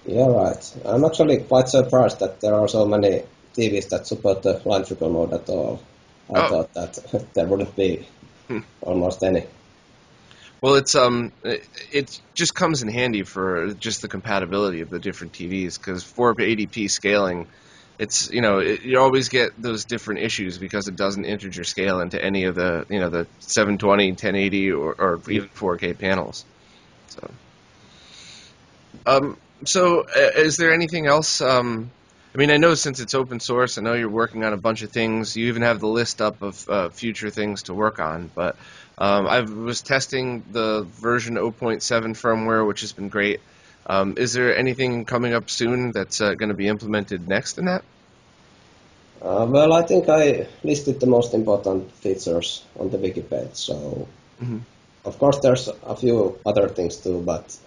Yeah, 0.06 0.28
right. 0.28 0.78
I'm 0.86 1.06
actually 1.06 1.38
quite 1.38 1.70
surprised 1.70 2.20
that 2.20 2.42
there 2.42 2.56
are 2.56 2.68
so 2.68 2.86
many 2.86 3.24
TVs 3.56 3.90
that 3.90 4.08
support 4.08 4.42
the 4.42 4.62
line 4.66 4.84
triple 4.86 5.10
mode 5.10 5.34
at 5.34 5.50
all. 5.50 5.82
I 6.30 6.40
Oh. 6.40 6.48
thought 6.48 6.74
that 6.74 7.28
there 7.34 7.46
wouldn't 7.46 7.76
be 7.76 8.06
almost 8.82 9.24
any. 9.24 9.44
Well, 10.62 10.76
it's 10.76 10.96
um, 10.96 11.32
it, 11.44 11.68
it 11.92 12.22
just 12.36 12.54
comes 12.54 12.84
in 12.84 12.88
handy 12.88 13.24
for 13.24 13.74
just 13.74 14.02
the 14.02 14.08
compatibility 14.08 14.82
of 14.82 14.90
the 14.90 15.00
different 15.00 15.34
TVs 15.34 15.78
because 15.78 16.04
480p 16.04 16.90
scaling 16.90 17.48
it's 18.02 18.32
you 18.32 18.42
know 18.42 18.58
it, 18.58 18.82
you 18.82 19.00
always 19.00 19.30
get 19.30 19.52
those 19.62 19.86
different 19.86 20.22
issues 20.22 20.58
because 20.58 20.88
it 20.88 20.96
doesn't 20.96 21.26
integer 21.26 21.64
scale 21.64 22.00
into 22.00 22.24
any 22.24 22.46
of 22.46 22.56
the 22.56 22.86
you 22.90 23.00
know 23.00 23.10
the 23.10 23.28
720, 23.40 24.12
1080, 24.12 24.72
or, 24.72 24.94
or 24.94 25.22
even 25.30 25.48
4K 25.50 25.98
panels. 26.00 26.44
So, 27.10 27.30
um, 29.06 29.38
so 29.66 30.02
uh, 30.02 30.32
is 30.36 30.58
there 30.58 30.74
anything 30.74 31.08
else? 31.08 31.42
Um, 31.42 31.92
I 32.34 32.38
mean, 32.38 32.50
I 32.50 32.58
know 32.58 32.76
since 32.76 33.00
it's 33.00 33.14
open 33.14 33.40
source, 33.40 33.78
I 33.78 33.82
know 33.82 33.94
you're 33.94 34.10
working 34.10 34.44
on 34.46 34.54
a 34.54 34.58
bunch 34.58 34.84
of 34.84 34.92
things. 34.92 35.36
You 35.36 35.48
even 35.48 35.64
have 35.64 35.80
the 35.80 35.88
list 35.88 36.22
up 36.22 36.42
of 36.42 36.70
uh, 36.70 36.90
future 36.90 37.30
things 37.30 37.64
to 37.64 37.74
work 37.74 38.00
on. 38.00 38.32
But 38.34 38.56
um, 38.98 39.28
I 39.28 39.42
was 39.42 39.82
testing 39.82 40.44
the 40.52 40.84
version 40.84 41.36
0.7 41.36 41.82
firmware, 41.82 42.66
which 42.66 42.82
has 42.82 42.94
been 42.94 43.10
great. 43.10 43.42
Um, 43.86 44.16
is 44.18 44.32
there 44.32 44.56
anything 44.56 45.06
coming 45.06 45.34
up 45.34 45.50
soon 45.50 45.92
that's 45.92 46.22
uh, 46.22 46.36
going 46.36 46.50
to 46.50 46.56
be 46.56 46.68
implemented 46.68 47.28
next 47.28 47.58
in 47.58 47.66
that? 47.66 47.84
Uh, 49.22 49.46
well, 49.50 49.74
I 49.74 49.84
think 49.84 50.08
I 50.08 50.48
listed 50.64 51.00
the 51.00 51.08
most 51.08 51.34
important 51.34 51.92
features 51.92 52.64
on 52.80 52.90
the 52.90 52.98
wiki 52.98 53.22
page. 53.22 53.54
So, 53.54 54.08
mm-hmm. 54.42 54.60
of 55.06 55.20
course, 55.20 55.40
there's 55.40 55.68
a 55.68 55.96
few 55.96 56.40
other 56.46 56.70
things 56.70 56.98
too, 56.98 57.22
but 57.22 57.58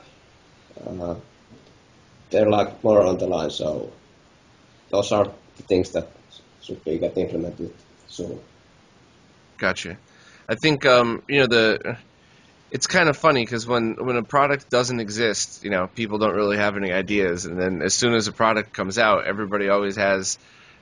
uh, 0.87 1.15
they're 2.31 2.51
like 2.51 2.83
more 2.83 3.03
on 3.03 3.19
the 3.19 3.27
line. 3.27 3.51
So, 3.51 3.93
those 4.91 5.13
are 5.13 5.31
the 5.57 5.63
things 5.63 5.91
that 5.93 6.09
should 6.63 6.83
be 6.85 6.99
get 6.99 7.17
implemented 7.17 7.73
soon. 8.09 8.41
Gotcha. 9.59 9.97
I 10.49 10.55
think 10.57 10.85
um, 10.85 11.23
you 11.29 11.41
know 11.41 11.47
the 11.47 11.97
it's 12.75 12.89
kind 12.89 13.09
of 13.09 13.17
funny 13.17 13.45
because 13.45 13.67
when 13.67 13.95
when 14.05 14.17
a 14.17 14.25
product 14.25 14.69
doesn't 14.69 14.99
exist, 14.99 15.63
you 15.63 15.71
know, 15.71 15.87
people 15.87 16.19
don't 16.19 16.35
really 16.35 16.57
have 16.57 16.77
any 16.77 16.93
ideas, 16.93 17.47
and 17.47 17.59
then 17.59 17.83
as 17.83 17.95
soon 17.95 18.15
as 18.15 18.27
a 18.27 18.33
product 18.33 18.73
comes 18.73 18.99
out, 18.99 19.27
everybody 19.27 19.69
always 19.69 19.97
has 19.97 20.39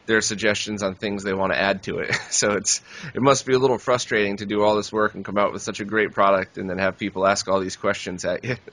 their 0.06 0.20
suggestions 0.20 0.82
on 0.82 0.94
things 0.94 1.22
they 1.22 1.34
want 1.34 1.52
to 1.52 1.60
add 1.60 1.82
to 1.84 1.98
it. 1.98 2.18
So 2.30 2.52
it's 2.52 2.80
it 3.14 3.20
must 3.20 3.44
be 3.44 3.52
a 3.52 3.58
little 3.58 3.78
frustrating 3.78 4.38
to 4.38 4.46
do 4.46 4.62
all 4.62 4.74
this 4.74 4.90
work 4.90 5.14
and 5.14 5.22
come 5.22 5.36
out 5.36 5.52
with 5.52 5.60
such 5.60 5.80
a 5.80 5.84
great 5.84 6.12
product, 6.12 6.56
and 6.56 6.68
then 6.68 6.78
have 6.78 6.96
people 6.96 7.26
ask 7.26 7.46
all 7.46 7.60
these 7.60 7.76
questions 7.76 8.24
at 8.24 8.42
you. 8.42 8.56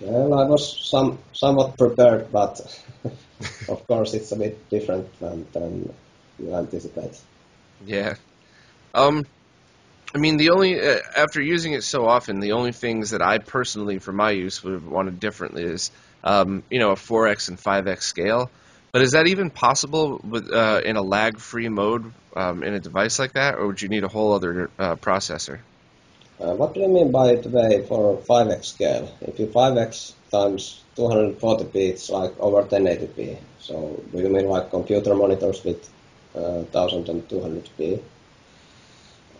well, 0.00 0.34
I 0.34 0.46
was 0.46 0.88
some 0.90 1.18
somewhat 1.32 1.76
prepared, 1.78 2.30
but 2.32 2.60
of 3.68 3.86
course 3.86 4.14
it's 4.14 4.32
a 4.32 4.36
bit 4.36 4.68
different 4.70 5.18
than, 5.20 5.46
than 5.52 5.94
you 6.38 6.54
anticipate. 6.54 7.20
Yeah. 7.84 8.14
Um, 8.94 9.24
I 10.14 10.18
mean, 10.18 10.36
the 10.36 10.50
only 10.50 10.80
uh, 10.80 10.98
after 11.16 11.40
using 11.40 11.72
it 11.72 11.82
so 11.82 12.06
often, 12.06 12.40
the 12.40 12.52
only 12.52 12.72
things 12.72 13.10
that 13.10 13.22
I 13.22 13.38
personally, 13.38 13.98
for 13.98 14.12
my 14.12 14.30
use, 14.30 14.62
would 14.62 14.74
have 14.74 14.86
wanted 14.86 15.18
differently 15.18 15.64
is, 15.64 15.90
um, 16.22 16.62
you 16.70 16.78
know, 16.78 16.90
a 16.90 16.96
4x 16.96 17.48
and 17.48 17.58
5x 17.58 18.02
scale. 18.02 18.50
But 18.92 19.02
is 19.02 19.10
that 19.12 19.26
even 19.26 19.50
possible 19.50 20.20
with 20.22 20.52
uh, 20.52 20.80
in 20.84 20.96
a 20.96 21.02
lag-free 21.02 21.68
mode 21.68 22.12
um, 22.36 22.62
in 22.62 22.74
a 22.74 22.78
device 22.78 23.18
like 23.18 23.32
that, 23.32 23.56
or 23.56 23.66
would 23.66 23.82
you 23.82 23.88
need 23.88 24.04
a 24.04 24.08
whole 24.08 24.34
other 24.34 24.70
uh, 24.78 24.94
processor? 24.94 25.58
Uh, 26.40 26.54
what 26.54 26.74
do 26.74 26.80
you 26.80 26.88
mean 26.88 27.12
by 27.12 27.36
today 27.36 27.84
for 27.86 28.16
5x 28.18 28.64
scale? 28.64 29.16
If 29.20 29.38
you 29.38 29.46
5x 29.46 30.14
times 30.32 30.82
240p, 30.96 31.74
it's 31.74 32.10
like 32.10 32.38
over 32.40 32.64
1080p. 32.64 33.38
So 33.60 34.02
do 34.12 34.18
you 34.18 34.28
mean 34.28 34.48
like 34.48 34.70
computer 34.70 35.14
monitors 35.14 35.64
with 35.64 35.88
1200p? 36.34 37.98
Uh, 37.98 38.02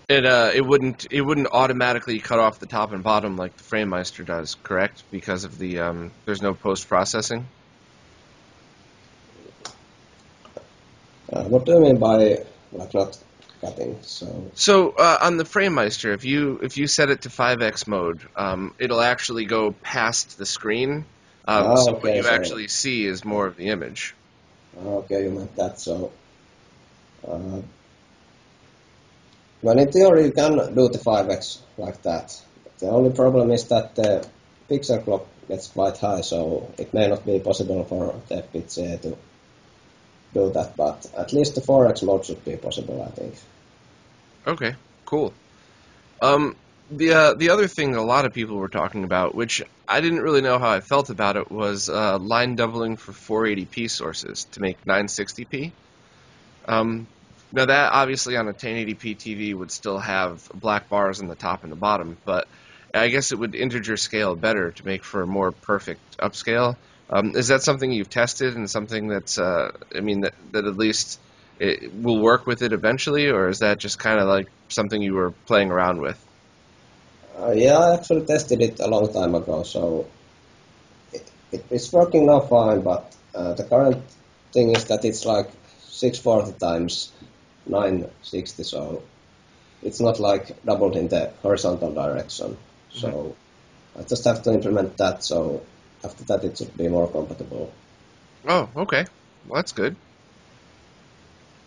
it 0.06 0.26
uh, 0.26 0.50
it 0.54 0.64
wouldn't 0.64 1.06
it 1.10 1.22
wouldn't 1.22 1.48
automatically 1.50 2.18
cut 2.18 2.38
off 2.38 2.58
the 2.58 2.66
top 2.66 2.92
and 2.92 3.02
bottom 3.02 3.36
like 3.36 3.56
the 3.56 3.64
FrameMeister 3.64 4.24
does, 4.24 4.54
correct? 4.54 5.02
Because 5.10 5.44
of 5.44 5.58
the 5.58 5.80
um, 5.80 6.12
there's 6.26 6.42
no 6.42 6.52
post 6.54 6.88
processing. 6.88 7.46
Uh, 11.32 11.42
what 11.44 11.64
do 11.64 11.72
you 11.72 11.80
mean 11.80 11.98
by 11.98 12.38
like 12.72 12.92
not 12.92 13.18
So 14.02 14.50
so 14.54 14.90
uh, 14.90 15.18
on 15.22 15.36
the 15.36 15.44
FrameMeister, 15.44 16.14
if 16.14 16.24
you 16.24 16.60
if 16.62 16.76
you 16.76 16.86
set 16.86 17.10
it 17.10 17.22
to 17.22 17.28
5x 17.28 17.86
mode, 17.86 18.20
um, 18.36 18.74
it'll 18.78 19.00
actually 19.00 19.44
go 19.44 19.72
past 19.72 20.38
the 20.38 20.46
screen. 20.46 21.04
Um, 21.46 21.66
oh, 21.66 21.76
so 21.76 21.92
okay, 21.92 22.00
what 22.00 22.16
you 22.16 22.22
sorry. 22.22 22.34
actually 22.34 22.68
see 22.68 23.06
is 23.06 23.24
more 23.24 23.46
of 23.46 23.56
the 23.56 23.68
image. 23.68 24.14
Okay, 24.76 25.24
you 25.24 25.30
meant 25.30 25.54
that. 25.56 25.80
So 25.80 26.12
uh, 27.26 27.60
well, 29.62 29.78
in 29.78 29.90
theory, 29.90 30.26
you 30.26 30.32
can 30.32 30.74
do 30.74 30.88
the 30.88 30.98
5x 30.98 31.58
like 31.78 32.02
that. 32.02 32.38
The 32.80 32.88
only 32.88 33.10
problem 33.10 33.50
is 33.50 33.68
that 33.68 33.94
the 33.94 34.26
pixel 34.68 35.02
clock 35.02 35.26
gets 35.48 35.68
quite 35.68 35.96
high, 35.96 36.20
so 36.20 36.70
it 36.76 36.92
may 36.92 37.08
not 37.08 37.24
be 37.24 37.40
possible 37.40 37.84
for 37.84 38.20
the 38.28 38.42
FPGA 38.42 39.00
to 39.02 39.16
do 40.34 40.50
that, 40.50 40.76
but 40.76 41.06
at 41.16 41.32
least 41.32 41.54
the 41.54 41.60
4x 41.60 42.02
mode 42.02 42.26
should 42.26 42.44
be 42.44 42.56
possible, 42.56 43.02
I 43.02 43.10
think. 43.10 43.34
Okay, 44.46 44.74
cool. 45.06 45.32
Um, 46.20 46.56
the 46.90 47.12
uh, 47.12 47.34
the 47.34 47.50
other 47.50 47.66
thing 47.66 47.94
a 47.94 48.02
lot 48.02 48.26
of 48.26 48.32
people 48.34 48.56
were 48.56 48.68
talking 48.68 49.04
about, 49.04 49.34
which 49.34 49.62
I 49.88 50.00
didn't 50.00 50.20
really 50.20 50.42
know 50.42 50.58
how 50.58 50.70
I 50.70 50.80
felt 50.80 51.08
about 51.08 51.36
it, 51.36 51.50
was 51.50 51.88
uh, 51.88 52.18
line 52.18 52.56
doubling 52.56 52.96
for 52.96 53.12
480p 53.12 53.90
sources 53.90 54.44
to 54.52 54.60
make 54.60 54.84
960p. 54.84 55.72
Um, 56.66 57.06
now 57.52 57.66
that 57.66 57.92
obviously 57.92 58.36
on 58.36 58.48
a 58.48 58.52
1080p 58.52 59.16
TV 59.16 59.54
would 59.54 59.70
still 59.70 59.98
have 59.98 60.46
black 60.54 60.88
bars 60.88 61.20
on 61.20 61.28
the 61.28 61.34
top 61.34 61.62
and 61.62 61.72
the 61.72 61.76
bottom, 61.76 62.16
but 62.24 62.48
I 62.92 63.08
guess 63.08 63.32
it 63.32 63.38
would 63.38 63.54
integer 63.54 63.96
scale 63.96 64.36
better 64.36 64.70
to 64.70 64.86
make 64.86 65.04
for 65.04 65.22
a 65.22 65.26
more 65.26 65.52
perfect 65.52 66.18
upscale. 66.18 66.76
Um, 67.14 67.36
is 67.36 67.48
that 67.48 67.62
something 67.62 67.92
you've 67.92 68.10
tested 68.10 68.56
and 68.56 68.68
something 68.68 69.06
that's, 69.06 69.38
uh, 69.38 69.70
I 69.94 70.00
mean, 70.00 70.22
that, 70.22 70.34
that 70.50 70.64
at 70.64 70.76
least 70.76 71.20
it 71.60 71.94
will 71.94 72.18
work 72.18 72.44
with 72.44 72.60
it 72.62 72.72
eventually, 72.72 73.28
or 73.28 73.48
is 73.48 73.60
that 73.60 73.78
just 73.78 74.00
kind 74.00 74.18
of 74.18 74.26
like 74.26 74.48
something 74.68 75.00
you 75.00 75.14
were 75.14 75.30
playing 75.30 75.70
around 75.70 76.00
with? 76.00 76.18
Uh, 77.38 77.52
yeah, 77.52 77.78
I 77.78 77.94
actually 77.94 78.26
tested 78.26 78.60
it 78.60 78.80
a 78.80 78.88
long 78.88 79.12
time 79.12 79.36
ago, 79.36 79.62
so 79.62 80.06
it, 81.12 81.30
it, 81.52 81.64
it's 81.70 81.92
working 81.92 82.26
now 82.26 82.40
fine, 82.40 82.80
but 82.80 83.14
uh, 83.32 83.54
the 83.54 83.62
current 83.62 84.02
thing 84.52 84.74
is 84.74 84.86
that 84.86 85.04
it's 85.04 85.24
like 85.24 85.50
640 85.86 86.58
times 86.58 87.12
960, 87.66 88.64
so 88.64 89.04
it's 89.84 90.00
not 90.00 90.18
like 90.18 90.64
doubled 90.64 90.96
in 90.96 91.06
the 91.06 91.32
horizontal 91.42 91.94
direction. 91.94 92.56
So 92.90 93.08
mm-hmm. 93.08 94.00
I 94.00 94.02
just 94.02 94.24
have 94.24 94.42
to 94.42 94.52
implement 94.52 94.96
that, 94.96 95.22
so 95.22 95.62
after 96.04 96.24
that 96.24 96.44
it 96.44 96.58
should 96.58 96.76
be 96.76 96.88
more 96.88 97.08
compatible. 97.08 97.72
Oh, 98.46 98.68
okay. 98.76 99.06
Well, 99.46 99.56
that's 99.56 99.72
good. 99.72 99.96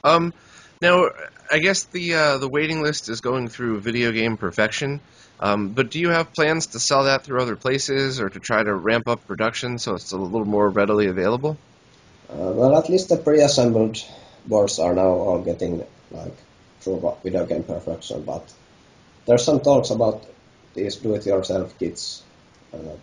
Um, 0.03 0.33
now, 0.81 1.09
I 1.51 1.59
guess 1.59 1.83
the 1.85 2.13
uh, 2.13 2.37
the 2.37 2.47
waiting 2.47 2.81
list 2.81 3.09
is 3.09 3.21
going 3.21 3.47
through 3.49 3.79
Video 3.81 4.11
Game 4.11 4.37
Perfection, 4.37 4.99
um, 5.39 5.69
but 5.69 5.89
do 5.89 5.99
you 5.99 6.09
have 6.09 6.33
plans 6.33 6.67
to 6.67 6.79
sell 6.79 7.05
that 7.05 7.23
through 7.23 7.41
other 7.41 7.55
places 7.55 8.19
or 8.19 8.29
to 8.29 8.39
try 8.39 8.63
to 8.63 8.73
ramp 8.73 9.07
up 9.07 9.25
production 9.27 9.79
so 9.79 9.95
it's 9.95 10.11
a 10.11 10.17
little 10.17 10.45
more 10.45 10.69
readily 10.69 11.07
available? 11.07 11.57
Uh, 12.29 12.51
well, 12.53 12.77
at 12.77 12.89
least 12.89 13.09
the 13.09 13.17
pre-assembled 13.17 13.97
boards 14.45 14.79
are 14.79 14.93
now 14.93 15.07
all 15.07 15.41
getting 15.41 15.83
like 16.11 16.35
through 16.81 17.15
video 17.23 17.45
game 17.45 17.63
perfection, 17.63 18.23
but 18.23 18.53
there's 19.25 19.43
some 19.43 19.59
talks 19.59 19.89
about 19.89 20.25
these 20.73 20.97
do-it-yourself 20.97 21.77
kits. 21.79 22.23
Uh, 22.73 22.95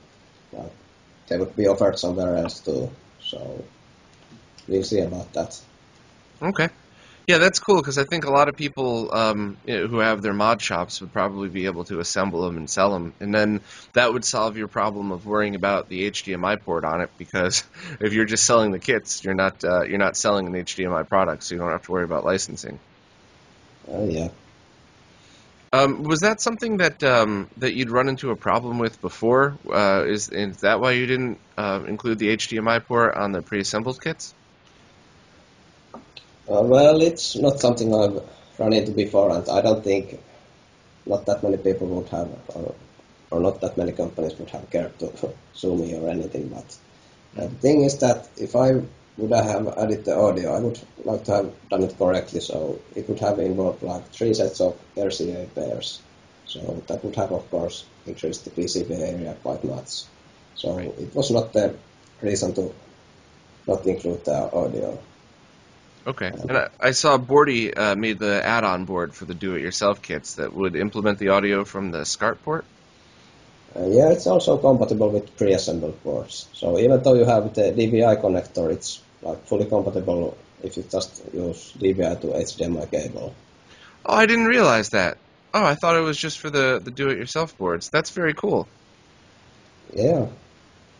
like 0.52 0.72
they 1.28 1.38
would 1.38 1.54
be 1.56 1.66
offered 1.66 1.98
somewhere 1.98 2.36
else 2.36 2.60
too. 2.60 2.90
So 3.20 3.64
we'll 4.68 4.82
see 4.82 5.00
about 5.00 5.32
that. 5.32 5.60
Okay. 6.42 6.68
Yeah, 7.26 7.38
that's 7.38 7.58
cool 7.58 7.76
because 7.76 7.96
I 7.96 8.04
think 8.04 8.26
a 8.26 8.30
lot 8.30 8.50
of 8.50 8.56
people 8.56 9.14
um, 9.14 9.56
you 9.64 9.78
know, 9.78 9.86
who 9.86 10.00
have 10.00 10.20
their 10.20 10.34
mod 10.34 10.60
shops 10.60 11.00
would 11.00 11.12
probably 11.12 11.48
be 11.48 11.64
able 11.64 11.84
to 11.84 11.98
assemble 11.98 12.42
them 12.42 12.58
and 12.58 12.68
sell 12.68 12.92
them, 12.92 13.14
and 13.18 13.34
then 13.34 13.62
that 13.94 14.12
would 14.12 14.26
solve 14.26 14.58
your 14.58 14.68
problem 14.68 15.10
of 15.10 15.24
worrying 15.24 15.54
about 15.54 15.88
the 15.88 16.10
HDMI 16.10 16.62
port 16.62 16.84
on 16.84 17.00
it. 17.00 17.08
Because 17.16 17.64
if 18.00 18.12
you're 18.12 18.26
just 18.26 18.44
selling 18.44 18.72
the 18.72 18.78
kits, 18.78 19.24
you're 19.24 19.34
not 19.34 19.64
uh, 19.64 19.84
you're 19.84 19.98
not 19.98 20.18
selling 20.18 20.46
an 20.48 20.52
HDMI 20.52 21.08
product, 21.08 21.44
so 21.44 21.54
you 21.54 21.60
don't 21.62 21.70
have 21.70 21.84
to 21.84 21.92
worry 21.92 22.04
about 22.04 22.26
licensing. 22.26 22.78
Oh 23.88 24.06
yeah. 24.06 24.28
Um, 25.74 26.04
was 26.04 26.20
that 26.20 26.40
something 26.40 26.76
that 26.76 27.02
um, 27.02 27.48
that 27.56 27.74
you'd 27.74 27.90
run 27.90 28.08
into 28.08 28.30
a 28.30 28.36
problem 28.36 28.78
with 28.78 29.00
before? 29.00 29.58
Uh, 29.68 30.04
is, 30.06 30.28
is 30.28 30.58
that 30.58 30.78
why 30.80 30.92
you 30.92 31.06
didn't 31.06 31.38
uh, 31.58 31.80
include 31.88 32.20
the 32.20 32.28
HDMI 32.36 32.84
port 32.86 33.16
on 33.16 33.32
the 33.32 33.42
pre-assembled 33.42 34.00
kits? 34.00 34.34
Uh, 35.92 36.62
well, 36.62 37.02
it's 37.02 37.34
not 37.34 37.58
something 37.58 37.92
I've 37.92 38.22
run 38.56 38.72
into 38.72 38.92
before, 38.92 39.30
and 39.32 39.48
I 39.48 39.62
don't 39.62 39.82
think 39.82 40.20
not 41.06 41.26
that 41.26 41.42
many 41.42 41.56
people 41.56 41.88
would 41.88 42.08
have, 42.10 42.28
or, 42.54 42.74
or 43.32 43.40
not 43.40 43.60
that 43.62 43.76
many 43.76 43.90
companies 43.90 44.38
would 44.38 44.50
have 44.50 44.70
cared 44.70 44.96
to 45.00 45.10
sue 45.54 45.74
me 45.74 45.96
or 45.96 46.08
anything. 46.08 46.48
But 46.54 46.76
the 47.34 47.48
thing 47.48 47.82
is 47.82 47.98
that 47.98 48.28
if 48.36 48.54
I 48.54 48.80
would 49.16 49.32
I 49.32 49.42
have 49.42 49.68
added 49.78 50.04
the 50.04 50.16
audio, 50.16 50.54
I 50.54 50.60
would 50.60 50.80
like 51.04 51.24
to 51.24 51.32
have 51.32 51.68
done 51.68 51.82
it 51.82 51.96
correctly. 51.96 52.40
So 52.40 52.80
it 52.94 53.08
would 53.08 53.20
have 53.20 53.38
involved 53.38 53.82
like 53.82 54.10
three 54.10 54.34
sets 54.34 54.60
of 54.60 54.76
RCA 54.96 55.54
pairs. 55.54 56.00
So 56.46 56.82
that 56.88 57.04
would 57.04 57.16
have, 57.16 57.32
of 57.32 57.50
course, 57.50 57.84
increased 58.06 58.44
the 58.44 58.50
PCB 58.50 58.90
area 58.90 59.36
quite 59.42 59.64
much. 59.64 60.02
So 60.56 60.78
it 60.78 61.14
was 61.14 61.30
not 61.30 61.52
the 61.52 61.74
reason 62.22 62.54
to 62.54 62.74
not 63.66 63.86
include 63.86 64.24
the 64.24 64.52
audio. 64.52 64.98
Okay, 66.06 66.26
and 66.26 66.52
I, 66.52 66.68
I 66.78 66.90
saw 66.90 67.16
Borti 67.16 67.72
uh, 67.76 67.96
made 67.96 68.18
the 68.18 68.44
add-on 68.44 68.84
board 68.84 69.14
for 69.14 69.24
the 69.24 69.32
do-it-yourself 69.32 70.02
kits 70.02 70.34
that 70.34 70.52
would 70.52 70.76
implement 70.76 71.18
the 71.18 71.28
audio 71.28 71.64
from 71.64 71.92
the 71.92 72.04
SCART 72.04 72.42
port. 72.42 72.66
Uh, 73.74 73.86
yeah, 73.86 74.10
it's 74.10 74.26
also 74.26 74.58
compatible 74.58 75.08
with 75.08 75.34
pre-assembled 75.36 76.02
boards. 76.04 76.46
So 76.52 76.78
even 76.78 77.02
though 77.02 77.14
you 77.14 77.24
have 77.24 77.54
the 77.54 77.72
DVI 77.72 78.20
connector, 78.20 78.70
it's 78.70 79.00
like 79.24 79.46
fully 79.46 79.66
compatible 79.66 80.36
if 80.62 80.76
you 80.76 80.84
just 80.90 81.22
use 81.32 81.72
DVI 81.78 82.20
to 82.20 82.26
HDMI 82.28 82.90
cable. 82.90 83.34
Oh, 84.06 84.14
I 84.14 84.26
didn't 84.26 84.46
realize 84.46 84.90
that. 84.90 85.18
Oh, 85.54 85.64
I 85.64 85.74
thought 85.76 85.96
it 85.96 86.00
was 86.00 86.18
just 86.18 86.40
for 86.40 86.50
the, 86.50 86.80
the 86.84 86.90
do-it-yourself 86.90 87.56
boards. 87.56 87.88
That's 87.90 88.10
very 88.10 88.34
cool. 88.34 88.68
Yeah. 89.94 90.26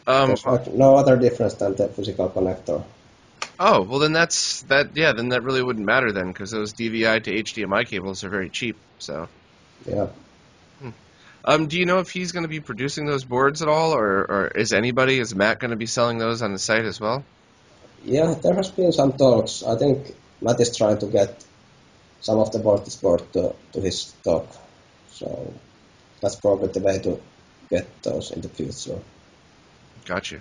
Um, 0.07 0.29
There's 0.29 0.45
like 0.45 0.73
no 0.73 0.97
other 0.97 1.17
difference 1.17 1.55
than 1.55 1.75
the 1.75 1.89
physical 1.89 2.29
connector. 2.31 2.85
oh, 3.59 3.83
well 3.83 3.99
then 3.99 4.13
that's 4.13 4.63
that. 4.65 4.89
Yeah, 4.95 5.13
then 5.13 5.31
that 5.31 5.43
really 5.43 5.63
wouldn't 5.63 5.87
matter 5.87 6.13
then 6.13 6.29
because 6.29 6.51
those 6.51 6.75
DVI 6.75 7.23
to 7.25 7.31
HDMI 7.33 7.87
cables 7.87 8.23
are 8.25 8.31
very 8.31 8.51
cheap. 8.51 8.77
So, 8.99 9.29
Yeah. 9.87 10.09
um, 11.45 11.67
do 11.69 11.79
you 11.79 11.87
know 11.87 12.01
if 12.01 12.11
he's 12.11 12.33
going 12.33 12.45
to 12.45 12.49
be 12.49 12.61
producing 12.61 13.07
those 13.07 13.25
boards 13.25 13.63
at 13.63 13.69
all, 13.69 13.95
or, 13.95 14.25
or 14.31 14.47
is 14.49 14.73
anybody, 14.73 15.19
is 15.19 15.35
Matt 15.35 15.59
going 15.59 15.71
to 15.73 15.77
be 15.77 15.87
selling 15.87 16.19
those 16.19 16.43
on 16.43 16.53
the 16.53 16.59
site 16.59 16.85
as 16.85 17.01
well? 17.01 17.25
Yeah, 18.05 18.35
there 18.35 18.55
has 18.55 18.71
been 18.71 18.93
some 18.93 19.13
talks. 19.13 19.63
I 19.63 19.77
think 19.77 20.15
Matt 20.41 20.61
is 20.61 20.77
trying 20.77 20.99
to 20.99 21.07
get 21.07 21.45
some 22.21 22.39
of 22.39 22.53
the 22.53 22.59
Vortex 22.59 22.97
board 22.97 23.23
to, 23.33 23.55
to 23.73 23.81
his 23.81 24.13
talk. 24.23 24.47
So 25.11 25.53
that's 26.21 26.37
probably 26.37 26.69
the 26.69 26.81
way 26.81 26.99
to 26.99 27.21
get 27.71 28.03
those 28.03 28.31
in 28.31 28.41
the 28.41 28.49
future. 28.49 28.99
Gotcha. 30.05 30.41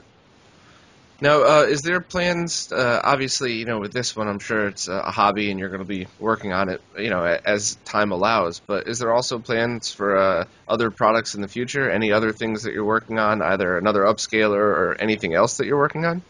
Now, 1.22 1.43
uh, 1.43 1.66
is 1.70 1.84
there 1.84 2.01
plans? 2.01 2.70
Uh, 2.70 2.99
obviously, 3.01 3.53
you 3.53 3.66
know, 3.66 3.80
with 3.80 3.93
this 3.93 4.14
one, 4.14 4.28
I'm 4.28 4.39
sure 4.39 4.68
it's 4.68 4.89
a 4.89 5.03
hobby, 5.03 5.51
and 5.51 5.59
you're 5.59 5.70
going 5.70 5.80
to 5.80 5.86
be 5.86 6.07
working 6.20 6.51
on 6.51 6.68
it, 6.68 6.82
you 6.97 7.09
know, 7.09 7.24
as 7.24 7.76
time 7.86 8.11
allows. 8.11 8.59
But 8.59 8.89
is 8.89 8.99
there 8.99 9.14
also 9.14 9.39
plans 9.39 9.89
for 9.89 10.18
uh, 10.18 10.45
other 10.68 10.91
products 10.91 11.34
in 11.36 11.41
the 11.41 11.47
future? 11.47 11.89
Any 11.89 12.11
other 12.11 12.34
things 12.34 12.64
that 12.64 12.74
you're 12.74 12.84
working 12.84 13.20
on, 13.20 13.41
either 13.41 13.78
another 13.78 14.01
upscaler 14.01 14.59
or 14.59 14.97
anything 14.99 15.34
else 15.34 15.57
that 15.57 15.66
you're 15.66 15.78
working 15.78 16.03
on? 16.03 16.24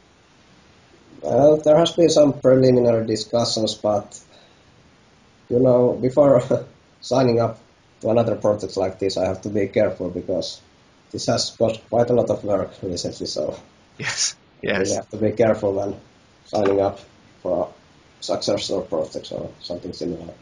Well, 1.23 1.57
there 1.57 1.77
has 1.77 1.93
been 1.93 2.09
some 2.09 2.33
preliminary 2.39 3.05
discussions, 3.07 3.75
but 3.75 4.19
you 5.49 5.59
know, 5.59 5.93
before 5.93 6.41
signing 7.01 7.39
up 7.39 7.59
to 8.01 8.09
another 8.09 8.35
project 8.35 8.75
like 8.77 8.99
this, 8.99 9.17
I 9.17 9.25
have 9.25 9.41
to 9.43 9.49
be 9.49 9.67
careful 9.67 10.09
because 10.09 10.61
this 11.11 11.27
has 11.27 11.51
cost 11.51 11.79
quite 11.89 12.09
a 12.09 12.13
lot 12.13 12.29
of 12.29 12.43
work 12.43 12.71
recently. 12.81 13.27
So 13.27 13.57
Yes. 13.97 14.35
you 14.61 14.69
really 14.73 14.95
have 14.95 15.09
to 15.09 15.17
be 15.17 15.31
careful 15.31 15.73
when 15.73 15.95
signing 16.45 16.81
up 16.81 16.99
for 17.41 17.69
a 17.69 18.23
successor 18.23 18.81
project 18.81 19.31
or 19.31 19.49
something 19.61 19.93
similar. 19.93 20.33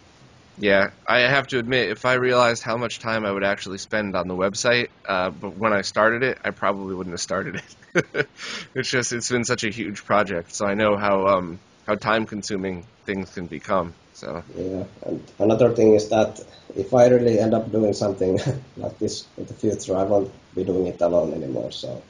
Yeah, 0.58 0.92
I 1.08 1.20
have 1.22 1.48
to 1.48 1.60
admit, 1.60 1.90
if 1.90 2.06
I 2.06 2.14
realized 2.16 2.62
how 2.64 2.78
much 2.78 3.00
time 3.00 3.26
I 3.26 3.32
would 3.32 3.44
actually 3.44 3.78
spend 3.78 4.16
on 4.16 4.28
the 4.28 4.36
website, 4.36 4.90
uh, 5.08 5.30
but 5.30 5.56
when 5.56 5.74
I 5.74 5.82
started 5.82 6.24
it, 6.24 6.38
I 6.44 6.52
probably 6.52 6.94
wouldn't 6.94 7.14
have 7.14 7.22
started 7.22 7.62
it. 7.96 8.28
it's 8.76 8.90
just 8.90 9.12
it's 9.12 9.30
been 9.30 9.44
such 9.46 9.64
a 9.64 9.70
huge 9.72 10.04
project, 10.06 10.54
so 10.54 10.66
I 10.68 10.76
know 10.76 10.98
how 10.98 11.26
um, 11.28 11.60
how 11.88 11.96
time 11.96 12.26
consuming 12.26 12.88
things 13.06 13.34
can 13.34 13.48
become. 13.48 13.96
So 14.14 14.44
Yeah, 14.56 14.84
and 15.06 15.22
another 15.40 15.70
thing 15.74 15.96
is 15.96 16.10
that 16.10 16.40
if 16.76 16.94
I 16.94 17.08
really 17.08 17.40
end 17.40 17.54
up 17.54 17.72
doing 17.72 17.94
something 17.94 18.40
like 18.78 19.00
this 19.00 19.26
in 19.38 19.46
the 19.46 19.54
future, 19.54 19.96
I 19.96 20.04
won't 20.04 20.32
be 20.56 20.64
doing 20.64 20.88
it 20.88 21.02
alone 21.02 21.34
anymore. 21.34 21.72
So 21.72 22.02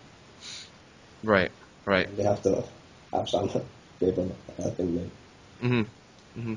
right, 1.23 1.51
right. 1.85 2.09
we 2.17 2.23
have 2.23 2.41
to 2.43 2.63
have 3.13 3.29
some 3.29 3.49
people 3.99 4.35
helping 4.57 4.95
me. 4.95 5.11
hmm 5.61 5.81
hmm 6.35 6.55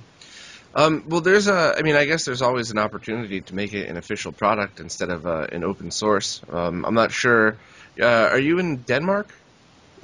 Um, 0.75 1.05
well, 1.09 1.20
there's 1.20 1.47
a. 1.47 1.75
I 1.79 1.83
mean, 1.83 1.95
I 1.95 2.05
guess 2.05 2.25
there's 2.25 2.43
always 2.43 2.70
an 2.70 2.79
opportunity 2.79 3.41
to 3.43 3.55
make 3.55 3.72
it 3.72 3.89
an 3.89 3.97
official 3.97 4.33
product 4.33 4.81
instead 4.81 5.11
of 5.11 5.25
uh, 5.25 5.47
an 5.53 5.62
open 5.62 5.91
source. 5.91 6.41
Um, 6.51 6.85
I'm 6.85 6.95
not 6.95 7.12
sure. 7.12 7.57
Uh, 8.01 8.07
are 8.07 8.39
you 8.39 8.59
in 8.59 8.79
Denmark? 8.79 9.33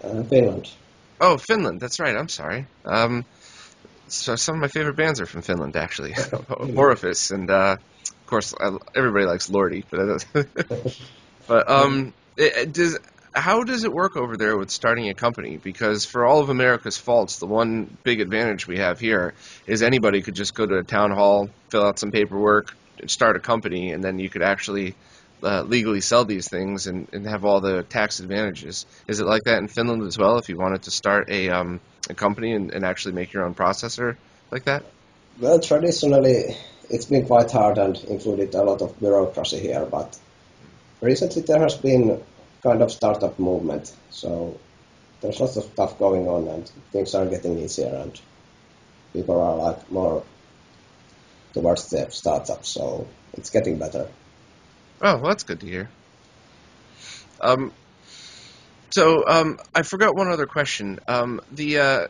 Uh, 0.03 0.23
Finland. 0.23 0.71
Oh, 1.21 1.37
Finland. 1.37 1.81
That's 1.81 1.99
right. 1.99 2.17
I'm 2.17 2.29
sorry. 2.29 2.67
Um, 2.85 3.25
so 4.07 4.37
some 4.37 4.57
of 4.57 4.61
my 4.61 4.69
favorite 4.69 4.97
bands 4.97 5.21
are 5.21 5.27
from 5.27 5.43
Finland, 5.43 5.77
actually. 5.77 6.15
Orifice, 6.77 7.31
and 7.31 7.51
uh, 7.51 7.77
of 7.77 8.27
course, 8.27 8.55
I, 8.59 8.77
everybody 8.95 9.25
likes 9.25 9.49
Lordi. 9.51 9.85
But, 9.91 10.25
but 11.49 11.69
um, 11.69 12.15
it, 12.37 12.57
it 12.57 12.73
does. 12.73 12.99
How 13.35 13.63
does 13.63 13.85
it 13.85 13.93
work 13.93 14.17
over 14.17 14.37
there 14.37 14.57
with 14.57 14.71
starting 14.71 15.09
a 15.09 15.15
company? 15.15 15.57
Because 15.57 16.05
for 16.05 16.25
all 16.25 16.41
of 16.41 16.49
America's 16.49 16.97
faults, 16.97 17.39
the 17.39 17.47
one 17.47 17.97
big 18.03 18.21
advantage 18.21 18.67
we 18.67 18.79
have 18.79 18.99
here 18.99 19.35
is 19.67 19.83
anybody 19.83 20.21
could 20.23 20.35
just 20.35 20.55
go 20.55 20.67
to 20.67 20.79
a 20.79 20.83
town 20.83 21.13
hall, 21.13 21.49
fill 21.69 21.85
out 21.85 21.99
some 21.99 22.11
paperwork, 22.11 22.75
start 23.07 23.37
a 23.37 23.41
company, 23.41 23.93
and 23.93 24.03
then 24.03 24.19
you 24.19 24.29
could 24.29 24.43
actually 24.43 24.97
uh, 25.43 25.63
legally 25.63 26.01
sell 26.01 26.25
these 26.25 26.49
things 26.49 26.87
and, 26.87 27.09
and 27.13 27.27
have 27.27 27.45
all 27.45 27.61
the 27.61 27.83
tax 27.85 28.21
advantages. 28.21 28.85
Is 29.07 29.21
it 29.21 29.27
like 29.27 29.45
that 29.45 29.59
in 29.59 29.69
Finland 29.69 30.03
as 30.03 30.19
well? 30.19 30.39
If 30.39 30.49
you 30.49 30.57
wanted 30.57 30.83
to 30.83 30.91
start 30.91 31.31
a 31.31 31.51
um, 31.51 31.81
a 32.09 32.15
company 32.15 32.53
and, 32.53 32.73
and 32.73 32.85
actually 32.85 33.15
make 33.15 33.33
your 33.33 33.45
own 33.45 33.55
processor 33.55 34.17
like 34.51 34.65
that? 34.65 34.85
Well, 35.39 35.61
traditionally, 35.61 36.57
it's 36.89 37.07
been 37.07 37.27
quite 37.27 37.51
hard 37.51 37.79
and 37.79 37.97
included 38.05 38.55
a 38.55 38.63
lot 38.63 38.83
of 38.83 38.99
bureaucracy 38.99 39.61
here, 39.61 39.87
but 39.87 40.19
recently 41.01 41.43
there 41.43 41.61
has 41.61 41.77
been 41.77 42.21
kind 42.63 42.83
of 42.83 42.91
startup 42.91 43.39
movement. 43.39 43.93
So 44.11 44.59
there's 45.21 45.41
lots 45.41 45.57
of 45.57 45.65
stuff 45.65 45.99
going 45.99 46.29
on 46.29 46.49
and 46.49 46.69
things 46.93 47.15
are 47.15 47.27
getting 47.27 47.59
easier 47.59 47.95
and 47.95 48.21
people 49.13 49.41
are 49.41 49.57
like 49.57 49.91
more 49.91 50.23
towards 51.53 51.89
the 51.91 52.09
startup. 52.11 52.65
So 52.65 53.07
it's 53.35 53.51
getting 53.51 53.79
better. 53.79 54.09
Oh, 55.03 55.17
well, 55.17 55.29
that's 55.29 55.45
good 55.45 55.61
to 55.61 55.67
hear. 55.67 55.89
Um, 57.41 57.73
so 58.91 59.25
um, 59.27 59.59
I 59.75 59.83
forgot 59.83 60.15
one 60.15 60.31
other 60.31 60.47
question. 60.47 60.99
Um, 61.09 61.41
the 61.53 61.79
uh, 61.79 62.07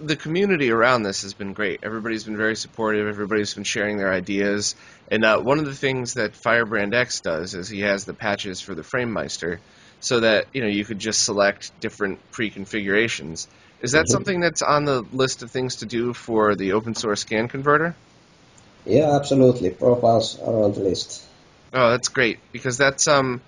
the 0.00 0.16
community 0.16 0.70
around 0.70 1.02
this 1.02 1.22
has 1.22 1.34
been 1.34 1.52
great. 1.52 1.80
Everybody's 1.82 2.24
been 2.24 2.36
very 2.36 2.56
supportive. 2.56 3.06
Everybody's 3.06 3.54
been 3.54 3.64
sharing 3.64 3.96
their 3.96 4.12
ideas. 4.12 4.74
And 5.10 5.24
uh, 5.24 5.40
one 5.40 5.58
of 5.58 5.64
the 5.64 5.74
things 5.74 6.14
that 6.14 6.32
FirebrandX 6.32 7.22
does 7.22 7.54
is 7.54 7.68
he 7.68 7.80
has 7.80 8.04
the 8.04 8.12
patches 8.12 8.60
for 8.60 8.74
the 8.74 8.82
FrameMeister, 8.82 9.58
so 10.06 10.20
that 10.20 10.46
you 10.52 10.60
know 10.60 10.68
you 10.68 10.84
could 10.84 11.00
just 11.00 11.24
select 11.24 11.72
different 11.80 12.18
pre-configurations. 12.30 13.48
Is 13.82 13.92
that 13.92 14.04
Mhm. 14.04 14.12
something 14.12 14.40
that's 14.40 14.62
on 14.62 14.84
the 14.84 15.02
list 15.12 15.42
of 15.42 15.50
things 15.50 15.76
to 15.76 15.86
do 15.86 16.14
for 16.14 16.54
the 16.54 16.72
open 16.72 16.94
source 16.94 17.20
scan 17.20 17.48
converter? 17.48 17.94
Yeah, 18.86 19.16
absolutely. 19.16 19.70
Profiles 19.70 20.40
are 20.40 20.62
on 20.62 20.72
the 20.72 20.80
list. 20.80 21.24
Oh, 21.72 21.90
that's 21.90 22.08
great 22.08 22.38
because 22.52 22.78
that's 22.78 23.08
um, 23.08 23.40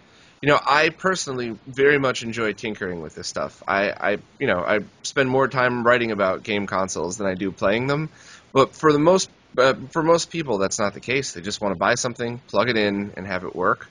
you 0.43 0.49
know, 0.49 0.59
I 0.65 0.91
personally 0.91 1.57
very 1.67 1.99
much 1.99 2.23
enjoy 2.23 2.53
tinkering 2.53 3.03
with 3.03 3.15
this 3.15 3.29
stuff. 3.29 3.63
I, 3.67 3.91
I, 3.91 4.19
you 4.39 4.47
know, 4.47 4.59
I 4.59 4.81
spend 5.03 5.29
more 5.29 5.49
time 5.49 5.85
writing 5.85 6.13
about 6.13 6.45
game 6.45 6.67
consoles 6.67 7.17
than 7.17 7.27
I 7.27 7.35
do 7.35 7.51
playing 7.51 7.87
them. 7.87 8.09
But 8.53 8.75
for 8.75 8.93
the 8.93 9.01
most, 9.01 9.31
uh, 9.57 9.75
for 9.93 10.03
most 10.03 10.31
people, 10.31 10.59
that's 10.59 10.79
not 10.79 10.95
the 10.95 11.01
case. 11.01 11.33
They 11.33 11.41
just 11.41 11.61
want 11.61 11.75
to 11.75 11.79
buy 11.79 11.95
something, 11.95 12.39
plug 12.49 12.69
it 12.69 12.77
in, 12.77 13.13
and 13.17 13.27
have 13.27 13.45
it 13.45 13.55
work. 13.55 13.87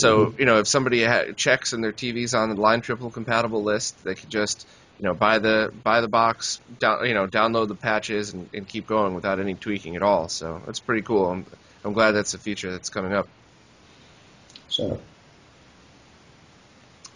So, 0.00 0.34
you 0.38 0.44
know, 0.46 0.58
if 0.58 0.68
somebody 0.68 1.04
ha- 1.04 1.32
checks 1.36 1.72
and 1.72 1.82
their 1.82 1.92
TV's 1.92 2.34
on 2.34 2.50
the 2.50 2.60
line 2.60 2.80
triple 2.80 3.10
compatible 3.10 3.62
list, 3.64 3.94
they 4.04 4.14
could 4.14 4.30
just, 4.30 4.66
you 4.98 5.06
know, 5.06 5.14
buy 5.14 5.38
the 5.38 5.70
buy 5.84 6.00
the 6.00 6.08
box, 6.08 6.60
down, 6.78 7.06
you 7.06 7.14
know, 7.14 7.26
download 7.26 7.68
the 7.68 7.76
patches, 7.76 8.32
and, 8.32 8.48
and 8.54 8.68
keep 8.68 8.86
going 8.86 9.14
without 9.14 9.40
any 9.40 9.54
tweaking 9.54 9.96
at 9.96 10.02
all. 10.02 10.28
So 10.28 10.60
that's 10.66 10.80
pretty 10.80 11.02
cool. 11.02 11.30
I'm, 11.30 11.46
I'm 11.84 11.92
glad 11.92 12.12
that's 12.12 12.34
a 12.34 12.38
feature 12.38 12.70
that's 12.70 12.88
coming 12.88 13.12
up. 13.12 13.26
So 14.68 15.00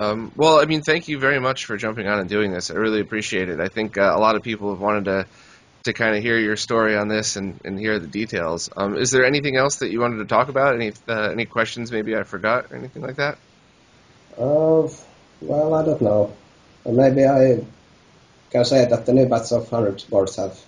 Um, 0.02 0.32
well, 0.34 0.58
I 0.58 0.64
mean, 0.64 0.82
thank 0.82 1.06
you 1.06 1.18
very 1.18 1.38
much 1.38 1.64
for 1.64 1.76
jumping 1.76 2.08
on 2.08 2.18
and 2.18 2.28
doing 2.28 2.52
this. 2.52 2.70
I 2.70 2.74
really 2.74 3.00
appreciate 3.00 3.48
it. 3.48 3.60
I 3.60 3.68
think 3.68 3.96
uh, 3.96 4.12
a 4.14 4.18
lot 4.18 4.34
of 4.34 4.42
people 4.42 4.70
have 4.70 4.80
wanted 4.80 5.04
to 5.04 5.26
to 5.84 5.92
kind 5.92 6.16
of 6.16 6.22
hear 6.22 6.38
your 6.38 6.56
story 6.56 6.96
on 6.96 7.08
this 7.08 7.36
and, 7.36 7.60
and 7.64 7.78
hear 7.78 7.98
the 7.98 8.06
details. 8.06 8.70
Um, 8.76 8.96
is 8.96 9.10
there 9.10 9.24
anything 9.24 9.56
else 9.56 9.76
that 9.76 9.90
you 9.90 10.00
wanted 10.00 10.18
to 10.18 10.26
talk 10.26 10.48
about? 10.48 10.74
Any 10.74 10.92
uh, 11.08 11.30
any 11.30 11.44
questions 11.44 11.90
maybe 11.92 12.16
I 12.16 12.22
forgot 12.24 12.70
or 12.70 12.76
anything 12.76 13.02
like 13.02 13.16
that? 13.16 13.38
Uh, 14.38 14.88
well, 15.40 15.74
I 15.74 15.84
don't 15.84 16.00
know. 16.00 16.32
Maybe 16.86 17.24
I 17.24 17.64
can 18.50 18.64
say 18.64 18.84
that 18.86 19.06
the 19.06 19.12
new 19.12 19.26
batch 19.26 19.52
of 19.52 19.70
100 19.70 20.04
boards 20.08 20.36
have 20.36 20.58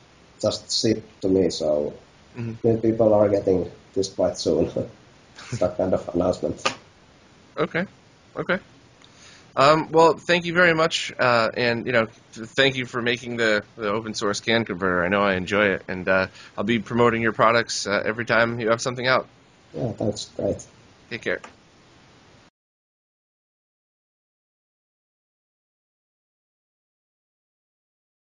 just 0.40 0.80
shipped 0.80 1.22
to 1.22 1.28
me, 1.28 1.50
so 1.50 1.92
Mhm. 2.36 2.56
new 2.64 2.76
people 2.78 3.14
are 3.14 3.28
getting 3.28 3.70
this 3.94 4.08
quite 4.08 4.38
soon. 4.38 4.70
that 5.58 5.76
kind 5.76 5.94
of 5.94 6.08
announcement. 6.14 6.62
Okay, 7.56 7.86
okay. 8.36 8.58
Um, 9.56 9.92
well, 9.92 10.14
thank 10.16 10.44
you 10.44 10.52
very 10.52 10.74
much, 10.74 11.12
uh, 11.18 11.50
and 11.56 11.86
you 11.86 11.92
know, 11.92 12.06
thank 12.32 12.76
you 12.76 12.86
for 12.86 13.00
making 13.00 13.36
the, 13.36 13.62
the 13.76 13.88
open 13.88 14.14
source 14.14 14.38
scan 14.38 14.64
converter. 14.64 15.04
I 15.04 15.08
know 15.08 15.22
I 15.22 15.34
enjoy 15.34 15.66
it, 15.66 15.84
and 15.88 16.08
uh, 16.08 16.26
I'll 16.56 16.64
be 16.64 16.80
promoting 16.80 17.22
your 17.22 17.32
products 17.32 17.86
uh, 17.86 18.02
every 18.04 18.24
time 18.24 18.58
you 18.58 18.70
have 18.70 18.80
something 18.80 19.06
out. 19.06 19.28
Yeah, 19.72 19.92
thanks. 19.92 20.30
Great. 20.36 20.66
Take 21.10 21.22
care. 21.22 21.53